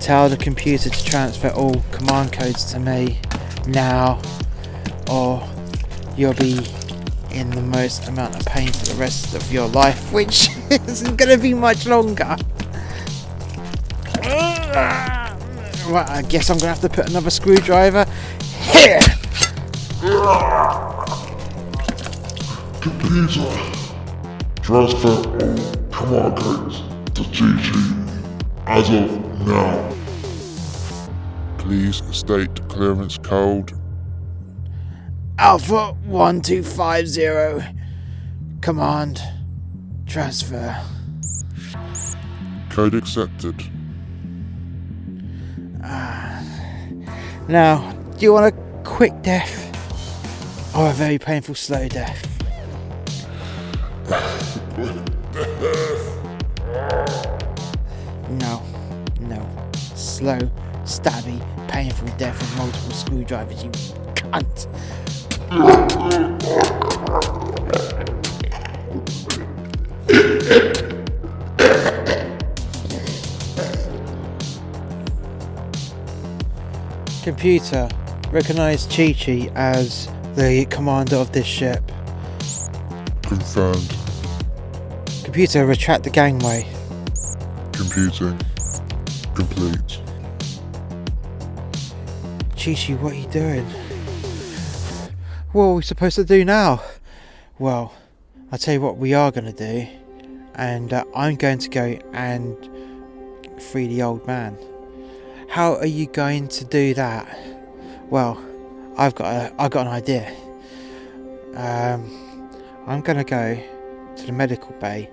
Tell 0.00 0.28
the 0.28 0.36
computer 0.36 0.90
to 0.90 1.04
transfer 1.04 1.50
all 1.50 1.80
command 1.92 2.32
codes 2.32 2.64
to 2.72 2.80
me 2.80 3.20
now, 3.68 4.20
or 5.08 5.48
you'll 6.16 6.34
be 6.34 6.58
in 7.30 7.50
the 7.50 7.62
most 7.62 8.08
amount 8.08 8.34
of 8.34 8.44
pain 8.46 8.72
for 8.72 8.86
the 8.86 8.96
rest 8.98 9.36
of 9.36 9.52
your 9.52 9.68
life, 9.68 10.12
which 10.12 10.48
isn't 10.72 11.18
to 11.30 11.38
be 11.38 11.54
much 11.54 11.86
longer. 11.86 12.36
Right, 15.86 16.10
I 16.10 16.24
guess 16.28 16.50
I'm 16.50 16.58
to 16.58 16.66
have 16.66 16.80
to 16.80 16.88
put 16.88 17.08
another 17.08 17.30
screwdriver 17.30 18.06
here. 18.72 18.98
Computer, 22.80 23.44
transfer 24.62 25.10
all 25.10 25.58
command 25.90 26.36
codes 26.38 26.82
to 27.12 27.22
Chi 27.24 27.52
Chi 27.60 27.78
as 28.66 28.88
of 28.88 29.46
now. 29.46 29.94
Please 31.58 32.02
state 32.10 32.66
clearance 32.70 33.18
code. 33.18 33.72
Alpha 35.38 35.92
1250. 36.06 37.76
Command. 38.62 39.20
Transfer. 40.06 40.82
Code 42.70 42.94
accepted. 42.94 43.62
Ah. 45.84 46.42
Now, 47.46 47.92
do 48.16 48.24
you 48.24 48.32
want 48.32 48.54
a 48.54 48.58
quick 48.84 49.20
death 49.20 49.66
or 50.74 50.88
a 50.88 50.92
very 50.94 51.18
painful 51.18 51.54
slow 51.54 51.86
death? 51.86 52.39
No, 54.10 54.16
no. 59.20 59.48
Slow, 59.94 60.38
stabby, 60.82 61.40
painful 61.68 62.08
death 62.18 62.36
with 62.40 62.56
multiple 62.56 62.90
screwdrivers, 62.90 63.62
you 63.62 63.70
cunt. 64.16 64.66
Computer, 77.22 77.88
recognize 78.32 78.86
Chi 78.86 79.12
Chi 79.12 79.48
as 79.54 80.08
the 80.34 80.66
commander 80.68 81.14
of 81.14 81.30
this 81.30 81.46
ship. 81.46 81.92
Confirmed. 83.22 83.99
Computer, 85.30 85.64
retract 85.64 86.02
the 86.02 86.10
gangway. 86.10 86.66
Computing. 87.72 88.36
Complete. 89.32 90.00
Chi 92.56 92.74
Chi, 92.74 92.94
what 92.94 93.12
are 93.12 93.14
you 93.14 93.28
doing? 93.28 93.64
What 95.52 95.62
are 95.62 95.74
we 95.74 95.82
supposed 95.82 96.16
to 96.16 96.24
do 96.24 96.44
now? 96.44 96.82
Well, 97.60 97.94
I'll 98.50 98.58
tell 98.58 98.74
you 98.74 98.80
what 98.80 98.96
we 98.96 99.14
are 99.14 99.30
going 99.30 99.44
to 99.44 99.52
do. 99.52 99.86
And 100.56 100.92
uh, 100.92 101.04
I'm 101.14 101.36
going 101.36 101.58
to 101.58 101.68
go 101.68 101.96
and 102.12 102.56
free 103.62 103.86
the 103.86 104.02
old 104.02 104.26
man. 104.26 104.58
How 105.48 105.76
are 105.76 105.86
you 105.86 106.06
going 106.06 106.48
to 106.48 106.64
do 106.64 106.92
that? 106.94 107.38
Well, 108.06 108.36
I've 108.98 109.14
got 109.14 109.26
a, 109.26 109.54
I've 109.62 109.70
got 109.70 109.86
an 109.86 109.92
idea. 109.92 110.28
Um, 111.54 112.50
I'm 112.88 113.00
going 113.00 113.18
to 113.18 113.22
go 113.22 113.62
to 114.16 114.26
the 114.26 114.32
medical 114.32 114.72
bay 114.80 115.08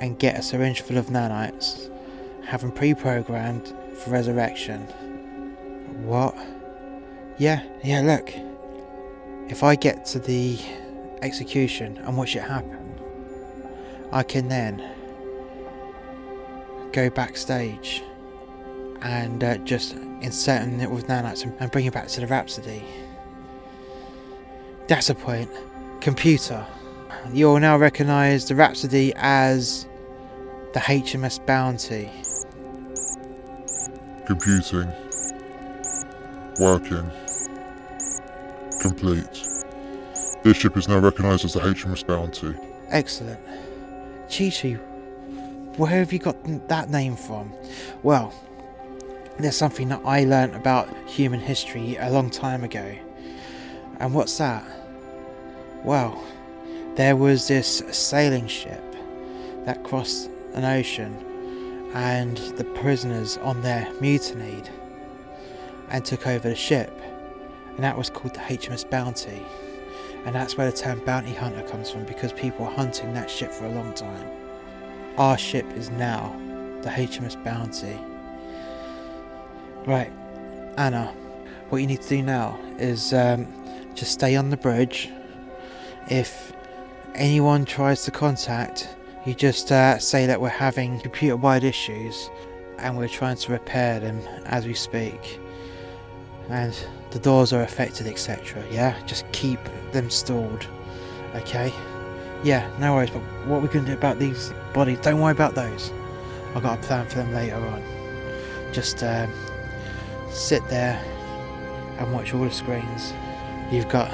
and 0.00 0.18
get 0.18 0.38
a 0.38 0.42
syringe 0.42 0.82
full 0.82 0.98
of 0.98 1.06
nanites, 1.06 1.90
have 2.44 2.60
them 2.60 2.72
pre-programmed 2.72 3.74
for 3.98 4.10
resurrection. 4.10 4.82
What? 6.04 6.34
Yeah, 7.38 7.62
yeah, 7.82 8.00
look. 8.00 8.32
If 9.48 9.62
I 9.62 9.74
get 9.76 10.04
to 10.06 10.18
the 10.18 10.58
execution 11.22 11.98
and 11.98 12.16
watch 12.16 12.36
it 12.36 12.42
happen, 12.42 13.00
I 14.12 14.22
can 14.22 14.48
then 14.48 14.82
go 16.92 17.10
backstage 17.10 18.02
and 19.02 19.44
uh, 19.44 19.58
just 19.58 19.92
insert 20.22 20.66
it 20.66 20.90
with 20.90 21.06
nanites 21.06 21.44
and, 21.44 21.54
and 21.60 21.70
bring 21.70 21.86
it 21.86 21.92
back 21.92 22.08
to 22.08 22.20
the 22.20 22.26
Rhapsody. 22.26 22.82
That's 24.88 25.10
a 25.10 25.14
point. 25.14 25.50
Computer. 26.00 26.66
You'll 27.32 27.58
now 27.60 27.76
recognise 27.76 28.46
the 28.48 28.54
Rhapsody 28.54 29.12
as 29.16 29.86
the 30.72 30.80
HMS 30.80 31.44
Bounty. 31.44 32.10
Computing. 34.26 34.90
Working. 36.58 37.10
Complete. 38.80 39.46
This 40.42 40.56
ship 40.56 40.76
is 40.76 40.88
now 40.88 40.98
recognized 40.98 41.44
as 41.44 41.54
the 41.54 41.60
HMS 41.60 42.06
Bounty. 42.06 42.54
Excellent. 42.88 43.40
Chi 44.30 44.50
Chi, 44.50 44.72
where 45.76 45.90
have 45.90 46.12
you 46.12 46.18
got 46.18 46.36
that 46.68 46.90
name 46.90 47.16
from? 47.16 47.52
Well, 48.02 48.32
there's 49.38 49.56
something 49.56 49.88
that 49.88 50.00
I 50.04 50.24
learnt 50.24 50.54
about 50.54 50.88
human 51.06 51.40
history 51.40 51.96
a 51.96 52.10
long 52.10 52.30
time 52.30 52.64
ago. 52.64 52.96
And 54.00 54.14
what's 54.14 54.38
that? 54.38 54.64
Well, 55.84 56.22
there 56.96 57.14
was 57.14 57.46
this 57.46 57.82
sailing 57.90 58.48
ship 58.48 58.82
that 59.66 59.84
crossed 59.84 60.30
an 60.54 60.64
ocean, 60.64 61.14
and 61.92 62.38
the 62.56 62.64
prisoners 62.64 63.36
on 63.38 63.60
there 63.60 63.86
mutinied 64.00 64.68
and 65.90 66.04
took 66.04 66.26
over 66.26 66.48
the 66.48 66.56
ship, 66.56 66.90
and 67.74 67.84
that 67.84 67.96
was 67.96 68.08
called 68.08 68.34
the 68.34 68.40
HMS 68.40 68.88
Bounty. 68.88 69.42
And 70.24 70.34
that's 70.34 70.56
where 70.56 70.68
the 70.68 70.76
term 70.76 71.00
bounty 71.04 71.32
hunter 71.32 71.62
comes 71.68 71.90
from 71.90 72.04
because 72.04 72.32
people 72.32 72.64
were 72.64 72.72
hunting 72.72 73.14
that 73.14 73.30
ship 73.30 73.52
for 73.52 73.66
a 73.66 73.70
long 73.70 73.94
time. 73.94 74.28
Our 75.18 75.38
ship 75.38 75.66
is 75.76 75.90
now 75.90 76.34
the 76.82 76.88
HMS 76.88 77.42
Bounty. 77.44 77.96
Right, 79.84 80.10
Anna, 80.76 81.14
what 81.68 81.78
you 81.78 81.86
need 81.86 82.02
to 82.02 82.08
do 82.08 82.22
now 82.22 82.58
is 82.78 83.12
um, 83.12 83.46
just 83.94 84.12
stay 84.12 84.34
on 84.34 84.50
the 84.50 84.56
bridge. 84.56 85.10
If 86.08 86.52
anyone 87.16 87.64
tries 87.64 88.04
to 88.04 88.10
contact, 88.10 88.88
you 89.24 89.34
just 89.34 89.72
uh, 89.72 89.98
say 89.98 90.26
that 90.26 90.40
we're 90.40 90.48
having 90.48 91.00
computer 91.00 91.36
wide 91.36 91.64
issues 91.64 92.30
and 92.78 92.96
we're 92.96 93.08
trying 93.08 93.36
to 93.36 93.52
repair 93.52 93.98
them 93.98 94.20
as 94.44 94.66
we 94.66 94.74
speak. 94.74 95.40
And 96.48 96.76
the 97.10 97.18
doors 97.18 97.52
are 97.52 97.62
affected, 97.62 98.06
etc. 98.06 98.64
Yeah, 98.70 98.96
just 99.06 99.30
keep 99.32 99.58
them 99.92 100.10
stored. 100.10 100.66
Okay? 101.34 101.72
Yeah, 102.44 102.70
no 102.78 102.94
worries. 102.94 103.10
But 103.10 103.22
what 103.46 103.62
we're 103.62 103.68
gonna 103.68 103.86
do 103.86 103.94
about 103.94 104.18
these 104.18 104.52
bodies? 104.72 104.98
Don't 105.00 105.20
worry 105.20 105.32
about 105.32 105.54
those. 105.54 105.90
I've 106.54 106.62
got 106.62 106.78
a 106.78 106.82
plan 106.82 107.08
for 107.08 107.16
them 107.16 107.32
later 107.34 107.56
on. 107.56 107.82
Just 108.72 109.02
um, 109.02 109.30
sit 110.30 110.66
there 110.68 111.02
and 111.98 112.12
watch 112.12 112.32
all 112.34 112.44
the 112.44 112.50
screens. 112.50 113.12
You've 113.70 113.88
got. 113.88 114.12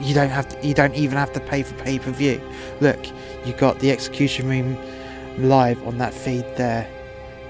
You 0.00 0.14
don't 0.14 0.30
have 0.30 0.48
to. 0.48 0.66
You 0.66 0.74
don't 0.74 0.94
even 0.94 1.18
have 1.18 1.32
to 1.32 1.40
pay 1.40 1.62
for 1.62 1.74
pay 1.74 1.98
per 1.98 2.10
view. 2.10 2.40
Look, 2.80 2.98
you 3.44 3.52
got 3.54 3.78
the 3.80 3.90
execution 3.90 4.48
room 4.48 4.78
live 5.38 5.84
on 5.86 5.98
that 5.98 6.14
feed 6.14 6.44
there. 6.56 6.88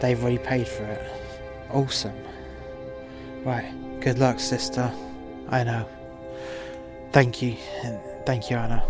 They've 0.01 0.21
already 0.21 0.39
paid 0.39 0.69
for 0.69 0.85
it. 0.85 1.11
Awesome. 1.71 2.15
Right. 3.45 3.73
Good 4.01 4.19
luck, 4.19 4.41
sister. 4.41 4.93
I 5.51 5.65
know. 5.65 5.89
Thank 7.13 7.43
you. 7.43 7.57
Thank 8.27 8.51
you, 8.51 8.57
Anna. 8.57 8.83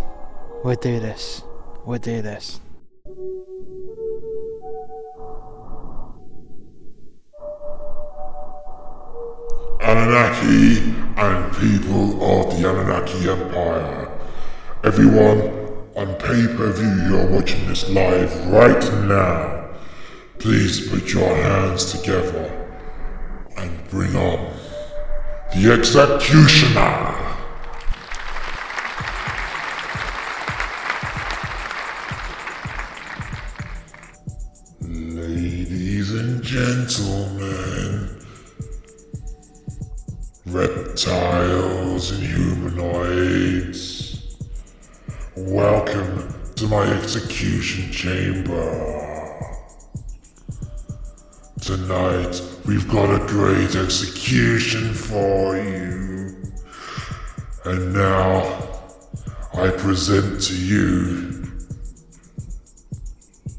We'll 0.64 0.76
do 0.76 1.00
this. 1.00 1.42
We'll 1.84 1.98
do 1.98 2.20
this. 2.22 2.60
Anunnaki 9.80 11.07
and 11.18 11.52
people 11.56 12.22
of 12.22 12.56
the 12.56 12.68
Anunnaki 12.70 13.28
Empire. 13.28 14.08
Everyone 14.84 15.40
on 15.96 16.14
pay-per-view, 16.14 17.08
you're 17.08 17.26
watching 17.26 17.66
this 17.66 17.88
live 17.90 18.32
right 18.46 18.92
now. 19.04 19.68
Please 20.38 20.88
put 20.88 21.12
your 21.12 21.34
hands 21.34 21.90
together 21.90 22.48
and 23.56 23.88
bring 23.90 24.14
on 24.14 24.54
the 25.52 25.72
executioner. 25.72 27.16
Ladies 34.80 36.14
and 36.14 36.40
gentlemen, 36.44 37.37
reptiles 40.50 42.10
and 42.10 42.22
humanoids, 42.22 44.36
welcome 45.36 46.34
to 46.56 46.66
my 46.66 46.84
execution 46.84 47.92
chamber. 47.92 48.96
Tonight, 51.60 52.40
we've 52.64 52.88
got 52.88 53.14
a 53.14 53.18
great 53.26 53.76
execution 53.76 54.94
for 54.94 55.56
you. 55.56 56.34
And 57.66 57.92
now, 57.92 58.42
I 59.52 59.68
present 59.68 60.40
to 60.44 60.56
you 60.56 61.42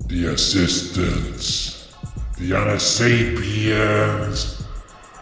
the 0.07 0.25
assistants, 0.33 1.93
the 2.39 2.49
Anasapiens, 2.51 4.58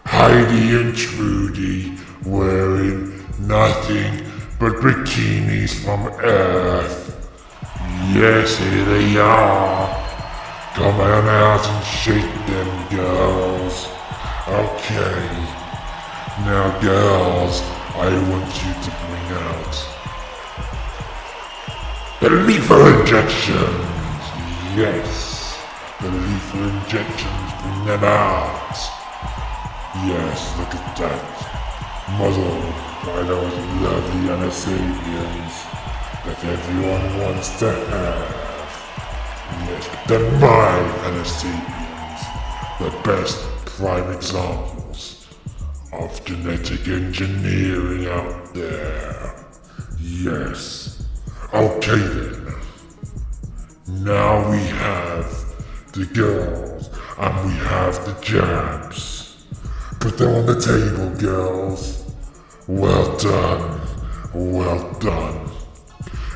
Heidi 0.10 0.76
and 0.80 0.96
Trudy 0.96 1.98
wearing 2.26 3.26
nothing 3.42 4.26
but 4.58 4.74
bikinis 4.82 5.74
from 5.84 6.08
Earth. 6.24 7.14
Yes, 8.16 8.58
here 8.58 8.86
they 8.86 9.18
are. 9.18 10.08
Come 10.76 11.00
on 11.02 11.28
out 11.28 11.68
and 11.68 11.86
shake 11.86 12.34
them, 12.48 12.90
girls. 12.90 13.88
Okay. 14.48 15.28
Now, 16.48 16.80
girls, 16.82 17.62
I 17.96 18.08
want 18.30 18.48
you 18.64 18.74
to 18.86 18.92
bring 19.04 19.28
out 19.44 19.76
the 22.22 22.30
lethal 22.30 22.88
injections. 23.00 24.24
Yes, 24.74 25.62
the 26.02 26.10
lethal 26.10 26.64
injections 26.64 27.52
bring 27.62 27.86
them 27.86 28.04
out. 28.06 28.97
Yes, 30.06 30.58
look 30.60 30.76
at 30.76 30.96
that. 30.98 31.22
Muzzle 32.20 32.62
by 33.04 33.24
those 33.24 33.54
lovely 33.82 34.30
Anasapiens 34.30 35.56
that 36.24 36.44
everyone 36.46 37.18
wants 37.20 37.58
to 37.60 37.72
have. 37.72 38.48
Yes, 39.66 39.88
the 40.08 40.20
mind 40.40 40.92
Anasapiens, 41.08 42.22
the 42.80 42.92
best 43.04 43.40
prime 43.66 44.12
examples 44.14 45.28
of 45.92 46.24
genetic 46.26 46.88
engineering 46.88 48.06
out 48.08 48.54
there. 48.54 49.36
Yes. 50.00 51.04
Okay 51.54 51.98
then. 51.98 52.54
Now 53.88 54.50
we 54.52 54.58
have 54.58 55.26
the 55.94 56.06
girls 56.06 56.90
and 57.18 57.48
we 57.48 57.54
have 57.54 58.06
the 58.06 58.16
jabs. 58.22 59.17
Put 60.00 60.18
them 60.18 60.36
on 60.36 60.46
the 60.46 60.60
table, 60.60 61.10
girls. 61.20 62.04
Well 62.68 63.18
done. 63.18 63.82
Well 64.34 64.94
done. 65.00 65.50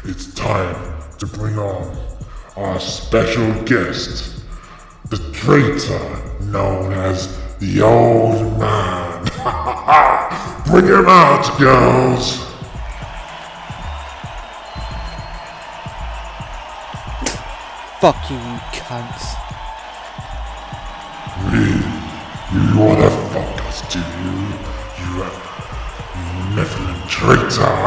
It's 0.03 0.34
time 0.34 0.76
to 1.20 1.28
bring 1.28 1.57
on 1.57 1.97
our 2.57 2.80
special 2.80 3.64
guest, 3.64 4.43
the 5.09 5.18
traitor 5.32 6.43
known 6.45 6.91
as 6.93 7.38
the 7.59 7.82
Old 7.82 8.59
Man. 8.59 9.24
bring 10.66 10.88
him 10.88 11.07
out, 11.07 11.57
girls. 11.59 12.38
Fuck 17.99 18.30
you, 18.32 18.36
you 18.36 18.59
cunts. 18.74 19.38
You 22.54 22.60
wanna 22.78 23.10
fuck 23.32 23.66
us, 23.66 23.82
do 23.93 23.99
you? 23.99 24.32
You 24.99 25.24
Nephilim 26.52 27.08
traitor? 27.08 27.80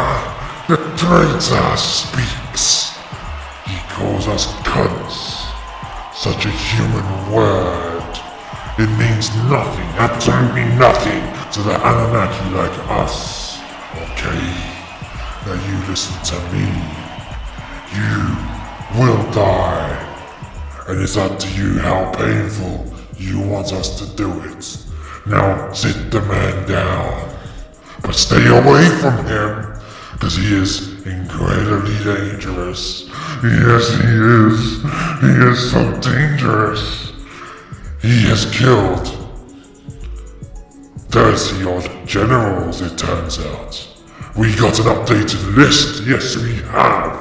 The 0.68 0.78
traitor 0.96 1.76
speaks. 1.76 2.96
He 3.66 3.76
calls 3.92 4.26
us 4.26 4.46
cunts. 4.64 5.44
Such 6.14 6.46
a 6.46 6.50
human 6.50 7.04
word. 7.30 8.08
It 8.78 8.88
means 8.98 9.28
nothing, 9.52 9.84
absolutely 10.00 10.64
nothing 10.76 11.20
to 11.52 11.60
the 11.60 11.76
Anunnaki 11.86 12.54
like 12.54 12.78
us. 12.88 13.58
Okay? 13.92 14.40
Now 15.44 15.60
you 15.60 15.76
listen 15.90 16.16
to 16.32 16.40
me. 16.54 16.64
You 17.92 18.98
will 18.98 19.30
die. 19.32 19.92
And 20.88 21.02
it's 21.02 21.18
up 21.18 21.38
to 21.38 21.48
you 21.50 21.78
how 21.80 22.10
painful 22.12 22.93
you 23.24 23.40
want 23.40 23.72
us 23.72 23.98
to 24.00 24.16
do 24.16 24.30
it. 24.44 24.78
Now 25.26 25.72
sit 25.72 26.10
the 26.10 26.20
man 26.22 26.68
down. 26.68 27.34
But 28.02 28.14
stay 28.14 28.46
away 28.46 28.86
from 29.00 29.24
him, 29.26 29.80
because 30.12 30.36
he 30.36 30.54
is 30.54 31.04
incredibly 31.06 31.96
dangerous. 32.04 33.08
Yes, 33.42 33.88
he 33.96 34.14
is. 34.44 34.82
He 35.22 35.32
is 35.50 35.70
so 35.70 36.00
dangerous. 36.00 37.12
He 38.02 38.26
has 38.28 38.44
killed 38.54 39.06
30 41.08 41.64
odd 41.64 42.06
generals, 42.06 42.80
it 42.82 42.98
turns 42.98 43.38
out. 43.38 43.88
We 44.36 44.54
got 44.56 44.78
an 44.80 44.86
updated 44.86 45.56
list, 45.56 46.04
yes, 46.04 46.36
we 46.36 46.56
have. 46.72 47.14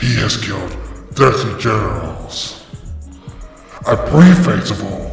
He 0.00 0.14
has 0.16 0.36
killed 0.36 0.72
30 1.12 1.60
generals. 1.60 2.64
A 3.86 3.96
prefect 3.96 4.70
of 4.70 4.84
all. 4.84 5.07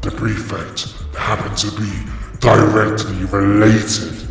The 0.00 0.10
prefect 0.12 0.94
happened 1.16 1.56
to 1.58 1.70
be 1.72 1.92
directly 2.38 3.24
related 3.24 4.28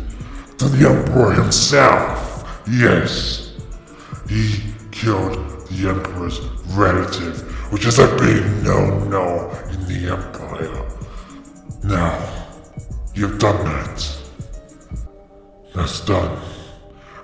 to 0.58 0.64
the 0.68 0.88
Emperor 0.88 1.32
himself. 1.32 2.62
Yes, 2.70 3.52
he 4.28 4.62
killed 4.90 5.36
the 5.68 5.88
Emperor's 5.90 6.40
relative, 6.68 7.42
which 7.72 7.86
is 7.86 7.98
a 7.98 8.08
big 8.16 8.44
no-no 8.64 9.50
in 9.70 9.84
the 9.86 10.10
Empire. 10.10 10.86
Now, 11.84 12.18
you've 13.14 13.38
done 13.38 13.64
that. 13.66 14.18
That's 15.74 16.00
done. 16.04 16.40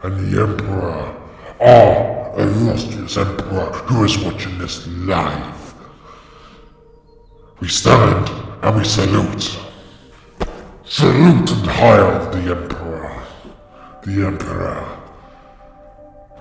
And 0.02 0.32
the 0.32 0.42
Emperor, 0.42 1.16
our 1.60 2.38
illustrious 2.38 3.16
Emperor 3.16 3.70
who 3.86 4.04
is 4.04 4.18
watching 4.18 4.58
this 4.58 4.86
live, 4.86 5.53
we 7.64 7.70
stand 7.70 8.28
and 8.62 8.76
we 8.76 8.84
salute. 8.84 9.58
Salute 10.84 11.50
and 11.50 11.66
hail 11.66 12.30
the 12.30 12.54
Emperor. 12.54 13.22
The 14.02 14.26
Emperor. 14.26 15.00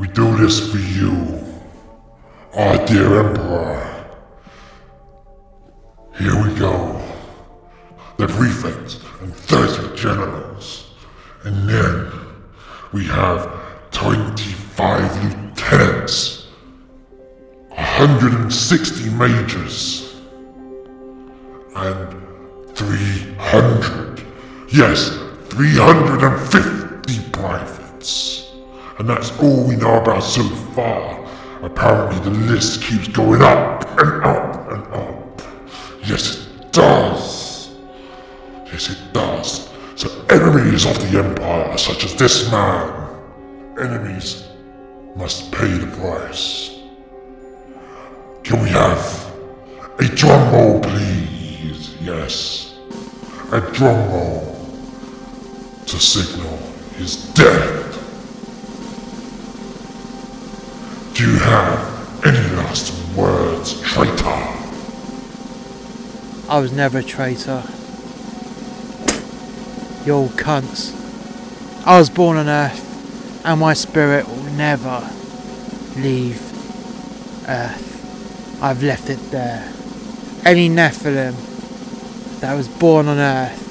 We 0.01 0.09
do 0.09 0.35
this 0.35 0.69
for 0.69 0.79
you, 0.79 1.41
our 2.53 2.85
dear 2.85 3.25
Emperor. 3.25 4.05
Here 6.19 6.43
we 6.43 6.59
go. 6.59 7.01
The 8.17 8.27
prefect 8.27 8.99
and 9.21 9.33
30 9.33 9.95
generals. 9.95 10.91
And 11.45 11.69
then 11.69 12.11
we 12.91 13.05
have 13.05 13.49
25 13.91 15.23
lieutenants, 15.23 16.47
160 17.69 19.09
majors, 19.11 20.02
and 21.75 22.75
300. 22.75 24.25
Yes, 24.69 25.17
350 25.49 27.29
privates. 27.31 28.51
And 28.99 29.09
that's 29.09 29.31
all 29.39 29.67
we 29.67 29.75
know 29.75 30.01
about 30.01 30.21
so 30.21 30.43
far. 30.73 31.27
Apparently 31.61 32.19
the 32.19 32.37
list 32.51 32.83
keeps 32.83 33.07
going 33.07 33.41
up 33.41 33.83
and 33.99 34.23
up 34.23 34.71
and 34.71 34.93
up. 34.93 35.41
Yes, 36.03 36.47
it 36.47 36.71
does. 36.71 37.75
Yes, 38.65 38.89
it 38.89 39.13
does. 39.13 39.69
So 39.95 40.09
enemies 40.29 40.85
of 40.85 40.99
the 40.99 41.19
Empire, 41.19 41.77
such 41.77 42.03
as 42.03 42.15
this 42.15 42.51
man, 42.51 43.09
enemies 43.79 44.47
must 45.15 45.51
pay 45.51 45.69
the 45.69 45.87
price. 45.97 46.71
Can 48.43 48.61
we 48.61 48.69
have 48.69 49.31
a 49.99 50.05
drum 50.05 50.53
roll, 50.53 50.81
please? 50.81 51.22
Yes, 52.03 52.75
a 53.53 53.61
drum 53.61 54.11
roll. 54.11 54.59
to 55.85 55.97
signal 55.97 56.57
his 56.97 57.31
death. 57.31 57.93
Do 61.15 61.31
you 61.31 61.39
have 61.39 62.25
any 62.25 62.55
last 62.57 62.91
words, 63.15 63.81
traitor? 63.83 64.25
I 66.49 66.59
was 66.59 66.73
never 66.73 66.97
a 66.97 67.03
traitor. 67.03 67.63
You 70.05 70.11
old 70.11 70.31
cunts. 70.31 70.91
I 71.85 71.97
was 71.97 72.09
born 72.09 72.35
on 72.35 72.49
Earth, 72.49 73.45
and 73.45 73.61
my 73.61 73.73
spirit 73.73 74.27
will 74.27 74.43
never 74.57 75.09
leave 75.95 76.41
Earth. 77.47 78.59
I've 78.61 78.83
left 78.83 79.09
it 79.09 79.31
there. 79.31 79.71
Any 80.43 80.67
Nephilim 80.67 81.52
that 82.43 82.55
was 82.55 82.67
born 82.67 83.07
on 83.07 83.19
Earth, 83.19 83.61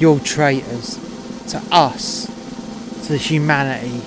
you're 0.00 0.20
traitors 0.20 0.94
to 1.48 1.60
us, 1.72 2.28
to 3.08 3.16
humanity. 3.16 4.00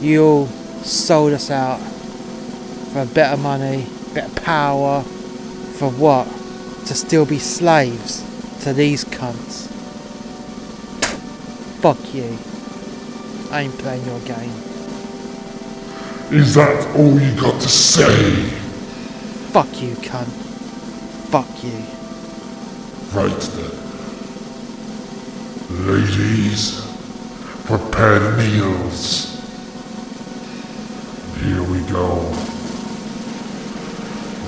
You 0.00 0.24
all 0.24 0.46
sold 0.46 1.34
us 1.34 1.50
out 1.50 1.78
for 2.94 3.02
a 3.02 3.04
bit 3.04 3.26
of 3.26 3.38
money, 3.40 3.86
bit 4.14 4.24
of 4.24 4.34
power, 4.36 5.02
for 5.02 5.90
what? 5.90 6.26
To 6.86 6.94
still 6.94 7.26
be 7.26 7.38
slaves 7.38 8.24
to 8.64 8.72
these 8.72 9.04
cunts. 9.04 9.68
Fuck 11.82 12.14
you. 12.14 12.38
I 13.50 13.60
ain't 13.64 13.78
playing 13.78 14.06
your 14.06 14.20
game. 14.20 14.54
Is 16.30 16.54
that 16.54 16.96
all 16.96 17.20
you 17.20 17.38
got 17.38 17.60
to 17.60 17.68
say? 17.68 18.48
Fuck 19.52 19.82
you, 19.82 19.96
cunt. 19.96 20.41
Fuck 21.32 21.64
you. 21.64 21.72
Right 23.18 23.40
then. 23.56 23.72
Ladies, 25.86 26.84
prepare 27.64 28.18
the 28.18 28.32
meals. 28.36 29.40
Here 31.40 31.62
we 31.62 31.80
go. 31.90 32.20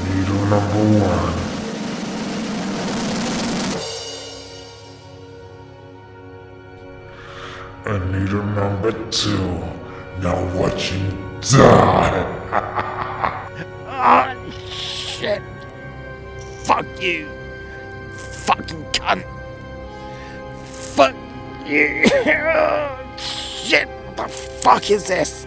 Needle 0.04 0.44
number 0.52 0.84
one. 1.00 1.38
And 7.86 8.12
needle 8.12 8.44
number 8.44 8.92
two. 9.10 9.48
Now 10.20 10.44
watch 10.54 10.90
him 10.90 11.40
die. 11.40 12.40
Ah, 13.86 14.36
shit. 14.68 15.40
Fuck 16.64 16.86
you. 17.00 17.28
Fucking 18.16 18.84
cunt. 18.92 19.24
Fuck 20.64 21.14
you. 21.66 22.06
shit. 23.18 23.88
What 23.88 24.16
the 24.16 24.28
fuck 24.28 24.90
is 24.90 25.06
this? 25.06 25.46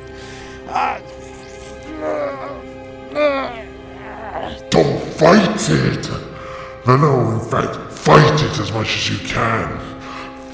Don't 4.70 5.02
fight 5.14 5.70
it! 5.70 6.10
No, 6.86 6.98
no, 6.98 7.32
in 7.32 7.50
fact, 7.50 7.76
fight 7.92 8.42
it 8.42 8.60
as 8.60 8.72
much 8.72 8.96
as 8.96 9.10
you 9.10 9.28
can. 9.28 9.80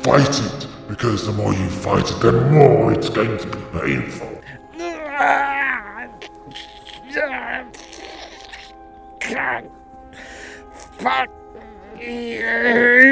Fight 0.04 0.30
it, 0.30 0.68
because 0.88 1.26
the 1.26 1.34
more 1.34 1.54
you 1.54 1.70
fight 1.70 2.10
it, 2.10 2.20
the 2.20 2.32
more 2.32 2.94
it's 2.94 3.10
going 3.10 3.38
to 3.38 3.48
be 3.48 3.80
painful. 3.80 4.33
Fuck 11.04 11.30
you. 12.00 13.03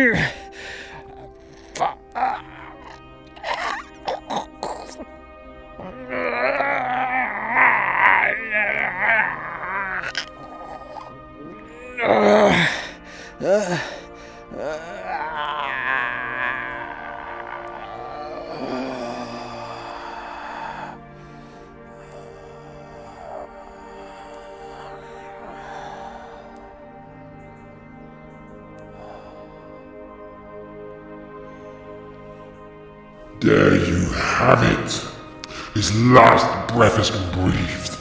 Last 36.12 36.74
breath 36.74 36.97
has 36.97 37.09
been 37.09 37.32
breathed. 37.32 37.97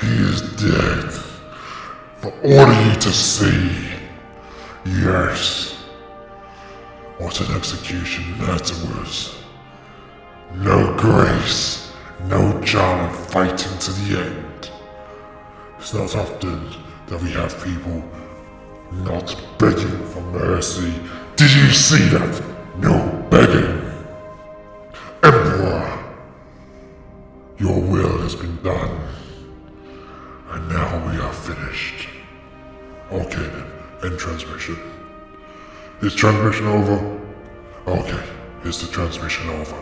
He 0.00 0.08
is 0.30 0.42
dead. 0.56 1.12
For 2.16 2.32
all 2.44 2.70
of 2.70 2.86
you 2.86 2.94
to 3.00 3.10
see. 3.10 3.90
Yes. 4.84 5.84
What 7.18 7.40
an 7.40 7.54
execution 7.56 8.38
that 8.38 8.70
was. 8.88 9.36
No 10.54 10.96
grace, 10.96 11.92
no 12.24 12.60
charm 12.62 13.08
of 13.08 13.30
fighting 13.30 13.78
to 13.78 13.92
the 13.92 14.20
end. 14.20 14.70
It's 15.78 15.94
not 15.94 16.14
often 16.16 16.70
that 17.06 17.22
we 17.22 17.30
have 17.32 17.62
people 17.64 18.02
not 19.04 19.36
begging 19.58 20.06
for 20.08 20.20
mercy. 20.32 20.92
Did 21.36 21.52
you 21.52 21.70
see 21.70 22.08
that? 22.08 22.42
No 22.78 23.26
begging. 23.30 23.79
Is 36.02 36.14
transmission 36.14 36.66
over? 36.66 37.20
Okay, 37.86 38.24
is 38.64 38.80
the 38.80 38.90
transmission 38.90 39.50
over? 39.50 39.76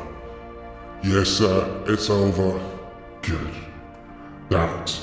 Yes, 1.04 1.28
sir, 1.28 1.84
it's 1.86 2.10
over. 2.10 2.60
Good. 3.22 3.54
That, 4.48 5.00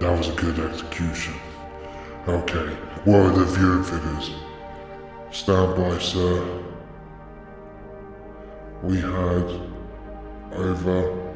that 0.00 0.18
was 0.18 0.28
a 0.28 0.32
good 0.32 0.58
execution. 0.58 1.34
Okay, 2.26 2.74
what 3.04 3.20
are 3.20 3.30
the 3.30 3.44
viewing 3.44 3.84
figures? 3.84 4.34
Stand 5.30 5.76
by, 5.76 5.96
sir. 5.98 6.64
We 8.82 8.96
had 8.96 9.60
over 10.54 11.34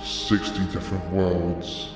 60 0.00 0.66
different 0.66 1.10
worlds, 1.10 1.94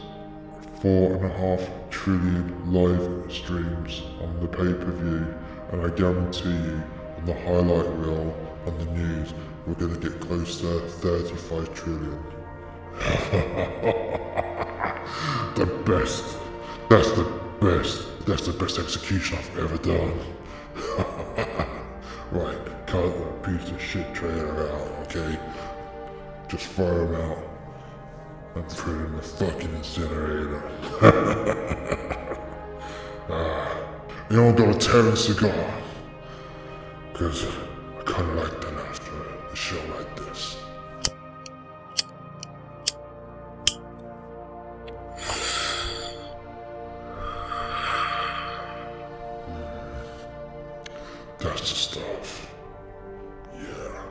four 0.80 1.12
and 1.14 1.26
a 1.26 1.28
half 1.28 1.91
trillion 1.91 2.72
live 2.72 3.32
streams 3.32 4.03
on 4.20 4.41
the 4.41 4.49
pay-per-view, 4.49 5.32
and 5.73 5.83
I 5.83 5.89
guarantee 5.91 6.51
you, 6.51 6.83
on 7.19 7.25
the 7.27 7.35
highlight 7.35 7.89
reel 7.99 8.35
on 8.67 8.79
the 8.79 8.85
news, 8.87 9.35
we're 9.67 9.75
gonna 9.75 9.97
get 9.99 10.21
close 10.21 10.61
to 10.61 10.81
35 10.81 11.75
trillion. 11.75 12.23
the 15.55 15.67
best. 15.85 16.39
That's 16.89 17.11
the 17.12 17.25
best. 17.61 18.07
That's 18.27 18.47
the 18.47 18.53
best 18.53 18.79
execution 18.79 19.39
I've 19.39 19.59
ever 19.59 19.79
done. 19.79 20.19
right, 22.31 22.59
cut 22.87 23.19
that 23.19 23.43
piece 23.43 23.71
of 23.71 23.81
shit 23.81 24.15
trailer 24.15 24.69
out, 24.71 25.17
okay? 25.17 25.39
Just 26.49 26.67
fire 26.67 27.05
him 27.05 27.15
out 27.15 27.39
and 28.55 28.69
put 28.69 28.93
him 28.93 29.07
in 29.07 29.17
the 29.17 29.23
fucking 29.23 29.75
incinerator. 29.75 30.62
ah, 33.29 33.93
you 34.35 34.43
all 34.43 34.53
got 34.53 34.74
a 34.74 34.76
tearing 34.76 35.14
cigar. 35.14 35.80
Because 37.12 37.45
I 37.45 38.03
kinda 38.05 38.35
like 38.35 38.61
them 38.61 38.76
after 38.78 39.12
a 39.53 39.55
show 39.55 39.80
like 39.97 40.16
this. 40.16 40.57
Hmm. 49.47 49.74
That's 51.39 51.61
the 51.61 51.76
stuff. 51.76 52.51
Yeah. 53.57 54.03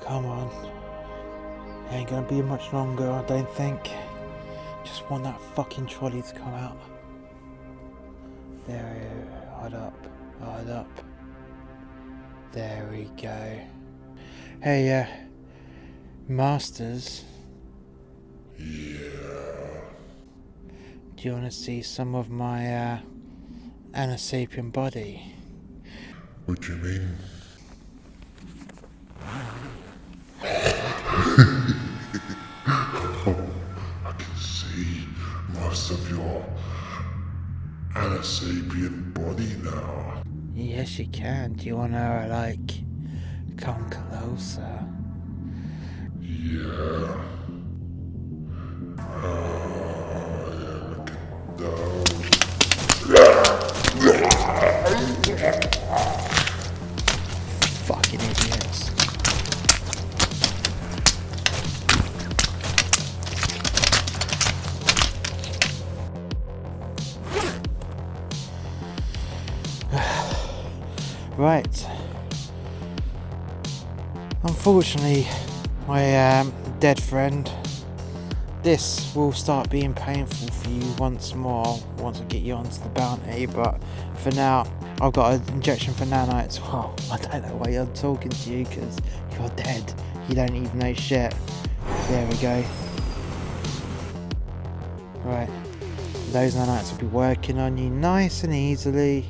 Come 0.00 0.24
on. 0.24 0.87
Ain't 1.90 2.10
gonna 2.10 2.28
be 2.28 2.42
much 2.42 2.72
longer, 2.72 3.10
I 3.10 3.22
don't 3.22 3.50
think. 3.54 3.90
Just 4.84 5.08
want 5.10 5.24
that 5.24 5.40
fucking 5.54 5.86
trolley 5.86 6.22
to 6.22 6.34
come 6.34 6.54
out. 6.54 6.78
There 8.66 8.94
we 8.94 9.00
go. 9.00 9.50
Hold 9.54 9.74
up. 9.74 10.06
Hold 10.40 10.70
up. 10.70 11.00
There 12.52 12.88
we 12.90 13.10
go. 13.20 13.60
Hey, 14.62 15.00
uh, 15.00 15.06
Masters. 16.28 17.24
Yeah. 18.58 18.98
Do 21.16 21.22
you 21.28 21.32
want 21.32 21.44
to 21.46 21.50
see 21.50 21.80
some 21.82 22.14
of 22.14 22.28
my 22.28 22.74
uh, 22.74 22.98
Anasapian 23.92 24.70
body? 24.72 25.34
What 26.46 26.60
do 26.60 26.76
you 26.76 26.78
mean? 26.78 27.16
Yes, 40.88 40.98
you 41.00 41.06
can. 41.08 41.52
Do 41.52 41.66
you 41.66 41.76
want 41.76 41.92
to, 41.92 42.26
like, 42.30 42.80
come 43.58 43.90
closer? 43.90 44.86
Yeah. 46.18 46.97
Unfortunately, 74.78 75.26
my 75.88 76.38
um, 76.38 76.54
dead 76.78 77.02
friend, 77.02 77.50
this 78.62 79.12
will 79.12 79.32
start 79.32 79.68
being 79.70 79.92
painful 79.92 80.46
for 80.54 80.70
you 80.70 80.84
once 81.00 81.34
more 81.34 81.80
once 81.96 82.20
I 82.20 82.24
get 82.26 82.42
you 82.42 82.54
onto 82.54 82.80
the 82.80 82.88
bounty, 82.90 83.46
but 83.46 83.82
for 84.18 84.30
now, 84.36 84.72
I've 85.00 85.12
got 85.14 85.32
an 85.32 85.42
injection 85.48 85.94
for 85.94 86.04
nanites. 86.04 86.60
Well, 86.72 86.94
I 87.10 87.16
don't 87.16 87.42
know 87.42 87.56
why 87.56 87.70
I'm 87.70 87.92
talking 87.92 88.30
to 88.30 88.50
you 88.50 88.66
because 88.66 89.00
you're 89.32 89.48
dead. 89.56 89.92
You 90.28 90.36
don't 90.36 90.54
even 90.54 90.78
know 90.78 90.94
shit. 90.94 91.34
There 92.06 92.26
we 92.28 92.36
go. 92.36 92.64
Right. 95.24 95.50
Those 96.30 96.54
nanites 96.54 96.92
will 96.92 97.00
be 97.00 97.06
working 97.06 97.58
on 97.58 97.78
you 97.78 97.90
nice 97.90 98.44
and 98.44 98.54
easily 98.54 99.26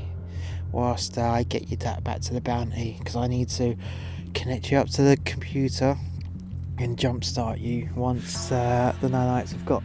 whilst 0.72 1.16
uh, 1.16 1.22
I 1.22 1.44
get 1.44 1.70
you 1.70 1.78
back 1.78 2.20
to 2.20 2.34
the 2.34 2.42
bounty 2.42 2.96
because 2.98 3.16
I 3.16 3.28
need 3.28 3.48
to 3.48 3.76
connect 4.48 4.70
you 4.72 4.78
up 4.78 4.88
to 4.88 5.02
the 5.02 5.14
computer 5.26 5.94
and 6.78 6.96
jumpstart 6.96 7.60
you 7.60 7.86
once 7.94 8.50
uh, 8.50 8.94
the 9.02 9.06
nanites 9.06 9.52
have 9.52 9.66
got 9.66 9.82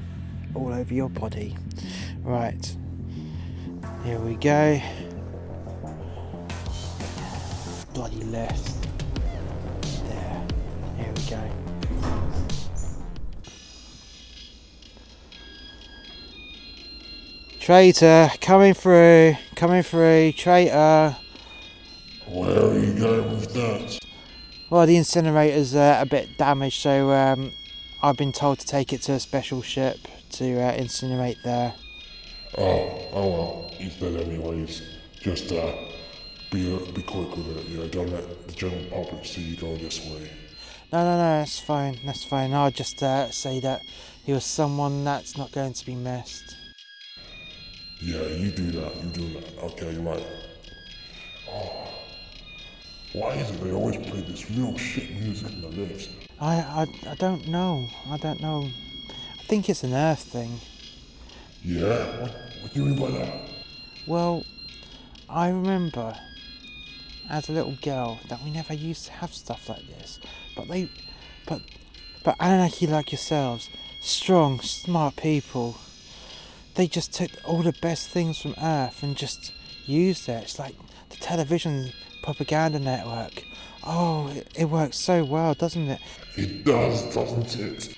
all 0.56 0.72
over 0.72 0.94
your 0.94 1.10
body. 1.10 1.54
Right. 2.22 2.74
Here 4.06 4.20
we 4.20 4.36
go. 4.36 4.82
Bloody 7.94 8.24
left. 8.24 8.88
There. 10.08 10.48
Here 10.96 11.14
we 11.14 11.24
go. 11.30 11.52
Traitor, 17.60 18.30
coming 18.40 18.74
through, 18.74 19.36
coming 19.58 19.84
through, 19.84 20.32
traitor. 20.32 21.18
Where 22.30 22.64
are 22.64 22.80
you 22.80 22.94
going 22.94 23.30
with 23.30 23.54
that? 23.56 24.03
Well, 24.74 24.88
the 24.88 24.96
incinerator's 24.96 25.76
uh, 25.76 26.00
a 26.02 26.06
bit 26.08 26.36
damaged, 26.36 26.82
so 26.82 27.12
um, 27.12 27.54
I've 28.02 28.18
been 28.18 28.32
told 28.32 28.58
to 28.58 28.66
take 28.66 28.92
it 28.92 29.04
to 29.04 29.12
a 29.12 29.20
special 29.20 29.62
ship 29.62 30.00
to 30.32 30.60
uh, 30.60 30.74
incinerate 30.74 31.40
there. 31.44 31.76
Oh, 32.58 33.08
oh 33.14 33.30
well, 33.30 33.72
he's 33.78 33.96
dead 33.98 34.16
anyways. 34.16 34.82
Just 35.22 35.52
uh, 35.52 35.76
be 36.50 36.74
uh, 36.74 36.92
be 36.92 37.04
quick 37.04 37.38
with 37.38 37.56
it. 37.56 37.68
Yeah, 37.68 37.86
don't 37.92 38.12
let 38.12 38.48
the 38.48 38.54
general 38.56 38.84
public 38.90 39.24
see 39.26 39.42
you 39.42 39.58
go 39.58 39.78
this 39.78 40.04
way. 40.08 40.28
No, 40.92 41.04
no, 41.04 41.18
no, 41.18 41.38
that's 41.38 41.60
fine, 41.60 42.00
that's 42.04 42.24
fine. 42.24 42.52
I'll 42.52 42.72
just 42.72 43.04
uh, 43.04 43.30
say 43.30 43.60
that 43.60 43.82
he 44.26 44.34
was 44.34 44.44
someone 44.44 45.04
that's 45.04 45.38
not 45.38 45.52
going 45.52 45.74
to 45.74 45.86
be 45.86 45.94
missed. 45.94 46.56
Yeah, 48.02 48.26
you 48.26 48.50
do 48.50 48.72
that. 48.72 49.04
You 49.04 49.10
do 49.12 49.34
that. 49.34 49.64
Okay, 49.66 49.96
right. 50.00 50.26
Oh, 51.48 51.93
why 53.14 53.36
is 53.36 53.50
it 53.52 53.64
they 53.64 53.72
always 53.72 53.98
play 53.98 54.22
this 54.22 54.50
real 54.52 54.76
shit 54.78 55.16
music 55.16 55.52
in 55.54 55.62
the 55.62 55.68
lifts? 55.70 56.10
I, 56.40 56.56
I, 56.56 57.12
I 57.12 57.16
don't 57.16 57.48
know. 57.48 57.88
I 58.10 58.18
don't 58.18 58.42
know. 58.42 58.70
I 59.40 59.44
think 59.44 59.70
it's 59.70 59.84
an 59.84 59.94
Earth 59.94 60.24
thing. 60.24 60.60
Yeah, 61.64 62.22
what, 62.22 62.32
what 62.62 62.74
do 62.74 62.80
you 62.80 62.86
mean 62.88 63.00
by 63.00 63.12
that? 63.20 63.50
Well, 64.08 64.44
I 65.30 65.50
remember 65.50 66.18
as 67.30 67.50
a 67.50 67.52
little 67.52 67.78
girl 67.82 68.20
that 68.30 68.44
we 68.44 68.52
never 68.52 68.74
used 68.74 69.06
to 69.06 69.12
have 69.14 69.34
stuff 69.34 69.70
like 69.70 69.88
this. 69.88 70.20
But 70.56 70.68
they, 70.68 70.90
but, 71.48 71.62
but 72.24 72.36
Anunnaki 72.40 72.88
like 72.88 73.12
yourselves, 73.12 73.70
strong, 74.02 74.60
smart 74.60 75.16
people, 75.16 75.78
they 76.76 76.88
just 76.88 77.14
took 77.14 77.32
all 77.46 77.62
the 77.62 77.74
best 77.82 78.10
things 78.10 78.40
from 78.40 78.56
Earth 78.62 79.04
and 79.04 79.16
just 79.16 79.54
used 79.86 80.28
it. 80.28 80.44
It's 80.44 80.60
like 80.60 80.76
the 81.10 81.18
television 81.18 81.94
propaganda 82.24 82.80
network. 82.80 83.44
Oh, 83.86 84.30
it, 84.30 84.48
it 84.58 84.66
works 84.66 84.98
so 84.98 85.24
well, 85.24 85.54
doesn't 85.54 85.88
it? 85.90 86.00
It 86.36 86.66
does, 86.66 87.14
doesn't 87.14 87.56
it? 87.58 87.96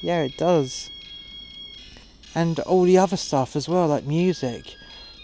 Yeah, 0.00 0.22
it 0.22 0.38
does. 0.38 0.88
And 2.34 2.58
all 2.60 2.84
the 2.84 2.98
other 2.98 3.16
stuff 3.16 3.56
as 3.56 3.68
well, 3.68 3.88
like 3.88 4.04
music. 4.04 4.74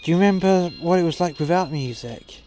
Do 0.03 0.11
you 0.11 0.17
remember 0.17 0.69
what 0.81 0.99
it 0.99 1.03
was 1.03 1.19
like 1.19 1.39
without 1.39 1.71
music? 1.71 2.41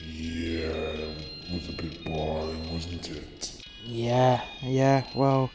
Yeah, 0.00 0.68
it 0.68 1.52
was 1.52 1.68
a 1.68 1.72
bit 1.72 2.04
boring, 2.04 2.72
wasn't 2.72 3.10
it? 3.10 3.62
Yeah, 3.84 4.42
yeah, 4.62 5.04
well, 5.14 5.50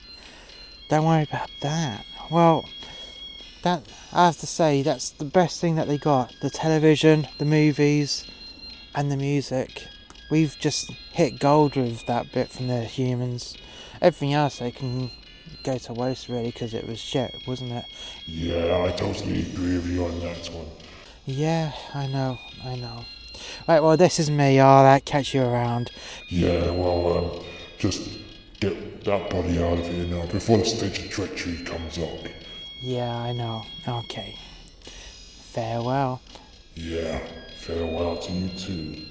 don't 0.90 1.06
worry 1.06 1.24
about 1.24 1.50
that. 1.62 2.06
Well, 2.30 2.66
that, 3.64 3.84
I 4.14 4.28
have 4.28 4.38
to 4.40 4.48
say, 4.48 4.84
that's 4.84 5.10
the 5.10 5.26
best 5.26 5.60
thing 5.60 5.76
that 5.76 5.88
they 5.88 5.98
got 5.98 6.34
the 6.42 6.50
television, 6.50 7.28
the 7.40 7.46
movies, 7.46 8.30
and 8.96 9.12
the 9.12 9.18
music. 9.18 9.88
We've 10.30 10.56
just 10.60 10.92
hit 11.12 11.40
gold 11.40 11.76
with 11.76 12.06
that 12.06 12.32
bit 12.32 12.50
from 12.50 12.68
the 12.68 12.84
humans. 12.84 13.58
Everything 14.02 14.34
else 14.34 14.60
they 14.60 14.72
can 14.72 15.12
go 15.64 15.78
to 15.78 15.94
waste 15.94 16.30
really 16.30 16.52
because 16.52 16.74
it 16.74 16.88
was 16.88 17.00
shit, 17.00 17.36
wasn't 17.48 17.72
it? 17.72 17.86
Yeah, 18.26 18.86
I 18.86 18.92
totally 18.92 19.42
agree 19.42 19.76
with 19.76 19.88
you 19.88 20.06
on 20.06 20.20
that 20.22 20.48
one. 20.48 20.68
Yeah, 21.26 21.72
I 21.94 22.08
know, 22.08 22.40
I 22.64 22.76
know. 22.76 23.06
Right, 23.68 23.80
well, 23.82 23.98
this 23.98 24.20
is 24.20 24.30
me. 24.30 24.60
I'll 24.60 24.86
uh, 24.86 25.00
catch 25.00 25.34
you 25.34 25.44
around. 25.44 25.92
Yeah, 26.30 26.72
well, 26.72 27.18
um, 27.18 27.46
just 27.78 28.10
get 28.60 29.04
that 29.04 29.30
body 29.30 29.62
out 29.62 29.80
of 29.80 29.88
here 29.88 30.06
now 30.06 30.26
before 30.28 30.58
the 30.58 30.66
stage 30.66 31.00
of 31.06 31.12
treachery 31.12 31.58
comes 31.64 31.98
up. 31.98 32.20
Yeah, 32.82 33.16
I 33.16 33.34
know. 33.34 33.64
Okay. 33.88 34.38
Farewell. 35.52 36.22
Yeah, 36.76 37.20
farewell 37.62 38.18
to 38.18 38.32
you 38.32 38.50
too. 38.58 39.06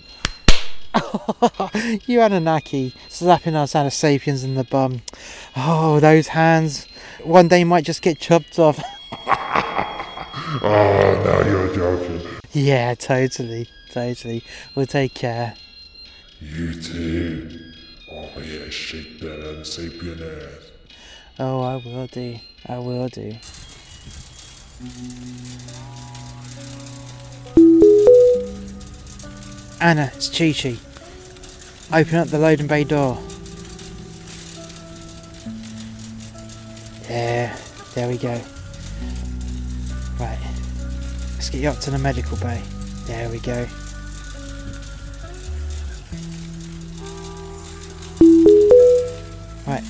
you 2.07 2.21
Anunnaki 2.21 2.93
slapping 3.09 3.55
us 3.55 3.77
Sapiens 3.95 4.43
in 4.43 4.57
the 4.57 4.65
bum. 4.65 5.03
Oh, 5.57 6.01
those 6.01 6.29
hands. 6.29 6.87
One 7.23 7.47
day 7.47 7.63
might 7.63 7.85
just 7.85 8.03
get 8.03 8.19
chopped 8.19 8.59
off. 8.59 8.83
Oh, 10.63 11.23
now 11.25 11.49
you're 11.49 11.73
joking. 11.75 12.21
yeah, 12.53 12.95
totally. 12.95 13.69
Totally. 13.93 14.43
We'll 14.75 14.87
take 14.87 15.15
care. 15.15 15.55
You 16.41 16.75
too. 16.75 17.73
Oh 18.11 18.31
yeah, 18.41 18.69
shake 18.69 19.21
that 19.21 19.49
unsapient 19.49 20.21
ass. 20.21 20.71
Oh, 21.39 21.63
I 21.63 21.77
will 21.77 22.09
do. 22.09 22.37
I 22.67 22.79
will 22.79 23.09
do. 23.09 23.37
Anna, 29.81 30.13
it's 30.15 30.29
Chi 30.29 30.53
Chi. 30.53 30.77
Open 31.91 32.17
up 32.17 32.29
the 32.29 32.39
loading 32.39 32.67
bay 32.67 32.85
door. 32.85 33.19
There, 37.09 37.57
there 37.95 38.09
we 38.09 38.19
go. 38.19 38.39
Right, 40.19 40.39
let's 41.35 41.49
get 41.49 41.63
you 41.63 41.71
up 41.71 41.79
to 41.81 41.91
the 41.91 41.99
medical 41.99 42.37
bay. 42.37 42.61
There 43.07 43.31
we 43.31 43.39
go. 43.39 43.67
Right, 49.67 49.83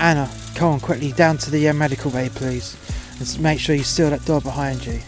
Anna, 0.00 0.28
come 0.56 0.72
on 0.72 0.80
quickly 0.80 1.12
down 1.12 1.38
to 1.38 1.52
the 1.52 1.68
uh, 1.68 1.72
medical 1.72 2.10
bay, 2.10 2.30
please. 2.30 2.76
And 3.20 3.40
make 3.40 3.60
sure 3.60 3.76
you 3.76 3.84
seal 3.84 4.10
that 4.10 4.24
door 4.24 4.40
behind 4.40 4.84
you. 4.84 5.00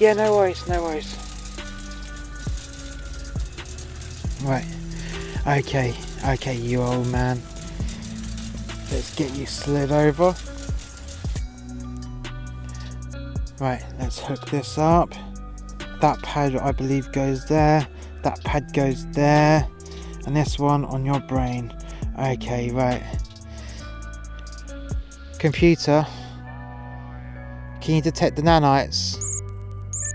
Yeah, 0.00 0.14
no 0.14 0.34
worries, 0.34 0.66
no 0.66 0.82
worries. 0.82 1.29
Right. 4.42 4.64
Okay, 5.46 5.94
okay, 6.26 6.54
you 6.54 6.80
old 6.80 7.06
man. 7.08 7.40
Let's 8.90 9.14
get 9.14 9.32
you 9.34 9.46
slid 9.46 9.92
over. 9.92 10.34
Right, 13.60 13.84
let's 13.98 14.18
hook 14.18 14.48
this 14.50 14.78
up. 14.78 15.12
That 16.00 16.22
pad, 16.22 16.56
I 16.56 16.72
believe, 16.72 17.12
goes 17.12 17.44
there. 17.46 17.86
That 18.22 18.42
pad 18.42 18.72
goes 18.72 19.06
there. 19.12 19.68
And 20.26 20.34
this 20.34 20.58
one 20.58 20.84
on 20.86 21.04
your 21.04 21.20
brain. 21.20 21.72
Okay, 22.18 22.70
right. 22.70 23.02
Computer, 25.38 26.06
can 27.80 27.94
you 27.94 28.02
detect 28.02 28.36
the 28.36 28.42
nanites? 28.42 29.16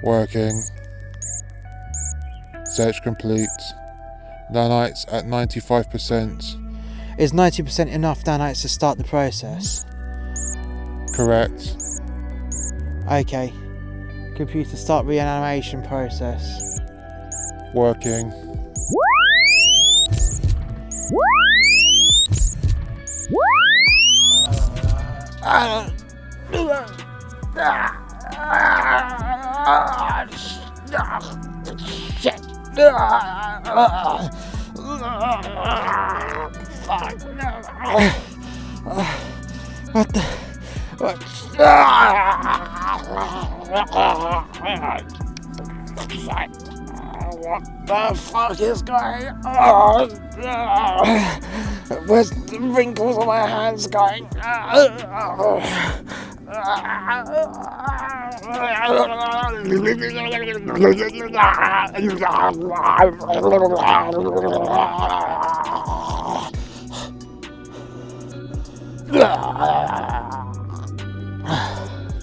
Working. 0.04 0.62
Search 2.72 3.02
complete. 3.04 3.48
Nanites 4.52 5.06
at 5.12 5.26
95%. 5.26 6.62
Is 7.18 7.32
90% 7.32 7.88
enough 7.92 8.24
nanites 8.24 8.62
to 8.62 8.70
start 8.70 8.98
the 8.98 9.04
process? 9.04 9.86
Correct. 11.14 11.78
Okay. 13.10 13.54
Computer, 14.36 14.76
start 14.76 15.06
reanimation 15.06 15.82
process. 15.84 16.80
Working. 17.74 18.32
Shit. 32.20 32.42
Fuck. 33.66 34.32
What 39.92 40.08
the? 40.14 40.22
What? 40.98 41.18
What 47.42 47.64
the 47.88 48.14
fuck 48.16 48.62
is 48.62 48.82
going 48.84 49.28
on? 49.46 50.10
Where's 52.08 52.30
the 52.30 52.60
wrinkles 52.60 53.18
on 53.18 53.26
my 53.26 53.48
hands 53.48 53.88
going? 53.88 54.28
Uh, 54.36 54.96
uh, 55.04 55.42
uh. 55.42 56.25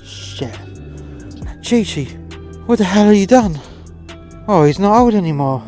Shit. 0.05 0.59
Chi, 1.65 2.05
what 2.67 2.79
the 2.79 2.85
hell 2.85 3.07
have 3.07 3.17
you 3.17 3.27
done? 3.27 3.59
Oh, 4.47 4.65
he's 4.65 4.79
not 4.79 4.97
old 4.99 5.15
anymore. 5.15 5.63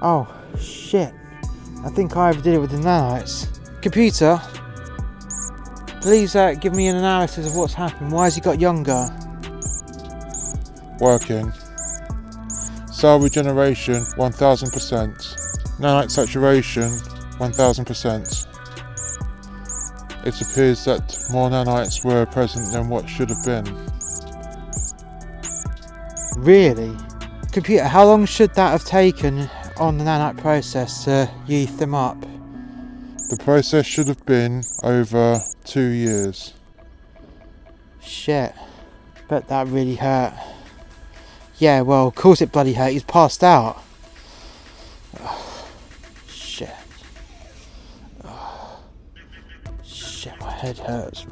Oh, 0.00 0.26
shit. 0.58 1.12
I 1.84 1.90
think 1.90 2.16
I 2.16 2.30
overdid 2.30 2.54
it 2.54 2.58
with 2.58 2.70
the 2.70 2.78
nanites. 2.78 3.48
Computer, 3.82 4.40
please 6.02 6.34
uh, 6.34 6.52
give 6.54 6.74
me 6.74 6.88
an 6.88 6.96
analysis 6.96 7.46
of 7.46 7.56
what's 7.56 7.74
happened. 7.74 8.10
Why 8.10 8.24
has 8.24 8.34
he 8.34 8.40
got 8.40 8.60
younger? 8.60 9.08
Working. 10.98 11.52
Cell 12.90 13.20
regeneration 13.20 14.02
1000%. 14.02 15.78
Nanite 15.78 16.10
saturation 16.10 16.90
1000%. 17.38 18.46
It 20.26 20.40
appears 20.40 20.84
that 20.84 21.18
more 21.30 21.48
nanites 21.48 22.04
were 22.04 22.26
present 22.26 22.72
than 22.72 22.88
what 22.88 23.08
should 23.08 23.30
have 23.30 23.44
been. 23.44 23.64
Really? 26.36 26.96
Computer, 27.52 27.84
how 27.84 28.04
long 28.04 28.26
should 28.26 28.54
that 28.54 28.70
have 28.70 28.84
taken 28.84 29.48
on 29.76 29.98
the 29.98 30.04
nanite 30.04 30.38
process 30.38 31.04
to 31.04 31.30
youth 31.46 31.78
them 31.78 31.94
up? 31.94 32.20
The 33.30 33.38
process 33.42 33.86
should 33.86 34.08
have 34.08 34.24
been 34.26 34.62
over 34.82 35.40
two 35.64 35.88
years. 35.88 36.54
Shit. 38.00 38.54
Bet 39.28 39.48
that 39.48 39.66
really 39.68 39.96
hurt. 39.96 40.34
Yeah, 41.58 41.82
well, 41.82 42.08
of 42.08 42.14
course 42.14 42.42
it 42.42 42.52
bloody 42.52 42.72
hurt. 42.72 42.92
He's 42.92 43.04
passed 43.04 43.44
out. 43.44 43.82
Shit. 46.28 46.74
Shit, 49.84 50.38
my 50.40 50.50
head 50.50 50.78
hurts. 50.78 51.26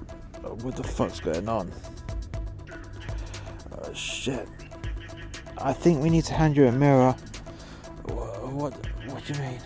What 0.62 0.76
the 0.76 0.84
fuck's 0.84 1.20
going 1.20 1.48
on? 1.48 1.72
Oh, 3.72 3.92
shit. 3.92 4.48
I 5.58 5.72
think 5.72 6.02
we 6.02 6.10
need 6.10 6.24
to 6.24 6.34
hand 6.34 6.56
you 6.56 6.66
a 6.66 6.72
mirror. 6.72 7.12
What? 8.04 8.74
What 9.06 9.24
do 9.24 9.34
you 9.34 9.40
mean? 9.40 9.60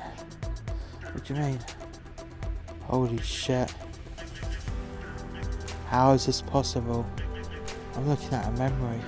What 1.13 1.25
do 1.25 1.35
you 1.35 1.41
mean? 1.41 1.59
Holy 2.83 3.19
shit. 3.21 3.73
How 5.95 6.11
is 6.11 6.27
this 6.27 6.43
possible? 6.43 7.07
I'm 7.95 8.09
looking 8.09 8.33
at 8.33 8.49
a 8.49 8.51
memory. 8.59 9.01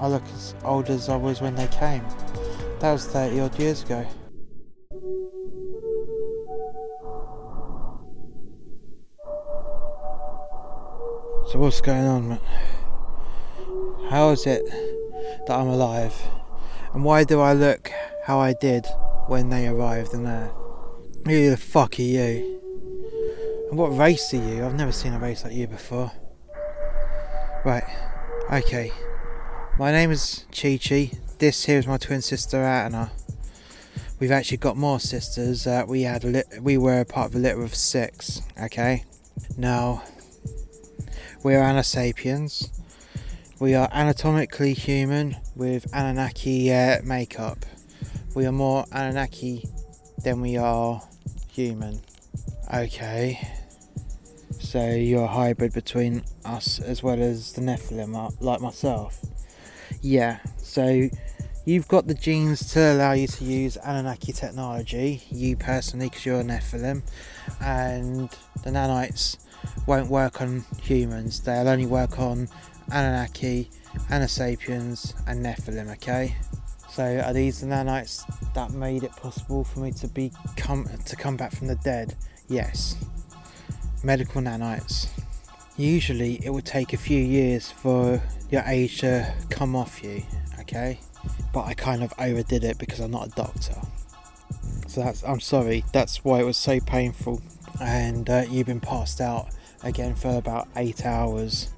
I- 0.00 0.08
look 0.08 0.24
as 0.34 0.52
old 0.64 0.90
as 0.90 1.08
I 1.08 1.14
was 1.14 1.40
when 1.40 1.54
they 1.54 1.68
came. 1.68 2.04
That 2.80 2.90
was 2.90 3.06
30 3.06 3.38
odd 3.38 3.56
years 3.56 3.84
ago. 3.84 4.04
So 11.52 11.60
what's 11.60 11.80
going 11.80 12.04
on, 12.04 12.30
man? 12.30 12.40
How 14.10 14.30
is 14.30 14.44
it 14.44 14.64
that 15.46 15.56
I'm 15.56 15.68
alive? 15.68 16.20
And 16.94 17.04
why 17.04 17.22
do 17.22 17.40
I 17.40 17.52
look 17.52 17.92
how 18.24 18.40
I 18.40 18.54
did 18.54 18.86
when 19.28 19.50
they 19.50 19.68
arrived 19.68 20.14
in 20.14 20.24
there? 20.24 20.50
Who 21.26 21.50
the 21.50 21.56
fuck 21.56 22.00
are 22.00 22.02
you? 22.02 22.65
And 23.68 23.78
what 23.78 23.96
race 23.96 24.32
are 24.32 24.36
you? 24.36 24.64
I've 24.64 24.74
never 24.74 24.92
seen 24.92 25.12
a 25.12 25.18
race 25.18 25.42
like 25.42 25.52
you 25.52 25.66
before. 25.66 26.12
Right, 27.64 27.82
okay. 28.52 28.92
My 29.76 29.90
name 29.90 30.12
is 30.12 30.46
Chi 30.52 30.78
Chi. 30.78 31.10
This 31.38 31.64
here 31.64 31.78
is 31.78 31.86
my 31.86 31.98
twin 31.98 32.22
sister 32.22 32.62
Anna. 32.62 33.10
We've 34.20 34.30
actually 34.30 34.58
got 34.58 34.76
more 34.76 35.00
sisters. 35.00 35.66
Uh, 35.66 35.84
we 35.86 36.02
had 36.02 36.24
a 36.24 36.28
lit- 36.28 36.62
we 36.62 36.78
were 36.78 37.04
part 37.04 37.30
of 37.30 37.34
a 37.34 37.38
litter 37.38 37.62
of 37.62 37.74
six. 37.74 38.40
Okay. 38.62 39.04
Now 39.58 40.04
we're 41.42 41.60
Anasapiens. 41.60 42.70
We 43.58 43.74
are 43.74 43.88
anatomically 43.92 44.74
human 44.74 45.36
with 45.56 45.92
Anunnaki 45.92 46.72
uh, 46.72 47.02
makeup. 47.02 47.66
We 48.36 48.46
are 48.46 48.52
more 48.52 48.84
Anunnaki 48.92 49.64
than 50.22 50.40
we 50.40 50.56
are 50.56 51.02
human. 51.50 52.00
Okay. 52.72 53.55
So 54.66 54.84
you're 54.90 55.22
a 55.22 55.28
hybrid 55.28 55.72
between 55.72 56.24
us 56.44 56.80
as 56.80 57.00
well 57.00 57.22
as 57.22 57.52
the 57.52 57.60
Nephilim, 57.60 58.16
uh, 58.16 58.32
like 58.40 58.60
myself. 58.60 59.24
Yeah. 60.02 60.40
So 60.56 61.08
you've 61.64 61.86
got 61.86 62.08
the 62.08 62.14
genes 62.14 62.72
to 62.72 62.92
allow 62.92 63.12
you 63.12 63.28
to 63.28 63.44
use 63.44 63.76
Anunnaki 63.76 64.32
technology. 64.32 65.22
You 65.30 65.56
personally, 65.56 66.08
because 66.08 66.26
you're 66.26 66.40
a 66.40 66.44
Nephilim, 66.44 67.02
and 67.60 68.28
the 68.64 68.70
nanites 68.70 69.36
won't 69.86 70.10
work 70.10 70.42
on 70.42 70.64
humans. 70.82 71.40
They'll 71.40 71.68
only 71.68 71.86
work 71.86 72.18
on 72.18 72.48
Anunnaki, 72.90 73.70
Anasapiens, 74.10 75.14
and 75.28 75.46
Nephilim. 75.46 75.92
Okay. 75.92 76.34
So 76.90 77.22
are 77.24 77.32
these 77.32 77.60
the 77.60 77.68
nanites 77.68 78.24
that 78.54 78.72
made 78.72 79.04
it 79.04 79.12
possible 79.12 79.62
for 79.62 79.78
me 79.78 79.92
to 79.92 80.08
be 80.08 80.32
come 80.56 80.88
to 81.04 81.14
come 81.14 81.36
back 81.36 81.52
from 81.52 81.68
the 81.68 81.76
dead? 81.76 82.16
Yes. 82.48 82.96
Medical 84.06 84.40
nanites. 84.40 85.08
Usually 85.76 86.38
it 86.46 86.50
would 86.50 86.64
take 86.64 86.92
a 86.92 86.96
few 86.96 87.18
years 87.18 87.72
for 87.72 88.22
your 88.50 88.62
age 88.64 89.00
to 89.00 89.34
come 89.50 89.74
off 89.74 90.00
you, 90.04 90.22
okay? 90.60 91.00
But 91.52 91.64
I 91.64 91.74
kind 91.74 92.04
of 92.04 92.12
overdid 92.16 92.62
it 92.62 92.78
because 92.78 93.00
I'm 93.00 93.10
not 93.10 93.26
a 93.26 93.30
doctor. 93.30 93.74
So 94.86 95.00
that's 95.00 95.24
I'm 95.24 95.40
sorry. 95.40 95.84
That's 95.92 96.24
why 96.24 96.38
it 96.38 96.44
was 96.44 96.56
so 96.56 96.78
painful. 96.78 97.42
And 97.80 98.30
uh, 98.30 98.44
you've 98.48 98.68
been 98.68 98.78
passed 98.78 99.20
out 99.20 99.48
again 99.82 100.14
for 100.14 100.36
about 100.36 100.68
eight 100.76 101.04
hours. 101.04 101.70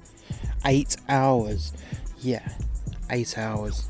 Eight 0.65 0.97
hours. 1.09 1.73
Yeah, 2.19 2.47
eight 3.09 3.39
hours. 3.39 3.89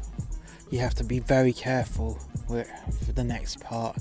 You 0.70 0.80
have 0.80 0.96
to 0.96 1.04
be 1.04 1.20
very 1.20 1.52
careful 1.52 2.18
with 2.48 2.72
for 3.06 3.12
the 3.12 3.26
next 3.26 3.60
part 3.60 3.98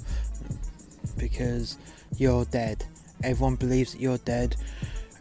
because 1.16 1.76
you're 2.16 2.44
dead. 2.44 2.84
Everyone 3.22 3.56
believes 3.56 3.92
that 3.92 4.00
you're 4.00 4.18
dead. 4.18 4.56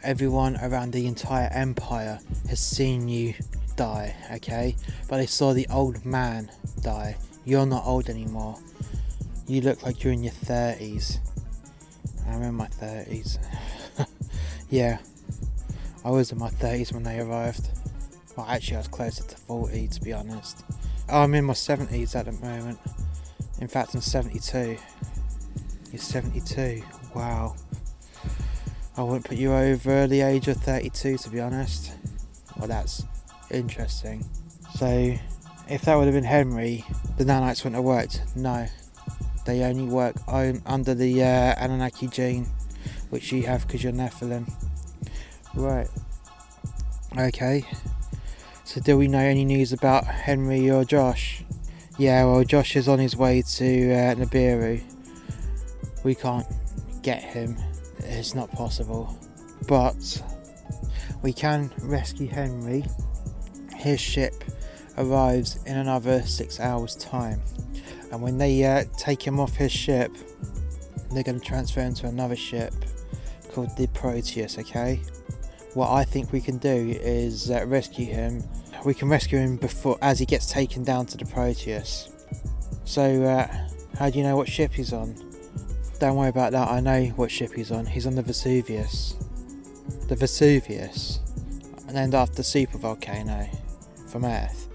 Everyone 0.03 0.57
around 0.61 0.91
the 0.91 1.07
entire 1.07 1.49
empire 1.52 2.19
has 2.49 2.60
seen 2.60 3.07
you 3.07 3.34
die, 3.76 4.15
okay? 4.34 4.76
But 5.07 5.18
they 5.18 5.26
saw 5.26 5.53
the 5.53 5.68
old 5.69 6.06
man 6.06 6.52
die. 6.82 7.18
You're 7.45 7.65
not 7.65 7.86
old 7.86 8.10
anymore. 8.10 8.60
You 9.48 9.61
look 9.61 9.84
like 9.84 10.03
you're 10.03 10.14
in 10.14 10.24
your 10.24 10.34
30s. 10.34 11.19
I'm 12.28 12.44
in 12.44 12.56
my 12.56 12.68
30s. 12.68 13.38
yeah, 14.69 14.98
I 16.03 16.10
was 16.10 16.32
in 16.32 16.38
my 16.38 16.49
30s 16.49 16.94
when 16.94 17.03
they 17.03 17.19
arrived. 17.19 17.69
Well, 18.36 18.45
actually, 18.48 18.76
I 18.76 18.80
was 18.80 18.88
closer 18.90 19.24
to 19.24 19.38
40 19.38 19.88
to 19.88 20.02
be 20.02 20.14
honest. 20.14 20.64
Oh, 21.10 21.24
I'm 21.24 21.34
in 21.34 21.45
my 21.45 21.53
70s 21.53 22.15
at 22.15 22.26
the 22.26 22.34
moment. 22.34 22.80
In 23.60 23.68
fact, 23.68 23.95
I'm 23.95 24.02
72. 24.02 24.78
You're 25.91 25.99
72. 25.99 26.84
Wow. 27.15 27.56
I 28.98 29.03
wouldn't 29.03 29.26
put 29.26 29.38
you 29.38 29.53
over 29.53 30.07
the 30.07 30.22
age 30.22 30.48
of 30.48 30.57
32 30.57 31.18
to 31.18 31.30
be 31.30 31.40
honest. 31.40 31.94
Well, 32.57 32.68
that's 32.68 33.03
interesting. 33.52 34.26
So, 34.74 35.15
if 35.69 35.84
that 35.84 35.95
would 35.95 36.06
have 36.06 36.15
been 36.15 36.24
Henry, 36.24 36.84
the 37.18 37.24
nanites 37.24 37.64
wouldn't 37.64 37.76
have 37.76 37.84
worked. 37.84 38.24
No. 38.36 38.65
They 39.45 39.64
only 39.64 39.86
work 39.86 40.15
on, 40.28 40.64
under 40.65 40.95
the 40.95 41.24
uh, 41.24 41.56
Anunnaki 41.57 42.07
gene, 42.07 42.48
which 43.11 43.32
you 43.32 43.44
have 43.44 43.68
because 43.68 43.84
you're 43.84 43.94
Nephilim. 43.94 44.52
Right. 45.53 45.88
Okay. 47.18 47.64
So, 48.64 48.82
do 48.82 48.98
we 48.98 49.07
know 49.07 49.19
any 49.19 49.45
news 49.45 49.74
about 49.74 50.06
Henry 50.06 50.69
or 50.72 50.84
Josh? 50.84 51.44
Yeah, 51.99 52.26
well, 52.26 52.44
Josh 52.44 52.76
is 52.76 52.88
on 52.88 52.99
his 52.99 53.15
way 53.15 53.41
to 53.41 53.91
uh, 53.94 54.15
Nibiru. 54.15 54.82
We 56.03 56.15
can't 56.15 56.48
get 57.02 57.24
him, 57.24 57.57
it's 57.99 58.36
not 58.36 58.52
possible. 58.52 59.18
But 59.68 60.22
we 61.22 61.34
can 61.34 61.72
rescue 61.82 62.28
Henry. 62.28 62.86
His 63.76 63.99
ship 63.99 64.44
arrives 64.98 65.60
in 65.65 65.78
another 65.78 66.22
six 66.24 66.60
hours' 66.60 66.95
time, 66.95 67.41
and 68.11 68.22
when 68.22 68.38
they 68.38 68.64
uh, 68.64 68.86
take 68.98 69.22
him 69.22 69.40
off 69.40 69.56
his 69.56 69.72
ship, 69.72 70.11
they're 71.11 71.24
going 71.24 71.40
to 71.40 71.45
transfer 71.45 71.82
him 71.82 71.94
to 71.95 72.07
another 72.07 72.36
ship 72.36 72.74
called 73.52 73.76
the 73.78 73.88
Proteus. 73.88 74.57
Okay, 74.57 75.02
what 75.74 75.91
I 75.91 76.03
think 76.03 76.32
we 76.32 76.41
can 76.41 76.57
do 76.57 76.98
is 76.99 77.52
uh, 77.52 77.65
rescue 77.68 78.06
him. 78.06 78.44
We 78.86 78.94
can 78.94 79.10
rescue 79.10 79.40
him 79.40 79.57
before 79.57 79.98
as 80.02 80.19
he 80.19 80.26
gets 80.26 80.52
taken 80.52 80.84
down 80.84 81.06
to 81.07 81.18
the 81.18 81.26
Proteus. 81.26 82.10
So, 82.86 83.24
uh, 83.24 83.48
how 83.98 84.10
do 84.10 84.18
you 84.18 84.24
know 84.24 84.36
what 84.36 84.48
ship 84.48 84.74
he's 84.74 84.94
on? 84.94 85.27
Don't 85.99 86.15
worry 86.15 86.30
about 86.30 86.52
that. 86.52 86.69
I 86.69 86.80
know 86.80 87.06
what 87.15 87.32
ship 87.32 87.53
he's 87.53 87.72
on. 87.72 87.86
He's 87.86 88.06
on 88.06 88.15
the 88.15 88.22
Vesuvius. 88.22 89.15
The 90.07 90.15
Vesuvius, 90.15 91.19
named 91.91 92.15
after 92.15 92.36
the 92.36 92.44
super 92.44 92.78
volcano 92.78 93.48
from 94.07 94.26
Earth. 94.26 94.68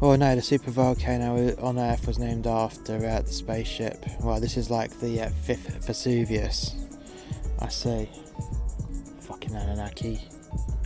Oh 0.00 0.16
no, 0.16 0.34
the 0.34 0.42
super 0.42 0.70
volcano 0.70 1.54
on 1.62 1.78
Earth 1.78 2.06
was 2.06 2.18
named 2.18 2.46
after 2.46 2.96
uh, 2.96 3.20
the 3.20 3.32
spaceship. 3.32 4.04
Well, 4.20 4.40
this 4.40 4.56
is 4.56 4.68
like 4.68 4.98
the 5.00 5.22
uh, 5.22 5.28
fifth 5.28 5.86
Vesuvius. 5.86 6.74
I 7.60 7.68
see. 7.68 8.08
Fucking 9.20 9.54
Anunnaki 9.54 10.20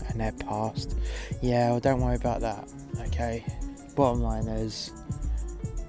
and 0.08 0.20
their 0.20 0.32
past. 0.32 0.96
Yeah, 1.40 1.70
well, 1.70 1.80
don't 1.80 2.00
worry 2.00 2.16
about 2.16 2.40
that. 2.42 2.68
Okay. 3.06 3.44
Bottom 3.94 4.22
line 4.22 4.46
is, 4.46 4.92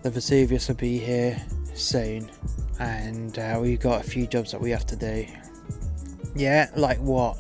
the 0.04 0.10
Vesuvius 0.10 0.70
will 0.70 0.76
be 0.76 0.98
here 0.98 1.42
soon, 1.74 2.32
and 2.80 3.38
uh, 3.40 3.60
we've 3.62 3.80
got 3.80 4.06
a 4.06 4.10
few 4.10 4.28
jobs 4.28 4.52
that 4.52 4.62
we 4.62 4.70
have 4.72 4.86
to 4.88 4.96
do. 4.96 5.26
Yeah, 6.36 6.70
like 6.76 7.00
what? 7.00 7.38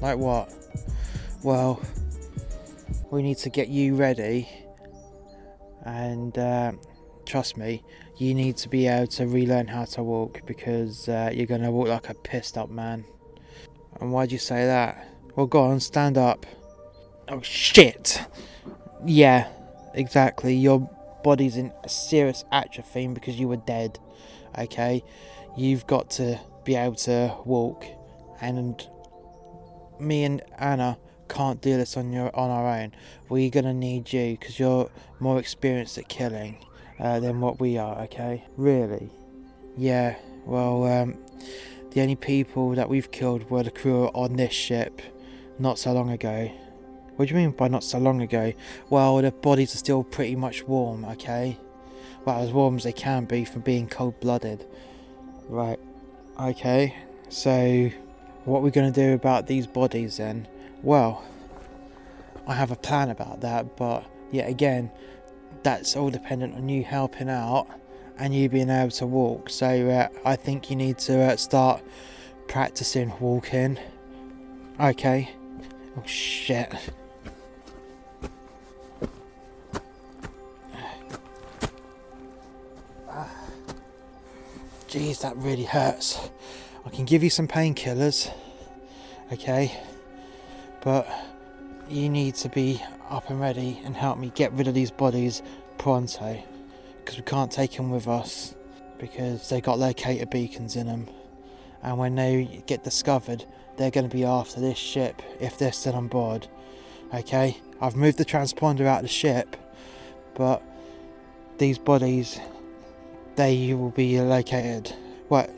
Like 0.00 0.18
what? 0.18 0.52
Well, 1.42 1.80
we 3.10 3.22
need 3.22 3.38
to 3.38 3.50
get 3.50 3.68
you 3.68 3.94
ready, 3.94 4.48
and 5.84 6.36
uh, 6.36 6.72
trust 7.24 7.56
me, 7.56 7.84
you 8.16 8.34
need 8.34 8.56
to 8.58 8.68
be 8.68 8.88
able 8.88 9.06
to 9.06 9.26
relearn 9.26 9.68
how 9.68 9.84
to 9.84 10.02
walk 10.02 10.42
because 10.46 11.08
uh, 11.08 11.30
you're 11.32 11.46
gonna 11.46 11.70
walk 11.70 11.88
like 11.88 12.08
a 12.08 12.14
pissed 12.14 12.58
up 12.58 12.70
man. 12.70 13.04
And 14.00 14.12
why'd 14.12 14.32
you 14.32 14.38
say 14.38 14.66
that? 14.66 15.08
Well, 15.36 15.46
go 15.46 15.62
on, 15.62 15.80
stand 15.80 16.18
up. 16.18 16.44
Oh 17.28 17.40
shit! 17.42 18.20
Yeah, 19.04 19.48
exactly. 19.94 20.54
Your 20.54 20.90
body's 21.22 21.56
in 21.56 21.72
serious 21.86 22.44
atrophy 22.50 23.06
because 23.08 23.38
you 23.38 23.48
were 23.48 23.56
dead. 23.56 23.98
Okay, 24.58 25.02
you've 25.56 25.86
got 25.86 26.10
to 26.10 26.38
be 26.64 26.74
able 26.74 26.96
to 26.96 27.34
walk, 27.44 27.84
and 28.40 28.86
me 30.00 30.24
and 30.24 30.42
Anna 30.58 30.98
can't 31.28 31.60
do 31.60 31.76
this 31.76 31.96
on 31.96 32.12
your 32.12 32.34
on 32.34 32.50
our 32.50 32.66
own. 32.80 32.92
We're 33.28 33.50
gonna 33.50 33.74
need 33.74 34.12
you 34.12 34.36
because 34.38 34.58
you're 34.58 34.90
more 35.20 35.38
experienced 35.38 35.98
at 35.98 36.08
killing 36.08 36.64
uh, 36.98 37.20
than 37.20 37.40
what 37.40 37.60
we 37.60 37.78
are. 37.78 38.02
Okay, 38.02 38.44
really? 38.56 39.10
Yeah. 39.76 40.16
Well, 40.44 40.84
um, 40.84 41.18
the 41.90 42.00
only 42.00 42.16
people 42.16 42.70
that 42.74 42.88
we've 42.88 43.10
killed 43.10 43.50
were 43.50 43.62
the 43.62 43.70
crew 43.70 44.06
on 44.08 44.36
this 44.36 44.52
ship, 44.52 45.02
not 45.58 45.78
so 45.78 45.92
long 45.92 46.10
ago. 46.10 46.50
What 47.16 47.28
do 47.28 47.34
you 47.34 47.40
mean 47.40 47.50
by 47.50 47.68
not 47.68 47.84
so 47.84 47.98
long 47.98 48.22
ago? 48.22 48.52
Well, 48.90 49.16
the 49.18 49.32
bodies 49.32 49.74
are 49.74 49.78
still 49.78 50.04
pretty 50.04 50.36
much 50.36 50.64
warm. 50.64 51.04
Okay. 51.04 51.58
Well, 52.28 52.42
as 52.42 52.52
warm 52.52 52.76
as 52.76 52.84
they 52.84 52.92
can 52.92 53.24
be 53.24 53.46
from 53.46 53.62
being 53.62 53.88
cold-blooded. 53.88 54.66
Right. 55.48 55.80
Okay. 56.38 56.94
So, 57.30 57.90
what 58.44 58.58
are 58.58 58.60
we 58.60 58.70
going 58.70 58.92
to 58.92 59.00
do 59.06 59.14
about 59.14 59.46
these 59.46 59.66
bodies 59.66 60.18
then? 60.18 60.46
Well, 60.82 61.24
I 62.46 62.52
have 62.52 62.70
a 62.70 62.76
plan 62.76 63.08
about 63.08 63.40
that, 63.40 63.78
but 63.78 64.04
yet 64.30 64.46
again, 64.46 64.90
that's 65.62 65.96
all 65.96 66.10
dependent 66.10 66.54
on 66.54 66.68
you 66.68 66.84
helping 66.84 67.30
out 67.30 67.66
and 68.18 68.34
you 68.34 68.50
being 68.50 68.68
able 68.68 68.90
to 68.90 69.06
walk. 69.06 69.48
So 69.48 69.88
uh, 69.88 70.08
I 70.22 70.36
think 70.36 70.68
you 70.68 70.76
need 70.76 70.98
to 70.98 71.18
uh, 71.18 71.36
start 71.36 71.82
practicing 72.46 73.10
walking. 73.20 73.78
Okay. 74.78 75.30
Oh 75.96 76.02
shit. 76.04 76.74
Jeez, 84.88 85.20
that 85.20 85.36
really 85.36 85.64
hurts. 85.64 86.30
I 86.84 86.90
can 86.90 87.04
give 87.04 87.22
you 87.22 87.30
some 87.30 87.46
painkillers. 87.46 88.32
Okay 89.32 89.78
but 90.82 91.06
you 91.88 92.08
need 92.08 92.34
to 92.34 92.48
be 92.48 92.82
up 93.10 93.30
and 93.30 93.40
ready 93.40 93.80
and 93.84 93.96
help 93.96 94.18
me 94.18 94.30
get 94.34 94.52
rid 94.52 94.68
of 94.68 94.74
these 94.74 94.90
bodies 94.90 95.42
pronto 95.78 96.42
because 96.98 97.16
we 97.16 97.22
can't 97.22 97.50
take 97.50 97.72
them 97.76 97.90
with 97.90 98.06
us 98.06 98.54
because 98.98 99.48
they 99.48 99.60
got 99.60 99.78
locator 99.78 100.26
beacons 100.26 100.76
in 100.76 100.86
them 100.86 101.08
and 101.82 101.96
when 101.98 102.14
they 102.14 102.62
get 102.66 102.84
discovered 102.84 103.44
they're 103.76 103.90
going 103.90 104.08
to 104.08 104.14
be 104.14 104.24
after 104.24 104.60
this 104.60 104.78
ship 104.78 105.22
if 105.40 105.58
they're 105.58 105.72
still 105.72 105.94
on 105.94 106.08
board 106.08 106.46
okay 107.14 107.56
i've 107.80 107.96
moved 107.96 108.18
the 108.18 108.24
transponder 108.24 108.86
out 108.86 108.98
of 108.98 109.02
the 109.02 109.08
ship 109.08 109.56
but 110.34 110.62
these 111.58 111.78
bodies 111.78 112.38
they 113.38 113.72
will 113.72 113.90
be 113.90 114.20
located 114.20 114.92
what 115.28 115.48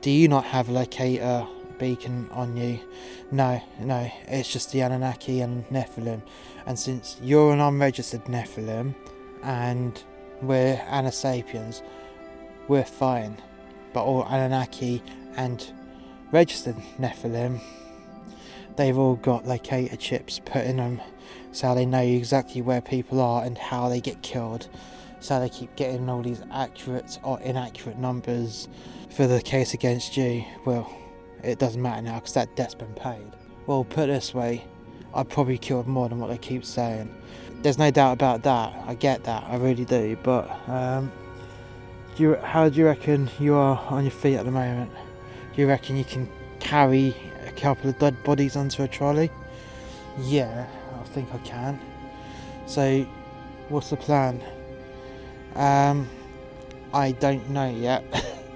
do 0.00 0.12
you 0.12 0.28
not 0.28 0.44
have 0.44 0.68
a 0.68 0.72
locator 0.72 1.44
beacon 1.78 2.28
on 2.30 2.56
you. 2.56 2.80
No, 3.30 3.60
no, 3.80 4.10
it's 4.28 4.52
just 4.52 4.72
the 4.72 4.80
Anunnaki 4.80 5.40
and 5.40 5.66
Nephilim. 5.68 6.22
And 6.66 6.78
since 6.78 7.18
you're 7.22 7.52
an 7.52 7.60
unregistered 7.60 8.24
Nephilim 8.24 8.94
and 9.42 10.02
we're 10.42 10.76
Anasapiens, 10.88 11.82
we're 12.68 12.84
fine. 12.84 13.36
But 13.92 14.04
all 14.04 14.24
Anunnaki 14.24 15.02
and 15.36 15.66
registered 16.32 16.76
Nephilim, 16.98 17.60
they've 18.76 18.96
all 18.96 19.16
got 19.16 19.46
locator 19.46 19.96
chips 19.96 20.40
put 20.44 20.64
in 20.64 20.76
them 20.76 21.00
so 21.52 21.74
they 21.74 21.86
know 21.86 22.02
exactly 22.02 22.62
where 22.62 22.80
people 22.80 23.20
are 23.20 23.44
and 23.44 23.56
how 23.56 23.88
they 23.88 24.00
get 24.00 24.22
killed. 24.22 24.68
So 25.26 25.40
they 25.40 25.48
keep 25.48 25.74
getting 25.74 26.08
all 26.08 26.22
these 26.22 26.40
accurate 26.52 27.18
or 27.24 27.40
inaccurate 27.40 27.98
numbers 27.98 28.68
for 29.10 29.26
the 29.26 29.42
case 29.42 29.74
against 29.74 30.16
you. 30.16 30.44
Well, 30.64 30.88
it 31.42 31.58
doesn't 31.58 31.82
matter 31.82 32.00
now 32.00 32.20
because 32.20 32.34
that 32.34 32.54
debt's 32.54 32.76
been 32.76 32.94
paid. 32.94 33.32
Well, 33.66 33.82
put 33.82 34.04
it 34.04 34.12
this 34.12 34.32
way, 34.32 34.64
I 35.12 35.24
probably 35.24 35.58
killed 35.58 35.88
more 35.88 36.08
than 36.08 36.20
what 36.20 36.28
they 36.28 36.38
keep 36.38 36.64
saying. 36.64 37.12
There's 37.62 37.76
no 37.76 37.90
doubt 37.90 38.12
about 38.12 38.44
that. 38.44 38.72
I 38.86 38.94
get 38.94 39.24
that, 39.24 39.42
I 39.48 39.56
really 39.56 39.84
do. 39.84 40.16
But 40.22 40.48
um, 40.68 41.10
do 42.14 42.22
you, 42.22 42.36
how 42.36 42.68
do 42.68 42.78
you 42.78 42.86
reckon 42.86 43.28
you 43.40 43.56
are 43.56 43.84
on 43.88 44.04
your 44.04 44.12
feet 44.12 44.36
at 44.36 44.44
the 44.44 44.52
moment? 44.52 44.92
Do 45.56 45.60
you 45.60 45.66
reckon 45.66 45.96
you 45.96 46.04
can 46.04 46.28
carry 46.60 47.16
a 47.44 47.50
couple 47.50 47.90
of 47.90 47.98
dead 47.98 48.22
bodies 48.22 48.54
onto 48.54 48.84
a 48.84 48.86
trolley? 48.86 49.32
Yeah, 50.20 50.68
I 51.00 51.04
think 51.08 51.34
I 51.34 51.38
can. 51.38 51.80
So, 52.66 53.04
what's 53.68 53.90
the 53.90 53.96
plan? 53.96 54.40
Um, 55.56 56.08
I 56.92 57.12
don't 57.12 57.48
know 57.50 57.70
yet. 57.70 58.04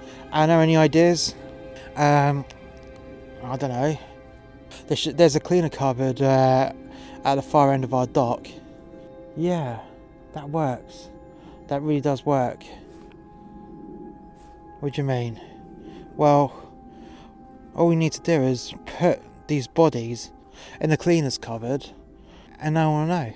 Anna, 0.31 0.53
any 0.59 0.77
ideas? 0.77 1.35
Um, 1.95 2.45
I 3.43 3.57
don't 3.57 3.71
know. 3.71 3.97
There's 4.87 5.35
a 5.35 5.39
cleaner 5.39 5.69
cupboard 5.69 6.21
uh, 6.21 6.73
at 7.25 7.35
the 7.35 7.41
far 7.41 7.73
end 7.73 7.83
of 7.83 7.93
our 7.93 8.05
dock. 8.05 8.47
Yeah, 9.35 9.79
that 10.33 10.49
works. 10.49 11.09
That 11.67 11.81
really 11.81 12.01
does 12.01 12.25
work. 12.25 12.63
What 14.79 14.93
do 14.93 15.01
you 15.01 15.07
mean? 15.07 15.39
Well, 16.15 16.53
all 17.75 17.87
we 17.87 17.95
need 17.95 18.11
to 18.13 18.21
do 18.21 18.41
is 18.43 18.73
put 18.85 19.19
these 19.47 19.67
bodies 19.67 20.31
in 20.79 20.89
the 20.89 20.97
cleaner's 20.97 21.37
cupboard 21.37 21.89
and 22.59 22.75
no 22.75 22.91
one 22.91 23.07
will 23.07 23.15
know. 23.15 23.33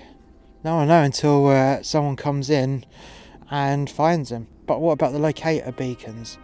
No 0.62 0.76
one 0.76 0.88
will 0.88 0.94
know 0.94 1.02
until 1.02 1.48
uh, 1.48 1.82
someone 1.82 2.16
comes 2.16 2.50
in 2.50 2.84
and 3.50 3.88
finds 3.88 4.30
him. 4.30 4.48
But 4.66 4.80
what 4.80 4.92
about 4.92 5.12
the 5.12 5.18
locator 5.18 5.72
beacons? 5.72 6.38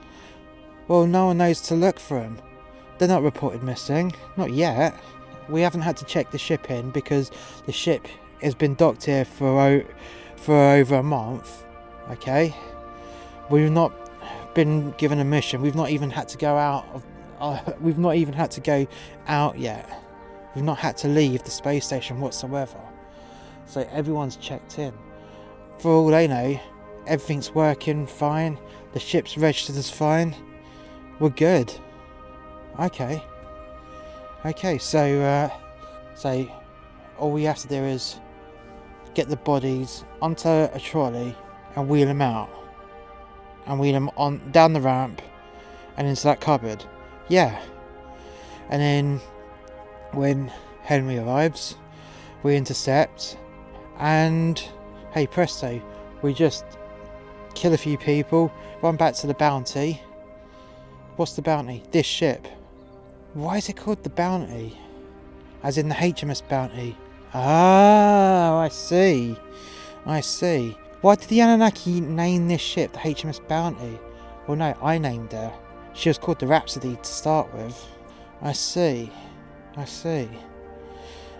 Well, 0.89 1.07
no 1.07 1.27
one 1.27 1.39
knows 1.39 1.61
to 1.63 1.75
look 1.75 1.99
for 1.99 2.21
them. 2.21 2.41
They're 2.99 3.09
not 3.09 3.23
reported 3.23 3.63
missing, 3.63 4.13
not 4.37 4.53
yet. 4.53 4.99
We 5.49 5.61
haven't 5.61 5.81
had 5.83 5.97
to 5.99 6.05
check 6.05 6.31
the 6.31 6.39
ship 6.39 6.71
in 6.71 6.91
because 6.91 7.31
the 7.67 7.73
ship 7.73 8.07
has 8.43 8.55
been 8.55 8.75
docked 8.75 9.05
here 9.05 9.25
for 9.25 9.61
o- 9.61 9.85
for 10.37 10.55
over 10.55 10.97
a 10.97 11.03
month. 11.03 11.65
Okay, 12.11 12.55
we've 13.51 13.71
not 13.71 13.93
been 14.55 14.93
given 14.93 15.19
a 15.19 15.25
mission. 15.25 15.63
We've 15.63 15.75
not 15.75 15.91
even 15.91 16.11
had 16.11 16.29
to 16.29 16.39
go 16.39 16.57
out 16.57 16.87
of. 16.95 17.05
Uh, 17.41 17.73
we've 17.81 17.99
not 17.99 18.17
even 18.17 18.35
had 18.35 18.51
to 18.53 18.61
go 18.61 18.87
out 19.27 19.59
yet. 19.59 19.89
We've 20.55 20.65
not 20.65 20.79
had 20.79 20.97
to 20.99 21.09
leave 21.09 21.43
the 21.45 21.51
space 21.51 21.87
station 21.87 22.21
whatsoever. 22.21 22.79
So 23.67 23.89
everyone's 23.91 24.37
checked 24.37 24.79
in. 24.79 24.93
For 25.79 25.91
all 25.91 26.09
they 26.09 26.29
know, 26.29 26.61
everything's 27.07 27.55
working 27.55 28.07
fine. 28.07 28.59
The 28.93 29.01
ship's 29.01 29.37
registered 29.39 29.77
as 29.77 29.91
fine. 29.91 30.35
We're 31.19 31.31
good. 31.31 31.73
Okay. 32.79 33.23
Okay, 34.45 34.79
so 34.79 35.21
uh, 35.21 35.51
so 36.15 36.47
all 37.19 37.31
we 37.31 37.45
have 37.45 37.59
to 37.59 37.69
do 37.69 37.77
is 37.77 38.19
get 39.15 39.29
the 39.29 39.37
bodies 39.37 40.05
onto 40.21 40.49
a 40.49 40.81
trolley 40.81 41.37
and 41.77 41.89
wheel 41.89 42.07
them 42.07 42.23
out, 42.23 42.51
and 43.67 43.79
wheel 43.79 43.93
them 43.93 44.11
on 44.17 44.51
down 44.51 44.73
the 44.73 44.81
ramp 44.81 45.23
and 45.97 46.09
into 46.09 46.25
that 46.25 46.41
cupboard. 46.41 46.85
Yeah. 47.29 47.61
And 48.69 48.81
then 48.83 49.21
when 50.13 50.51
Henry 50.83 51.19
arrives, 51.19 51.77
we 52.43 52.57
intercept, 52.57 53.39
and 53.99 54.59
hey 55.13 55.27
presto, 55.27 55.81
we 56.23 56.35
just 56.35 56.65
kill 57.55 57.73
a 57.73 57.79
few 57.79 57.97
people, 57.99 58.53
run 58.83 58.97
back 58.97 59.15
to 59.15 59.27
the 59.27 59.35
bounty. 59.35 60.03
What's 61.17 61.35
the 61.35 61.43
bounty? 61.43 61.83
This 61.91 62.07
ship. 62.07 62.47
Why 63.35 63.59
is 63.59 63.69
it 63.69 63.77
called 63.77 64.03
the 64.03 64.11
bounty? 64.11 64.79
As 65.63 65.79
in 65.79 65.89
the 65.89 65.95
HMS 65.95 66.47
bounty. 66.49 66.97
Ah, 67.35 68.59
I 68.59 68.69
see. 68.69 69.37
I 70.05 70.21
see. 70.21 70.77
Why 71.03 71.17
did 71.17 71.29
the 71.29 71.41
Anunnaki 71.41 72.01
name 72.01 72.47
this 72.47 72.61
ship 72.61 72.93
the 72.93 72.99
HMS 72.99 73.47
Bounty? 73.49 73.99
Well, 74.47 74.57
no, 74.57 74.73
I 74.81 74.99
named 74.99 75.33
her. 75.33 75.53
She 75.95 76.09
was 76.09 76.19
called 76.19 76.39
the 76.39 76.47
Rhapsody 76.47 76.95
to 76.95 77.05
start 77.05 77.53
with. 77.55 77.87
I 78.41 78.53
see. 78.53 79.11
I 79.77 79.85
see. 79.85 80.29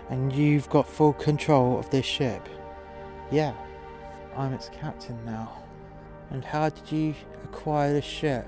And 0.09 0.33
you've 0.33 0.69
got 0.69 0.87
full 0.87 1.13
control 1.13 1.79
of 1.79 1.89
this 1.91 2.05
ship? 2.05 2.47
Yeah. 3.31 3.53
I'm 4.35 4.51
its 4.51 4.69
captain 4.69 5.23
now. 5.25 5.62
And 6.33 6.43
how 6.43 6.69
did 6.69 6.91
you 6.91 7.15
acquire 7.43 7.93
the 7.93 8.01
ship? 8.01 8.45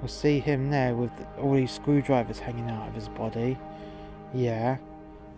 We'll 0.00 0.08
see 0.08 0.38
him 0.38 0.70
there 0.70 0.94
with 0.94 1.10
all 1.40 1.54
these 1.54 1.72
screwdrivers 1.72 2.38
hanging 2.38 2.70
out 2.70 2.88
of 2.88 2.94
his 2.94 3.08
body. 3.08 3.58
Yeah. 4.34 4.76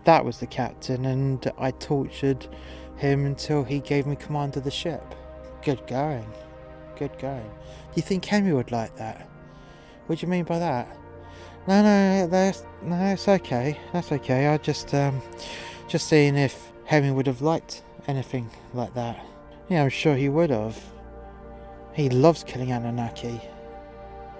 That 0.03 0.23
was 0.23 0.39
the 0.39 0.47
captain, 0.47 1.05
and 1.05 1.51
I 1.57 1.71
tortured 1.71 2.47
him 2.97 3.25
until 3.25 3.63
he 3.63 3.79
gave 3.79 4.05
me 4.05 4.15
command 4.15 4.57
of 4.57 4.63
the 4.63 4.71
ship. 4.71 5.03
Good 5.63 5.85
going. 5.87 6.29
Good 6.97 7.17
going. 7.17 7.49
Do 7.49 7.95
you 7.95 8.01
think 8.01 8.25
Henry 8.25 8.53
would 8.53 8.71
like 8.71 8.95
that? 8.97 9.27
What 10.07 10.19
do 10.19 10.25
you 10.25 10.31
mean 10.31 10.43
by 10.43 10.59
that? 10.59 10.87
No, 11.67 11.81
no, 11.83 12.27
that's 12.27 12.65
no, 12.81 12.95
it's 13.05 13.27
okay. 13.27 13.77
That's 13.93 14.11
okay. 14.11 14.47
I 14.47 14.57
just 14.57 14.93
um, 14.93 15.21
just 15.87 16.07
seeing 16.07 16.35
if 16.35 16.71
Henry 16.85 17.11
would 17.11 17.27
have 17.27 17.41
liked 17.41 17.83
anything 18.07 18.49
like 18.73 18.93
that. 18.95 19.23
Yeah, 19.69 19.83
I'm 19.83 19.89
sure 19.89 20.15
he 20.15 20.29
would 20.29 20.49
have. 20.49 20.81
He 21.93 22.09
loves 22.09 22.43
killing 22.43 22.71
Anunnaki. 22.71 23.41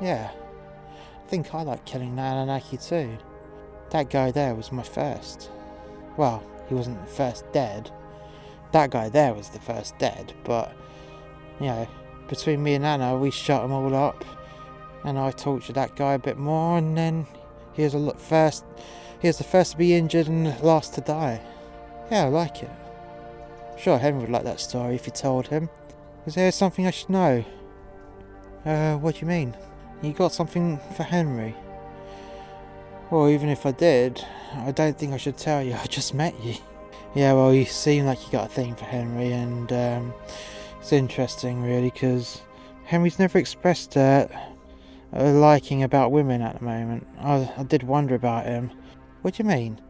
Yeah, 0.01 0.31
I 0.31 1.27
think 1.29 1.53
I 1.53 1.63
like 1.63 1.85
killing 1.85 2.15
the 2.15 2.21
Anunnaki 2.21 2.77
too. 2.77 3.17
That 3.89 4.09
guy 4.09 4.31
there 4.31 4.55
was 4.55 4.71
my 4.71 4.83
first. 4.83 5.49
Well, 6.15 6.43
he 6.67 6.75
wasn't 6.75 7.03
the 7.03 7.11
first 7.11 7.51
dead. 7.51 7.91
That 8.71 8.91
guy 8.91 9.09
there 9.09 9.33
was 9.33 9.49
the 9.49 9.59
first 9.59 9.97
dead, 9.97 10.33
but 10.43 10.73
you 11.59 11.65
know, 11.65 11.87
between 12.27 12.63
me 12.63 12.75
and 12.75 12.85
Anna, 12.85 13.17
we 13.17 13.31
shut 13.31 13.61
them 13.61 13.71
all 13.71 13.93
up, 13.95 14.23
and 15.03 15.17
I 15.17 15.31
tortured 15.31 15.75
that 15.75 15.95
guy 15.95 16.13
a 16.13 16.19
bit 16.19 16.37
more, 16.37 16.77
and 16.77 16.97
then 16.97 17.25
he 17.73 17.83
was 17.83 17.95
lot 17.95 18.19
first. 18.19 18.63
He 19.19 19.27
was 19.27 19.37
the 19.37 19.43
first 19.43 19.71
to 19.71 19.77
be 19.77 19.95
injured 19.95 20.27
and 20.27 20.45
the 20.45 20.65
last 20.65 20.93
to 20.93 21.01
die. 21.01 21.41
Yeah, 22.11 22.25
I 22.25 22.27
like 22.29 22.63
it. 22.63 22.71
Sure, 23.77 23.97
Henry 23.97 24.21
would 24.21 24.29
like 24.29 24.43
that 24.43 24.59
story 24.59 24.95
if 24.95 25.05
you 25.05 25.11
told 25.11 25.47
him. 25.47 25.69
Is 26.25 26.35
there 26.35 26.51
something 26.51 26.85
I 26.85 26.91
should 26.91 27.09
know? 27.09 27.45
Uh, 28.65 28.97
what 28.97 29.15
do 29.15 29.21
you 29.21 29.27
mean? 29.27 29.55
You 30.01 30.13
got 30.13 30.33
something 30.33 30.79
for 30.95 31.03
Henry? 31.03 31.55
Well, 33.09 33.29
even 33.29 33.49
if 33.49 33.65
I 33.65 33.71
did, 33.71 34.23
I 34.53 34.71
don't 34.71 34.97
think 34.97 35.13
I 35.13 35.17
should 35.17 35.37
tell 35.37 35.63
you. 35.63 35.73
I 35.81 35.85
just 35.87 36.13
met 36.13 36.41
you. 36.43 36.55
Yeah, 37.15 37.33
well, 37.33 37.53
you 37.53 37.65
seem 37.65 38.05
like 38.05 38.23
you 38.25 38.31
got 38.31 38.47
a 38.47 38.53
thing 38.53 38.75
for 38.75 38.85
Henry, 38.85 39.31
and 39.31 39.71
um, 39.73 40.13
it's 40.79 40.93
interesting, 40.93 41.63
really, 41.63 41.89
because 41.89 42.41
Henry's 42.85 43.17
never 43.17 43.39
expressed 43.39 43.97
uh, 43.97 44.27
a 45.13 45.31
liking 45.31 45.81
about 45.83 46.11
women 46.11 46.41
at 46.41 46.59
the 46.59 46.65
moment. 46.65 47.07
I, 47.19 47.51
I 47.57 47.63
did 47.63 47.81
wonder 47.83 48.13
about 48.13 48.45
him. 48.45 48.71
What 49.21 49.35
do 49.35 49.43
you 49.43 49.49
mean? 49.49 49.81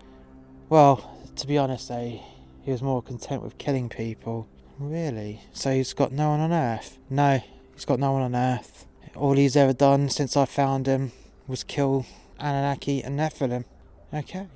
Well, 0.69 1.17
to 1.35 1.47
be 1.47 1.57
honest, 1.57 1.91
eh, 1.91 2.19
he 2.61 2.71
was 2.71 2.81
more 2.81 3.01
content 3.01 3.41
with 3.41 3.57
killing 3.57 3.89
people. 3.89 4.47
Really? 4.79 5.41
So 5.51 5.73
he's 5.73 5.93
got 5.93 6.13
no 6.13 6.29
one 6.29 6.39
on 6.39 6.53
Earth? 6.53 6.97
No, 7.09 7.41
he's 7.73 7.85
got 7.85 7.99
no 7.99 8.13
one 8.13 8.21
on 8.21 8.35
Earth. 8.35 8.85
All 9.15 9.33
he's 9.33 9.57
ever 9.57 9.73
done 9.73 10.09
since 10.09 10.37
I 10.37 10.45
found 10.45 10.87
him 10.87 11.11
was 11.47 11.63
kill 11.63 12.05
Anunnaki 12.39 13.03
and 13.03 13.19
Nephilim. 13.19 13.65
Okay. 14.13 14.47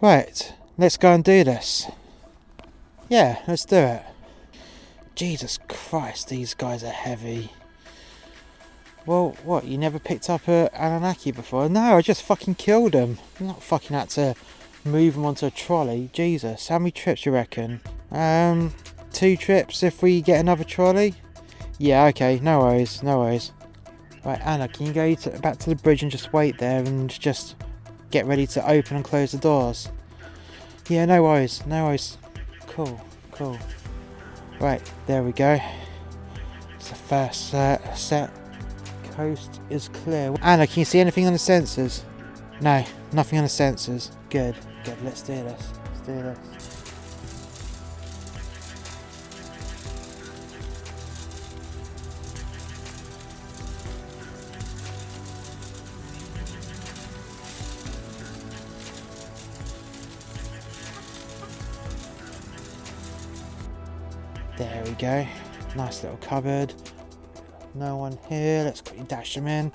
Right, 0.00 0.54
let's 0.78 0.96
go 0.96 1.12
and 1.12 1.22
do 1.22 1.44
this. 1.44 1.90
Yeah, 3.10 3.42
let's 3.46 3.66
do 3.66 3.76
it. 3.76 4.02
Jesus 5.14 5.58
Christ, 5.68 6.28
these 6.28 6.54
guys 6.54 6.82
are 6.82 6.90
heavy. 6.90 7.50
Well, 9.04 9.36
what, 9.42 9.64
you 9.64 9.76
never 9.76 9.98
picked 9.98 10.30
up 10.30 10.48
a 10.48 10.70
Anunnaki 10.74 11.32
before? 11.32 11.68
No, 11.68 11.96
I 11.96 12.02
just 12.02 12.22
fucking 12.22 12.54
killed 12.54 12.94
him. 12.94 13.18
I'm 13.40 13.48
not 13.48 13.62
fucking 13.62 13.96
had 13.96 14.10
to 14.10 14.34
move 14.84 15.16
him 15.16 15.26
onto 15.26 15.46
a 15.46 15.50
trolley. 15.50 16.10
Jesus, 16.12 16.68
how 16.68 16.78
many 16.78 16.90
trips 16.90 17.26
you 17.26 17.32
reckon? 17.32 17.80
Um, 18.10 18.72
two 19.12 19.36
trips 19.36 19.82
if 19.82 20.02
we 20.02 20.20
get 20.22 20.40
another 20.40 20.64
trolley? 20.64 21.14
Yeah, 21.78 22.06
okay, 22.06 22.40
no 22.42 22.60
worries, 22.60 23.02
no 23.02 23.18
worries. 23.20 23.52
Right, 24.24 24.40
Anna, 24.44 24.68
can 24.68 24.86
you 24.86 24.92
go 24.92 25.14
to, 25.14 25.30
back 25.40 25.58
to 25.58 25.70
the 25.70 25.76
bridge 25.76 26.02
and 26.02 26.10
just 26.10 26.32
wait 26.32 26.58
there 26.58 26.82
and 26.82 27.08
just 27.08 27.56
get 28.10 28.26
ready 28.26 28.46
to 28.48 28.70
open 28.70 28.96
and 28.96 29.04
close 29.04 29.32
the 29.32 29.38
doors? 29.38 29.88
Yeah, 30.88 31.04
no 31.04 31.22
worries, 31.22 31.64
no 31.66 31.84
worries. 31.84 32.18
Cool, 32.66 33.00
cool. 33.32 33.58
Right, 34.60 34.82
there 35.06 35.22
we 35.22 35.32
go. 35.32 35.60
It's 36.76 36.88
the 36.88 36.94
first 36.96 37.54
uh, 37.54 37.94
set. 37.94 38.30
Coast 39.12 39.60
is 39.70 39.88
clear. 39.88 40.34
Anna, 40.42 40.66
can 40.66 40.80
you 40.80 40.84
see 40.84 41.00
anything 41.00 41.26
on 41.26 41.32
the 41.32 41.38
sensors? 41.38 42.02
No, 42.60 42.84
nothing 43.12 43.38
on 43.38 43.44
the 43.44 43.50
sensors. 43.50 44.10
Good, 44.30 44.56
good. 44.84 44.96
Let's 45.04 45.22
do 45.22 45.34
this. 45.34 45.68
Let's 45.84 46.00
do 46.00 46.14
this. 46.14 46.38
There 64.58 64.82
we 64.84 64.90
go. 64.92 65.24
Nice 65.76 66.02
little 66.02 66.18
cupboard. 66.18 66.74
No 67.76 67.96
one 67.96 68.18
here. 68.28 68.64
Let's 68.64 68.80
quickly 68.80 69.04
dash 69.06 69.36
them 69.36 69.46
in. 69.46 69.70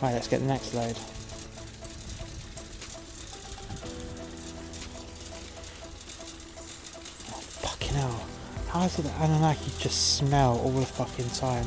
Right, 0.00 0.12
let's 0.12 0.28
get 0.28 0.38
the 0.38 0.46
next 0.46 0.72
load. 0.74 0.96
Oh, 7.30 7.40
fucking 7.40 7.94
hell. 7.94 8.24
How 8.68 8.82
does 8.82 8.96
the 8.96 9.10
Anunnaki 9.24 9.72
just 9.80 10.18
smell 10.18 10.58
all 10.58 10.70
the 10.70 10.86
fucking 10.86 11.30
time? 11.30 11.66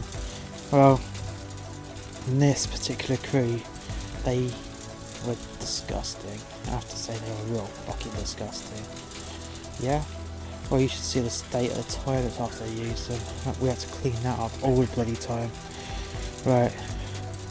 Well, 0.72 1.02
in 2.28 2.40
this 2.40 2.66
particular 2.66 3.18
crew, 3.18 3.60
they 4.24 4.50
were 5.26 5.35
disgusting. 5.60 6.39
I 6.68 6.69
have 6.72 6.88
to 6.89 6.95
say 6.98 7.18
they 7.18 7.31
were 7.31 7.57
real 7.60 7.65
fucking 7.65 8.11
disgusting. 8.14 8.84
Yeah? 9.80 10.03
Well, 10.69 10.81
you 10.81 10.88
should 10.88 10.99
see 10.99 11.22
the 11.22 11.30
state 11.30 11.72
of 11.72 11.77
the 11.77 11.94
toilets 12.03 12.39
after 12.39 12.65
they 12.65 12.73
used 12.73 13.10
them. 13.10 13.56
We 13.61 13.69
had 13.69 13.80
to 13.80 13.88
clean 13.88 14.15
that 14.23 14.38
up 14.38 14.52
all 14.64 14.76
the 14.76 14.88
bloody 14.88 15.15
time. 15.15 15.49
Right. 16.45 16.73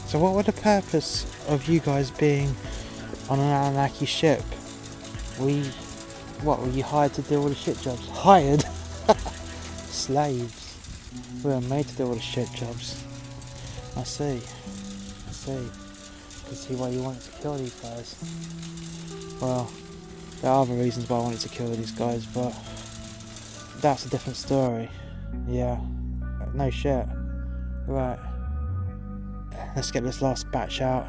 So 0.05 0.19
what 0.19 0.33
were 0.33 0.43
the 0.43 0.53
purpose 0.53 1.25
of 1.47 1.67
you 1.67 1.79
guys 1.79 2.11
being 2.11 2.55
on 3.29 3.39
an 3.39 3.45
Anunnaki 3.45 4.05
ship. 4.05 4.41
We, 5.39 5.63
what, 6.43 6.61
were 6.61 6.69
you 6.69 6.83
hired 6.83 7.13
to 7.15 7.21
do 7.23 7.41
all 7.41 7.49
the 7.49 7.55
shit 7.55 7.79
jobs? 7.81 8.07
Hired? 8.11 8.63
Slaves. 9.87 10.77
We 11.43 11.51
were 11.51 11.61
made 11.61 11.87
to 11.87 11.95
do 11.95 12.07
all 12.07 12.13
the 12.13 12.19
shit 12.19 12.51
jobs. 12.53 13.03
I 13.95 14.03
see. 14.03 14.41
I 15.27 15.31
see. 15.31 15.69
Can 16.47 16.55
see 16.55 16.75
why 16.75 16.89
you 16.89 17.03
wanted 17.03 17.21
to 17.23 17.31
kill 17.41 17.57
these 17.57 17.73
guys. 17.75 18.15
Well, 19.41 19.69
there 20.41 20.49
are 20.49 20.61
other 20.61 20.75
reasons 20.75 21.09
why 21.09 21.17
I 21.17 21.21
wanted 21.21 21.41
to 21.41 21.49
kill 21.49 21.69
these 21.71 21.91
guys, 21.91 22.25
but 22.25 22.53
that's 23.81 24.05
a 24.05 24.09
different 24.09 24.37
story. 24.37 24.89
Yeah. 25.47 25.77
No 26.53 26.69
shit. 26.69 27.05
Right. 27.85 28.17
Let's 29.75 29.91
get 29.91 30.03
this 30.03 30.21
last 30.21 30.49
batch 30.51 30.81
out. 30.81 31.05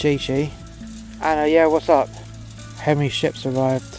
Chi 0.00 0.16
Chi. 0.16 0.50
Anna, 1.20 1.46
yeah, 1.46 1.66
what's 1.66 1.88
up? 1.88 2.08
How 2.78 2.94
many 2.94 3.08
ships 3.08 3.44
arrived? 3.44 3.98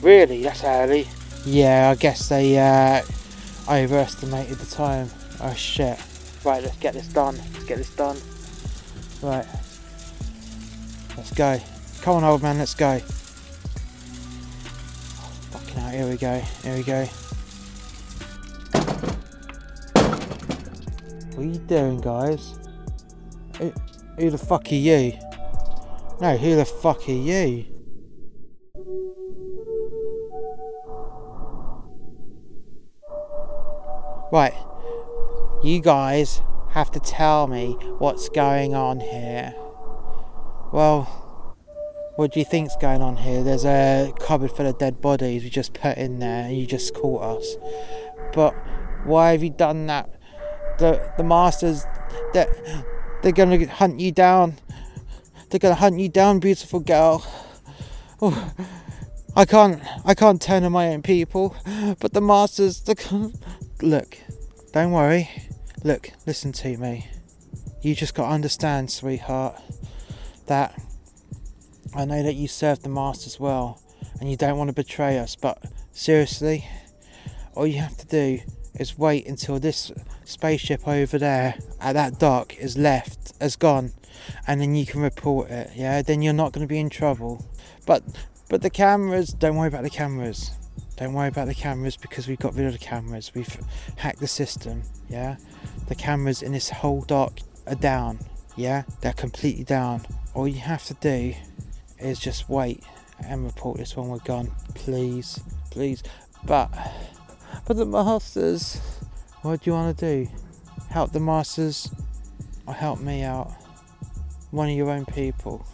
Really? 0.00 0.42
That's 0.42 0.62
early. 0.62 1.08
Yeah, 1.44 1.90
I 1.90 1.94
guess 1.94 2.28
they 2.28 2.58
uh, 2.58 3.02
overestimated 3.68 4.58
the 4.58 4.66
time. 4.66 5.10
Oh 5.40 5.54
shit. 5.54 5.98
Right, 6.46 6.62
let's 6.62 6.76
get 6.76 6.94
this 6.94 7.08
done. 7.08 7.36
Let's 7.54 7.64
get 7.64 7.78
this 7.78 7.92
done. 7.96 8.16
Right. 9.20 9.44
Let's 11.16 11.32
go. 11.32 11.60
Come 12.02 12.18
on, 12.18 12.24
old 12.24 12.40
man, 12.40 12.58
let's 12.58 12.72
go. 12.72 13.00
Fucking 15.50 15.74
hell, 15.74 15.90
here 15.90 16.08
we 16.08 16.16
go. 16.16 16.38
Here 16.62 16.76
we 16.76 16.84
go. 16.84 17.04
What 21.34 21.38
are 21.38 21.42
you 21.42 21.58
doing, 21.58 22.00
guys? 22.00 22.56
Who, 23.58 23.72
who 24.16 24.30
the 24.30 24.38
fuck 24.38 24.70
are 24.70 24.74
you? 24.76 25.14
No, 26.20 26.36
who 26.36 26.54
the 26.54 26.64
fuck 26.64 27.08
are 27.08 27.12
you? 27.12 27.64
Right, 34.30 34.54
you 35.66 35.80
guys 35.80 36.42
have 36.70 36.90
to 36.92 37.00
tell 37.00 37.46
me 37.46 37.72
what's 37.98 38.28
going 38.28 38.74
on 38.74 39.00
here. 39.00 39.54
Well, 40.72 41.04
what 42.16 42.32
do 42.32 42.38
you 42.38 42.44
think's 42.44 42.76
going 42.76 43.02
on 43.02 43.16
here? 43.16 43.42
There's 43.42 43.64
a 43.64 44.12
cupboard 44.20 44.52
full 44.52 44.66
of 44.66 44.78
dead 44.78 45.00
bodies 45.00 45.42
we 45.42 45.50
just 45.50 45.74
put 45.74 45.98
in 45.98 46.18
there 46.18 46.44
and 46.44 46.56
you 46.56 46.66
just 46.66 46.94
caught 46.94 47.38
us. 47.38 47.56
But 48.32 48.54
why 49.04 49.32
have 49.32 49.42
you 49.42 49.50
done 49.50 49.86
that? 49.86 50.10
The 50.78 51.12
the 51.16 51.24
masters 51.24 51.84
that 52.34 52.48
they're, 52.54 52.84
they're 53.22 53.32
gonna 53.32 53.66
hunt 53.66 54.00
you 54.00 54.12
down. 54.12 54.58
They're 55.48 55.60
gonna 55.60 55.74
hunt 55.74 55.98
you 55.98 56.08
down, 56.08 56.40
beautiful 56.40 56.80
girl. 56.80 57.24
Oh, 58.20 58.52
I 59.34 59.44
can't 59.44 59.82
I 60.04 60.14
can't 60.14 60.40
turn 60.40 60.64
on 60.64 60.72
my 60.72 60.88
own 60.88 61.02
people, 61.02 61.54
but 62.00 62.12
the 62.12 62.20
masters 62.20 62.82
look, 63.82 64.18
don't 64.72 64.92
worry. 64.92 65.28
Look, 65.86 66.10
listen 66.26 66.50
to 66.50 66.76
me. 66.78 67.06
You 67.80 67.94
just 67.94 68.12
got 68.12 68.26
to 68.26 68.34
understand, 68.34 68.90
sweetheart, 68.90 69.62
that 70.46 70.76
I 71.94 72.04
know 72.04 72.24
that 72.24 72.34
you 72.34 72.48
serve 72.48 72.82
the 72.82 72.88
masters 72.88 73.38
well 73.38 73.80
and 74.18 74.28
you 74.28 74.36
don't 74.36 74.58
want 74.58 74.66
to 74.66 74.74
betray 74.74 75.16
us, 75.16 75.36
but 75.36 75.62
seriously, 75.92 76.68
all 77.54 77.68
you 77.68 77.78
have 77.78 77.96
to 77.98 78.06
do 78.08 78.40
is 78.74 78.98
wait 78.98 79.28
until 79.28 79.60
this 79.60 79.92
spaceship 80.24 80.88
over 80.88 81.18
there 81.18 81.54
at 81.80 81.92
that 81.92 82.18
dock 82.18 82.56
is 82.56 82.76
left, 82.76 83.34
has 83.40 83.54
gone, 83.54 83.92
and 84.44 84.60
then 84.60 84.74
you 84.74 84.86
can 84.86 85.02
report 85.02 85.50
it. 85.50 85.70
Yeah, 85.76 86.02
then 86.02 86.20
you're 86.20 86.32
not 86.32 86.50
going 86.52 86.66
to 86.66 86.68
be 86.68 86.80
in 86.80 86.90
trouble. 86.90 87.46
But 87.86 88.02
but 88.48 88.60
the 88.60 88.70
cameras, 88.70 89.28
don't 89.28 89.54
worry 89.54 89.68
about 89.68 89.84
the 89.84 89.90
cameras. 89.90 90.50
Don't 90.96 91.12
worry 91.12 91.28
about 91.28 91.46
the 91.46 91.54
cameras 91.54 91.96
because 91.96 92.26
we've 92.26 92.38
got 92.38 92.54
rid 92.54 92.66
of 92.66 92.72
the 92.72 92.78
cameras. 92.78 93.32
We've 93.34 93.58
hacked 93.96 94.20
the 94.20 94.26
system. 94.26 94.82
Yeah, 95.08 95.36
the 95.88 95.94
cameras 95.94 96.42
in 96.42 96.52
this 96.52 96.70
whole 96.70 97.02
dock 97.02 97.38
are 97.66 97.74
down. 97.74 98.18
Yeah, 98.56 98.84
they're 99.02 99.12
completely 99.12 99.64
down. 99.64 100.06
All 100.34 100.48
you 100.48 100.60
have 100.60 100.84
to 100.86 100.94
do 100.94 101.34
is 101.98 102.18
just 102.18 102.48
wait 102.48 102.82
and 103.26 103.44
report 103.44 103.78
this 103.78 103.96
when 103.96 104.08
we're 104.08 104.18
gone, 104.18 104.50
please, 104.74 105.40
please. 105.70 106.02
But 106.44 106.70
but 107.66 107.76
the 107.76 107.86
masters, 107.86 108.80
what 109.42 109.62
do 109.62 109.70
you 109.70 109.74
want 109.74 109.98
to 109.98 110.24
do? 110.24 110.30
Help 110.88 111.12
the 111.12 111.20
masters 111.20 111.90
or 112.66 112.74
help 112.74 113.00
me 113.00 113.22
out? 113.22 113.52
One 114.50 114.68
of 114.68 114.76
your 114.76 114.90
own 114.90 115.04
people. 115.04 115.66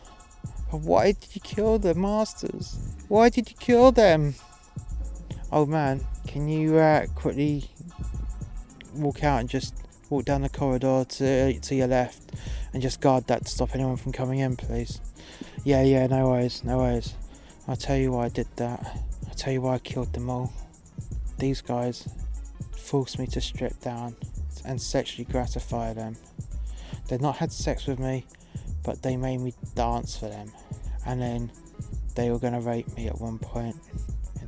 But 0.71 0.81
why 0.81 1.13
did 1.13 1.35
you 1.35 1.41
kill 1.41 1.79
the 1.79 1.95
masters? 1.95 2.79
Why 3.09 3.29
did 3.29 3.51
you 3.51 3.57
kill 3.59 3.93
them? 3.93 4.35
Oh 5.55 5.67
man, 5.67 6.01
can 6.27 6.49
you 6.49 6.79
uh, 6.79 7.05
quickly 7.15 7.71
walk 8.95 9.23
out 9.23 9.41
and 9.41 9.51
just 9.51 9.75
walk 10.09 10.25
down 10.25 10.41
the 10.41 10.49
corridor 10.49 11.05
to 11.07 11.61
to 11.61 11.75
your 11.75 11.89
left 11.89 12.33
and 12.73 12.81
just 12.81 13.03
guard 13.03 13.27
that 13.27 13.45
to 13.45 13.51
stop 13.51 13.75
anyone 13.75 13.99
from 13.99 14.13
coming 14.13 14.39
in, 14.39 14.57
please? 14.57 14.99
Yeah, 15.63 15.83
yeah, 15.83 16.07
no 16.07 16.31
worries, 16.31 16.65
no 16.65 16.79
worries. 16.79 17.13
I'll 17.69 17.77
tell 17.77 17.99
you 17.99 18.13
why 18.13 18.25
I 18.25 18.29
did 18.31 18.47
that. 18.57 18.99
I'll 19.29 19.35
tell 19.35 19.53
you 19.53 19.61
why 19.61 19.75
I 19.75 19.79
killed 19.81 20.15
them 20.15 20.31
all. 20.31 20.55
These 21.39 21.61
guys 21.61 22.09
forced 22.75 23.19
me 23.19 23.27
to 23.27 23.41
strip 23.43 23.79
down 23.83 24.17
and 24.65 24.81
sexually 24.81 25.27
gratify 25.31 25.93
them. 25.93 26.17
They'd 27.09 27.21
not 27.21 27.37
had 27.37 27.53
sex 27.53 27.87
with 27.87 27.99
me, 27.99 28.25
but 28.85 29.03
they 29.03 29.19
made 29.19 29.43
me 29.43 29.53
dance 29.75 30.17
for 30.17 30.31
them. 30.31 30.51
And 31.05 31.21
then 31.21 31.53
they 32.15 32.31
were 32.31 32.39
going 32.39 32.55
to 32.55 32.61
rape 32.61 32.89
me 32.97 33.07
at 33.09 33.21
one 33.21 33.39
point. 33.39 33.77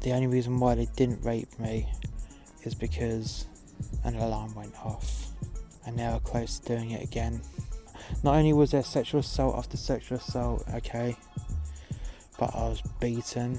The 0.04 0.12
only 0.12 0.26
reason 0.26 0.60
why 0.60 0.74
they 0.74 0.86
didn't 0.96 1.24
rape 1.24 1.58
me 1.58 1.88
is 2.62 2.74
because 2.74 3.46
an 4.04 4.16
alarm 4.16 4.54
went 4.54 4.74
off 4.84 5.28
and 5.86 5.98
they 5.98 6.06
were 6.06 6.20
close 6.20 6.58
to 6.58 6.76
doing 6.76 6.90
it 6.90 7.02
again. 7.02 7.40
Not 8.22 8.34
only 8.34 8.52
was 8.52 8.72
there 8.72 8.82
sexual 8.82 9.20
assault 9.20 9.56
after 9.56 9.78
sexual 9.78 10.18
assault, 10.18 10.62
okay, 10.74 11.16
but 12.38 12.54
I 12.54 12.68
was 12.68 12.82
beaten, 13.00 13.58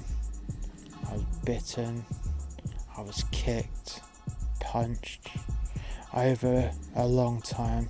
I 1.08 1.14
was 1.14 1.24
bitten, 1.44 2.04
I 2.96 3.00
was 3.00 3.24
kicked, 3.32 4.02
punched 4.60 5.28
over 6.14 6.70
a 6.94 7.06
long 7.08 7.42
time. 7.42 7.88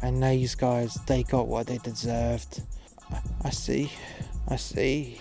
And 0.00 0.22
these 0.22 0.54
guys, 0.54 0.94
they 1.08 1.24
got 1.24 1.48
what 1.48 1.66
they 1.66 1.78
deserved. 1.78 2.62
I, 3.42 3.50
see, 3.50 3.90
I 4.46 4.54
see. 4.54 5.20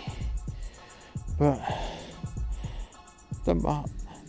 But 1.40 1.60
the 3.46 3.56
ma- 3.56 3.86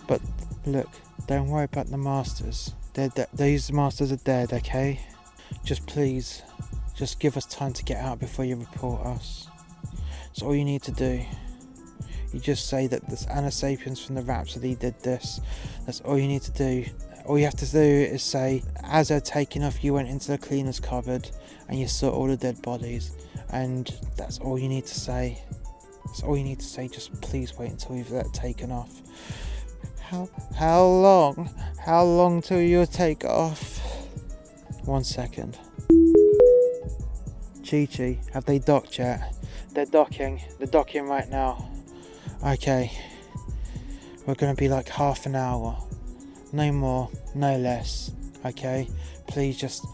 but 0.07 0.21
look, 0.67 0.89
don't 1.27 1.49
worry 1.49 1.65
about 1.65 1.87
the 1.87 1.99
masters. 1.99 2.75
They're 2.95 3.09
de- 3.09 3.29
these 3.35 3.73
masters 3.73 4.13
are 4.13 4.17
dead, 4.17 4.53
okay? 4.53 5.01
Just 5.65 5.87
please, 5.87 6.43
just 6.95 7.21
give 7.21 7.37
us 7.37 7.47
time 7.47 7.73
to 7.73 7.85
get 7.85 7.99
out 7.99 8.21
before 8.21 8.45
you 8.45 8.57
report 8.57 9.05
us. 9.07 9.49
That's 10.27 10.43
all 10.43 10.55
you 10.55 10.65
need 10.65 10.83
to 10.83 10.93
do. 10.93 11.25
You 12.33 12.41
just 12.41 12.69
say 12.69 12.89
that 12.89 13.09
this 13.09 13.27
Anasapiens 13.27 14.05
from 14.05 14.17
the 14.17 14.23
Rhapsody 14.23 14.75
did 14.75 14.99
this. 15.01 15.41
That's 15.87 16.01
all 16.01 16.19
you 16.19 16.27
need 16.27 16.43
to 16.43 16.53
do. 16.53 16.85
All 17.27 17.39
you 17.39 17.45
have 17.45 17.57
to 17.57 17.71
do 17.71 17.79
is 17.79 18.23
say, 18.23 18.63
as 18.83 19.09
they're 19.09 19.21
taking 19.21 19.63
off, 19.63 19.85
you 19.85 19.95
went 19.95 20.09
into 20.09 20.33
the 20.33 20.39
cleaner's 20.39 20.81
cupboard 20.81 21.31
and 21.69 21.79
you 21.79 21.87
saw 21.87 22.11
all 22.11 22.27
the 22.27 22.37
dead 22.37 22.61
bodies. 22.63 23.13
And 23.51 23.89
that's 24.17 24.39
all 24.41 24.59
you 24.59 24.69
need 24.69 24.87
to 24.87 24.95
say. 24.95 25.43
That's 26.07 26.23
all 26.23 26.37
you 26.37 26.45
need 26.45 26.61
to 26.61 26.67
say. 26.67 26.89
Just 26.89 27.21
please 27.21 27.57
wait 27.59 27.71
until 27.71 27.97
you've 27.97 28.11
that 28.11 28.33
taken 28.33 28.71
off. 28.71 29.01
How 30.01 30.29
how 30.57 30.85
long? 30.85 31.51
How 31.85 32.05
long 32.05 32.43
till 32.43 32.61
you 32.61 32.87
take 32.87 33.25
off? 33.25 33.81
One 34.85 35.05
second. 35.05 35.59
Chi 37.69 37.87
Chi, 37.87 38.19
have 38.33 38.45
they 38.45 38.59
docked 38.59 38.99
yet? 38.99 39.35
They're 39.73 39.87
docking. 39.87 40.41
They're 40.59 40.67
docking 40.67 41.07
right 41.07 41.29
now. 41.29 41.69
Okay. 42.45 42.93
We're 44.27 44.35
gonna 44.35 44.55
be 44.55 44.69
like 44.69 44.89
half 44.89 45.27
an 45.27 45.35
hour. 45.35 45.77
No 46.53 46.71
more, 46.71 47.11
no 47.35 47.57
less. 47.59 48.13
Okay? 48.45 48.89
Please 49.27 49.59
just 49.59 49.87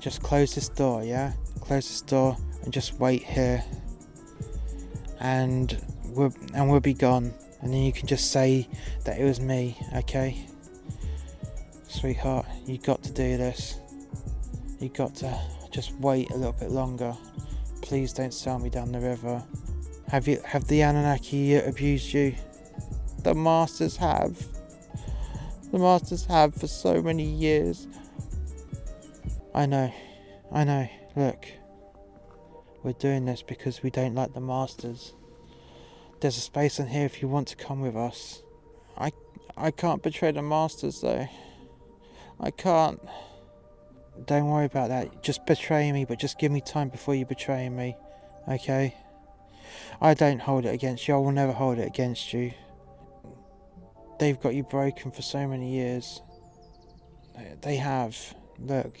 just 0.00 0.22
close 0.22 0.54
this 0.54 0.68
door, 0.68 1.04
yeah? 1.04 1.32
Close 1.60 1.86
this 1.88 2.00
door 2.00 2.36
and 2.64 2.72
just 2.72 2.94
wait 2.94 3.22
here. 3.22 3.62
And 5.20 5.80
we'll 6.06 6.34
and 6.54 6.70
we'll 6.70 6.80
be 6.80 6.94
gone. 6.94 7.32
And 7.62 7.72
then 7.72 7.82
you 7.82 7.92
can 7.92 8.06
just 8.06 8.30
say 8.30 8.66
that 9.04 9.18
it 9.18 9.24
was 9.24 9.38
me, 9.38 9.76
okay? 9.96 10.46
Sweetheart, 11.88 12.46
you 12.66 12.78
got 12.78 13.02
to 13.02 13.12
do 13.12 13.36
this. 13.36 13.76
You 14.78 14.88
got 14.88 15.14
to 15.16 15.38
just 15.70 15.92
wait 15.96 16.30
a 16.30 16.36
little 16.36 16.52
bit 16.52 16.70
longer. 16.70 17.14
Please 17.82 18.12
don't 18.12 18.32
sail 18.32 18.58
me 18.58 18.70
down 18.70 18.92
the 18.92 19.00
river. 19.00 19.42
Have 20.08 20.26
you 20.26 20.40
have 20.44 20.66
the 20.66 20.80
Anunnaki 20.82 21.56
abused 21.56 22.12
you? 22.14 22.34
The 23.22 23.34
masters 23.34 23.96
have. 23.98 24.42
The 25.70 25.78
masters 25.78 26.24
have 26.26 26.54
for 26.54 26.66
so 26.66 27.02
many 27.02 27.24
years. 27.24 27.86
I 29.54 29.66
know. 29.66 29.92
I 30.50 30.64
know. 30.64 30.88
Look, 31.14 31.46
we're 32.82 32.92
doing 32.92 33.26
this 33.26 33.42
because 33.42 33.82
we 33.82 33.90
don't 33.90 34.14
like 34.14 34.34
the 34.34 34.40
masters. 34.40 35.12
There's 36.20 36.36
a 36.36 36.40
space 36.40 36.78
in 36.78 36.88
here 36.88 37.06
if 37.06 37.22
you 37.22 37.28
want 37.28 37.48
to 37.48 37.56
come 37.56 37.80
with 37.80 37.96
us. 37.96 38.42
I 38.96 39.12
I 39.56 39.70
can't 39.70 40.02
betray 40.02 40.32
the 40.32 40.42
masters 40.42 41.00
though. 41.00 41.28
I 42.38 42.50
can't. 42.50 43.00
Don't 44.26 44.48
worry 44.48 44.66
about 44.66 44.88
that. 44.88 45.22
Just 45.22 45.44
betray 45.46 45.92
me, 45.92 46.04
but 46.04 46.18
just 46.18 46.38
give 46.38 46.52
me 46.52 46.60
time 46.60 46.88
before 46.88 47.14
you 47.14 47.24
betray 47.24 47.68
me. 47.68 47.96
Okay? 48.48 48.94
I 50.00 50.14
don't 50.14 50.40
hold 50.40 50.64
it 50.64 50.74
against 50.74 51.06
you. 51.06 51.14
I 51.14 51.18
will 51.18 51.32
never 51.32 51.52
hold 51.52 51.78
it 51.78 51.86
against 51.86 52.32
you. 52.32 52.52
They've 54.18 54.38
got 54.40 54.54
you 54.54 54.62
broken 54.62 55.10
for 55.10 55.22
so 55.22 55.46
many 55.46 55.70
years. 55.74 56.20
They 57.62 57.76
have. 57.76 58.34
Look. 58.58 58.98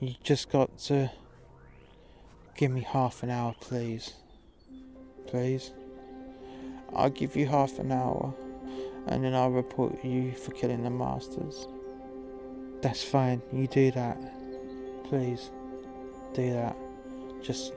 You 0.00 0.14
just 0.22 0.50
got 0.50 0.78
to 0.80 1.10
give 2.58 2.72
me 2.72 2.80
half 2.80 3.22
an 3.22 3.30
hour, 3.30 3.54
please. 3.60 4.14
Please. 5.28 5.70
I'll 6.92 7.08
give 7.08 7.36
you 7.36 7.46
half 7.46 7.78
an 7.78 7.92
hour 7.92 8.34
and 9.06 9.22
then 9.22 9.32
I'll 9.32 9.50
report 9.50 10.04
you 10.04 10.32
for 10.32 10.50
killing 10.50 10.82
the 10.82 10.90
masters. 10.90 11.68
That's 12.82 13.04
fine, 13.04 13.42
you 13.52 13.68
do 13.68 13.92
that. 13.92 14.18
Please, 15.04 15.50
do 16.34 16.52
that. 16.52 16.76
Just 17.42 17.72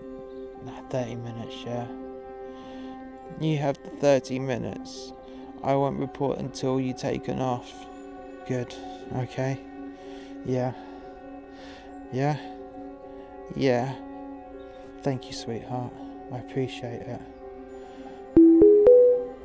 30 0.90 1.16
minutes, 1.16 1.56
yeah? 1.64 1.86
You 3.40 3.58
have 3.60 3.78
the 3.84 3.92
30 4.02 4.40
minutes. 4.40 5.14
I 5.64 5.76
won't 5.76 6.00
report 6.00 6.40
until 6.40 6.82
you 6.82 6.96
taken 6.96 7.40
off. 7.40 7.72
Good, 8.48 8.74
okay? 9.16 9.60
Yeah. 10.44 10.74
Yeah? 12.12 12.36
Yeah. 13.56 13.96
Thank 15.04 15.28
you, 15.28 15.34
sweetheart. 15.34 15.92
I 16.32 16.38
appreciate 16.38 17.02
it. 17.02 17.22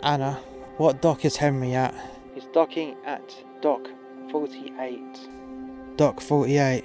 Anna, 0.02 0.34
what 0.76 1.00
dock 1.00 1.24
is 1.24 1.36
Henry 1.36 1.74
at? 1.74 1.94
He's 2.34 2.44
docking 2.52 2.94
at 3.06 3.34
dock 3.62 3.88
48. 4.30 5.00
Dock 5.96 6.20
48. 6.20 6.84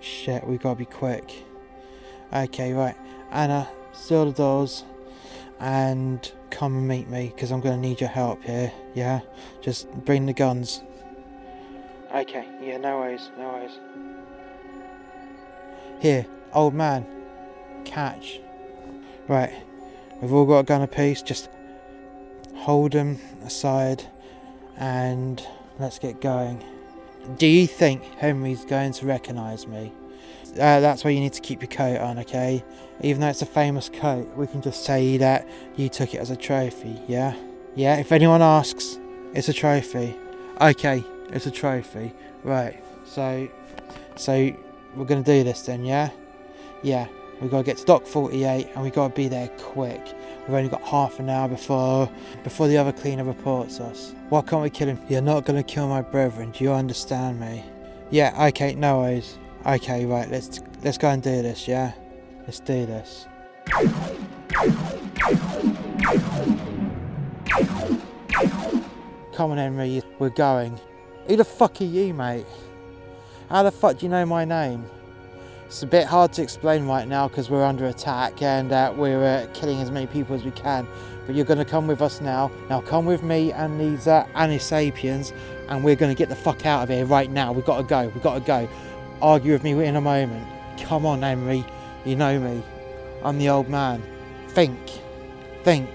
Shit, 0.00 0.46
we 0.46 0.56
gotta 0.56 0.78
be 0.78 0.86
quick. 0.86 1.44
Okay, 2.32 2.72
right. 2.72 2.96
Anna, 3.30 3.68
seal 3.92 4.26
the 4.26 4.32
doors 4.32 4.84
and 5.60 6.32
come 6.50 6.78
and 6.78 6.88
meet 6.88 7.10
me 7.10 7.32
because 7.34 7.52
I'm 7.52 7.60
gonna 7.60 7.76
need 7.76 8.00
your 8.00 8.10
help 8.10 8.42
here. 8.44 8.72
Yeah? 8.94 9.20
Just 9.60 9.90
bring 10.06 10.24
the 10.24 10.32
guns. 10.32 10.82
Okay, 12.14 12.48
yeah, 12.62 12.78
no 12.78 12.98
worries, 12.98 13.28
no 13.36 13.48
worries. 13.48 13.78
Here, 16.00 16.26
old 16.52 16.72
man, 16.72 17.06
catch. 17.84 18.40
Right, 19.28 19.52
we've 20.20 20.32
all 20.32 20.46
got 20.46 20.60
a 20.60 20.64
gun 20.64 20.82
apiece, 20.82 21.22
just 21.22 21.48
hold 22.56 22.92
them 22.92 23.18
aside 23.44 24.04
and 24.76 25.46
let's 25.78 25.98
get 25.98 26.20
going. 26.20 26.64
Do 27.38 27.46
you 27.46 27.66
think 27.66 28.02
Henry's 28.18 28.64
going 28.64 28.92
to 28.92 29.06
recognise 29.06 29.66
me? 29.66 29.92
Uh, 30.52 30.80
that's 30.80 31.04
why 31.04 31.10
you 31.10 31.20
need 31.20 31.32
to 31.32 31.40
keep 31.40 31.62
your 31.62 31.70
coat 31.70 32.00
on, 32.00 32.18
okay? 32.18 32.62
Even 33.00 33.20
though 33.20 33.28
it's 33.28 33.42
a 33.42 33.46
famous 33.46 33.88
coat, 33.88 34.28
we 34.36 34.46
can 34.46 34.62
just 34.62 34.84
say 34.84 35.16
that 35.16 35.48
you 35.74 35.88
took 35.88 36.14
it 36.14 36.18
as 36.18 36.30
a 36.30 36.36
trophy, 36.36 37.00
yeah? 37.08 37.34
Yeah, 37.74 37.96
if 37.96 38.12
anyone 38.12 38.40
asks, 38.40 38.98
it's 39.32 39.48
a 39.48 39.52
trophy. 39.52 40.16
Okay, 40.60 41.02
it's 41.30 41.46
a 41.46 41.50
trophy. 41.50 42.12
Right, 42.44 42.82
so, 43.04 43.48
so 44.16 44.54
we're 44.94 45.06
gonna 45.06 45.22
do 45.22 45.42
this 45.42 45.62
then, 45.62 45.84
yeah? 45.84 46.10
Yeah, 46.82 47.08
we 47.44 47.50
gotta 47.50 47.62
get 47.62 47.76
to 47.76 47.84
Dock 47.84 48.06
48 48.06 48.70
and 48.74 48.82
we've 48.82 48.94
gotta 48.94 49.14
be 49.14 49.28
there 49.28 49.48
quick. 49.58 50.02
We've 50.46 50.56
only 50.56 50.70
got 50.70 50.80
half 50.80 51.18
an 51.18 51.28
hour 51.28 51.46
before 51.46 52.10
before 52.42 52.68
the 52.68 52.78
other 52.78 52.90
cleaner 52.90 53.22
reports 53.22 53.80
us. 53.80 54.14
Why 54.30 54.40
can't 54.40 54.62
we 54.62 54.70
kill 54.70 54.88
him? 54.88 54.98
You're 55.10 55.20
not 55.20 55.44
gonna 55.44 55.62
kill 55.62 55.86
my 55.86 56.00
brethren, 56.00 56.52
do 56.52 56.64
you 56.64 56.72
understand 56.72 57.38
me? 57.38 57.62
Yeah, 58.10 58.46
okay, 58.46 58.74
no 58.74 59.00
worries. 59.00 59.36
Okay, 59.66 60.06
right, 60.06 60.30
let's 60.30 60.60
let's 60.82 60.96
go 60.96 61.10
and 61.10 61.22
do 61.22 61.42
this, 61.42 61.68
yeah? 61.68 61.92
Let's 62.46 62.60
do 62.60 62.86
this. 62.86 63.26
Come 69.34 69.50
on 69.50 69.58
Henry, 69.58 70.02
we're 70.18 70.30
going. 70.30 70.80
Who 71.26 71.36
the 71.36 71.44
fuck 71.44 71.78
are 71.82 71.84
you, 71.84 72.14
mate? 72.14 72.46
How 73.50 73.62
the 73.62 73.70
fuck 73.70 73.98
do 73.98 74.06
you 74.06 74.10
know 74.10 74.24
my 74.24 74.46
name? 74.46 74.86
It's 75.66 75.82
a 75.82 75.86
bit 75.86 76.06
hard 76.06 76.32
to 76.34 76.42
explain 76.42 76.86
right 76.86 77.08
now 77.08 77.26
because 77.26 77.48
we're 77.48 77.64
under 77.64 77.86
attack 77.86 78.42
and 78.42 78.70
uh, 78.70 78.92
we're 78.94 79.24
uh, 79.24 79.46
killing 79.54 79.80
as 79.80 79.90
many 79.90 80.06
people 80.06 80.36
as 80.36 80.44
we 80.44 80.50
can. 80.50 80.86
But 81.26 81.34
you're 81.34 81.46
going 81.46 81.58
to 81.58 81.64
come 81.64 81.86
with 81.86 82.02
us 82.02 82.20
now. 82.20 82.50
Now 82.68 82.82
come 82.82 83.06
with 83.06 83.22
me 83.22 83.50
and 83.50 83.80
these 83.80 84.06
uh, 84.06 84.26
Anasapiens 84.34 85.32
and 85.68 85.82
we're 85.82 85.96
going 85.96 86.14
to 86.14 86.18
get 86.18 86.28
the 86.28 86.36
fuck 86.36 86.66
out 86.66 86.82
of 86.82 86.90
here 86.90 87.06
right 87.06 87.30
now. 87.30 87.52
We've 87.52 87.64
got 87.64 87.78
to 87.78 87.82
go. 87.82 88.08
We've 88.08 88.22
got 88.22 88.34
to 88.34 88.40
go. 88.40 88.68
Argue 89.22 89.52
with 89.52 89.64
me 89.64 89.72
in 89.84 89.96
a 89.96 90.00
moment. 90.00 90.46
Come 90.82 91.06
on, 91.06 91.22
Henry. 91.22 91.64
You 92.04 92.16
know 92.16 92.38
me. 92.38 92.62
I'm 93.22 93.38
the 93.38 93.48
old 93.48 93.68
man. 93.70 94.02
Think. 94.48 94.78
Think. 95.62 95.88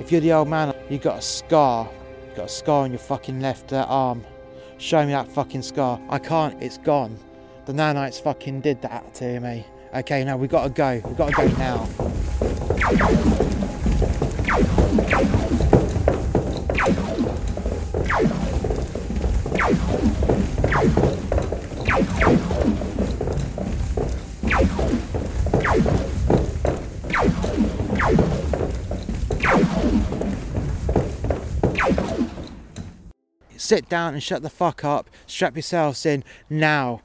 If 0.00 0.10
you're 0.10 0.20
the 0.20 0.32
old 0.32 0.48
man, 0.48 0.74
you've 0.90 1.02
got 1.02 1.18
a 1.18 1.22
scar. 1.22 1.88
You've 2.26 2.36
got 2.36 2.46
a 2.46 2.48
scar 2.48 2.82
on 2.82 2.90
your 2.90 2.98
fucking 2.98 3.40
left 3.40 3.72
uh, 3.72 3.86
arm. 3.88 4.24
Show 4.78 5.06
me 5.06 5.12
that 5.12 5.28
fucking 5.28 5.62
scar. 5.62 6.00
I 6.10 6.18
can't. 6.18 6.60
It's 6.60 6.78
gone. 6.78 7.16
The 7.64 7.72
nanites 7.72 8.20
fucking 8.20 8.60
did 8.60 8.82
that 8.82 9.14
to 9.14 9.38
me. 9.38 9.64
Okay, 9.94 10.24
now 10.24 10.36
we 10.36 10.48
gotta 10.48 10.70
go. 10.70 11.00
We 11.04 11.14
gotta 11.14 11.32
go 11.32 11.46
now. 11.58 11.88
Sit 33.56 33.88
down 33.88 34.14
and 34.14 34.22
shut 34.22 34.42
the 34.42 34.50
fuck 34.50 34.84
up. 34.84 35.08
Strap 35.26 35.54
yourselves 35.54 36.04
in 36.04 36.24
now. 36.50 37.00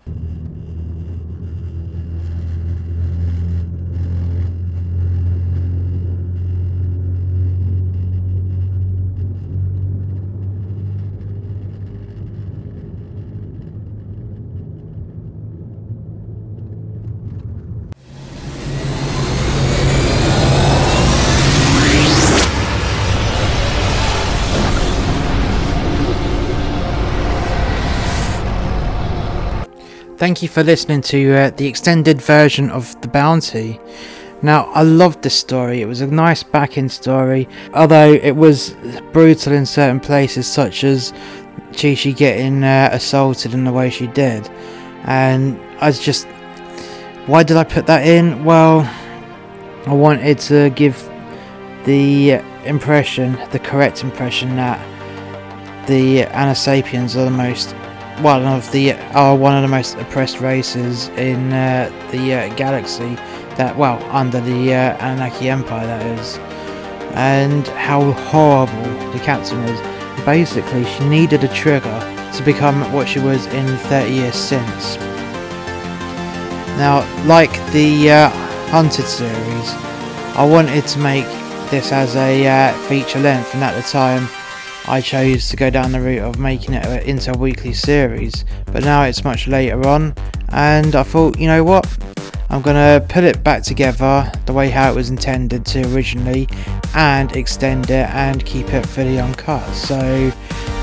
Thank 30.17 30.41
you 30.41 30.49
for 30.49 30.63
listening 30.63 31.01
to 31.01 31.33
uh, 31.35 31.49
the 31.51 31.67
extended 31.67 32.19
version 32.19 32.71
of 32.71 32.99
The 33.01 33.07
Bounty. 33.07 33.79
Now, 34.41 34.63
I 34.73 34.81
loved 34.81 35.21
this 35.21 35.39
story. 35.39 35.83
It 35.83 35.85
was 35.85 36.01
a 36.01 36.07
nice 36.07 36.41
back-end 36.41 36.91
story, 36.91 37.47
although 37.75 38.13
it 38.13 38.35
was 38.35 38.75
brutal 39.13 39.53
in 39.53 39.63
certain 39.67 39.99
places, 39.99 40.47
such 40.51 40.83
as 40.83 41.13
Chi 41.79 41.93
Chi 41.93 42.13
getting 42.13 42.63
uh, 42.63 42.89
assaulted 42.93 43.53
in 43.53 43.63
the 43.63 43.71
way 43.71 43.91
she 43.91 44.07
did. 44.07 44.49
And 45.03 45.59
I 45.81 45.85
was 45.85 45.99
just, 45.99 46.25
why 47.27 47.43
did 47.43 47.57
I 47.57 47.63
put 47.63 47.85
that 47.85 48.07
in? 48.07 48.43
Well, 48.43 48.91
I 49.85 49.93
wanted 49.93 50.39
to 50.39 50.71
give 50.71 50.99
the 51.85 52.41
impression, 52.65 53.33
the 53.51 53.59
correct 53.59 54.03
impression, 54.03 54.55
that 54.55 54.79
the 55.85 56.23
Anasapiens 56.23 57.15
are 57.15 57.25
the 57.25 57.29
most 57.29 57.75
one 58.21 58.45
of 58.45 58.71
the 58.71 58.93
are 59.13 59.35
one 59.35 59.55
of 59.55 59.61
the 59.61 59.67
most 59.67 59.95
oppressed 59.95 60.39
races 60.39 61.09
in 61.09 61.53
uh, 61.53 61.89
the 62.11 62.33
uh, 62.33 62.55
galaxy 62.55 63.15
that 63.57 63.75
well 63.75 64.01
under 64.11 64.39
the 64.41 64.73
uh, 64.73 64.97
Anunnaki 64.97 65.49
Empire 65.49 65.85
that 65.85 66.19
is. 66.19 66.37
And 67.13 67.67
how 67.69 68.11
horrible 68.11 69.11
the 69.11 69.19
captain 69.19 69.63
was. 69.63 70.25
Basically 70.25 70.85
she 70.85 71.07
needed 71.07 71.43
a 71.43 71.47
trigger 71.47 71.99
to 72.33 72.43
become 72.43 72.81
what 72.91 73.07
she 73.07 73.19
was 73.19 73.45
in 73.47 73.65
30 73.77 74.11
years 74.11 74.35
since. 74.35 74.97
Now 76.77 77.05
like 77.25 77.51
the 77.71 78.11
uh, 78.11 78.29
Hunted 78.69 79.05
series 79.05 79.73
I 80.35 80.45
wanted 80.45 80.85
to 80.87 80.99
make 80.99 81.25
this 81.71 81.91
as 81.91 82.15
a 82.15 82.47
uh, 82.47 82.73
feature 82.87 83.19
length 83.19 83.53
and 83.53 83.63
at 83.63 83.75
the 83.75 83.89
time 83.89 84.27
I 84.89 85.01
chose 85.01 85.49
to 85.49 85.57
go 85.57 85.69
down 85.69 85.91
the 85.91 85.99
route 85.99 86.23
of 86.23 86.39
making 86.39 86.73
it 86.73 87.03
into 87.05 87.33
a 87.33 87.37
weekly 87.37 87.73
series, 87.73 88.45
but 88.67 88.83
now 88.83 89.03
it's 89.03 89.23
much 89.23 89.47
later 89.47 89.85
on 89.85 90.13
and 90.49 90.95
I 90.95 91.03
thought, 91.03 91.37
you 91.37 91.47
know 91.47 91.63
what, 91.63 91.85
I'm 92.49 92.61
gonna 92.61 93.05
put 93.09 93.25
it 93.25 93.43
back 93.43 93.63
together 93.63 94.31
the 94.45 94.53
way 94.53 94.69
how 94.69 94.89
it 94.89 94.95
was 94.95 95.09
intended 95.09 95.65
to 95.67 95.93
originally, 95.93 96.47
and 96.95 97.35
extend 97.35 97.89
it 97.89 98.09
and 98.11 98.45
keep 98.45 98.73
it 98.73 98.85
fully 98.85 99.19
uncut. 99.19 99.69
So 99.73 100.31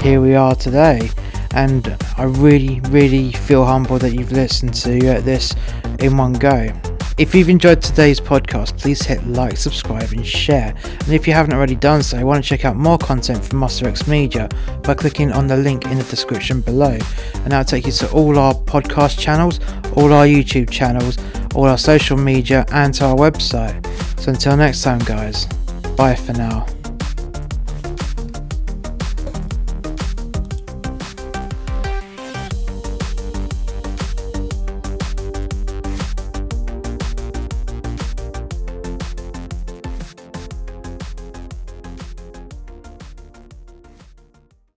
here 0.02 0.20
we 0.20 0.34
are 0.34 0.54
today, 0.54 1.08
and 1.52 1.96
I 2.18 2.24
really, 2.24 2.80
really 2.90 3.32
feel 3.32 3.64
humbled 3.64 4.02
that 4.02 4.12
you've 4.12 4.32
listened 4.32 4.74
to 4.74 5.22
this 5.22 5.54
in 6.00 6.18
one 6.18 6.34
go. 6.34 6.70
If 7.16 7.32
you've 7.32 7.48
enjoyed 7.48 7.80
today's 7.80 8.18
podcast, 8.18 8.76
please 8.76 9.00
hit 9.02 9.24
like, 9.28 9.56
subscribe, 9.56 10.10
and 10.10 10.26
share. 10.26 10.74
And 10.84 11.12
if 11.12 11.28
you 11.28 11.32
haven't 11.32 11.52
already 11.52 11.76
done 11.76 12.02
so, 12.02 12.18
I 12.18 12.24
want 12.24 12.42
to 12.42 12.48
check 12.48 12.64
out 12.64 12.74
more 12.74 12.98
content 12.98 13.44
from 13.44 13.60
Muster 13.60 13.86
X 13.86 14.08
Media 14.08 14.48
by 14.82 14.94
clicking 14.94 15.30
on 15.30 15.46
the 15.46 15.56
link 15.56 15.84
in 15.84 15.98
the 15.98 16.04
description 16.04 16.60
below. 16.60 16.98
And 17.34 17.52
that'll 17.52 17.64
take 17.64 17.86
you 17.86 17.92
to 17.92 18.10
all 18.10 18.36
our 18.36 18.52
podcast 18.52 19.16
channels, 19.20 19.60
all 19.96 20.12
our 20.12 20.26
YouTube 20.26 20.70
channels, 20.70 21.16
all 21.54 21.66
our 21.66 21.78
social 21.78 22.16
media, 22.16 22.66
and 22.72 22.92
to 22.94 23.04
our 23.04 23.16
website. 23.16 23.86
So 24.18 24.32
until 24.32 24.56
next 24.56 24.82
time, 24.82 24.98
guys, 24.98 25.46
bye 25.96 26.16
for 26.16 26.32
now. 26.32 26.66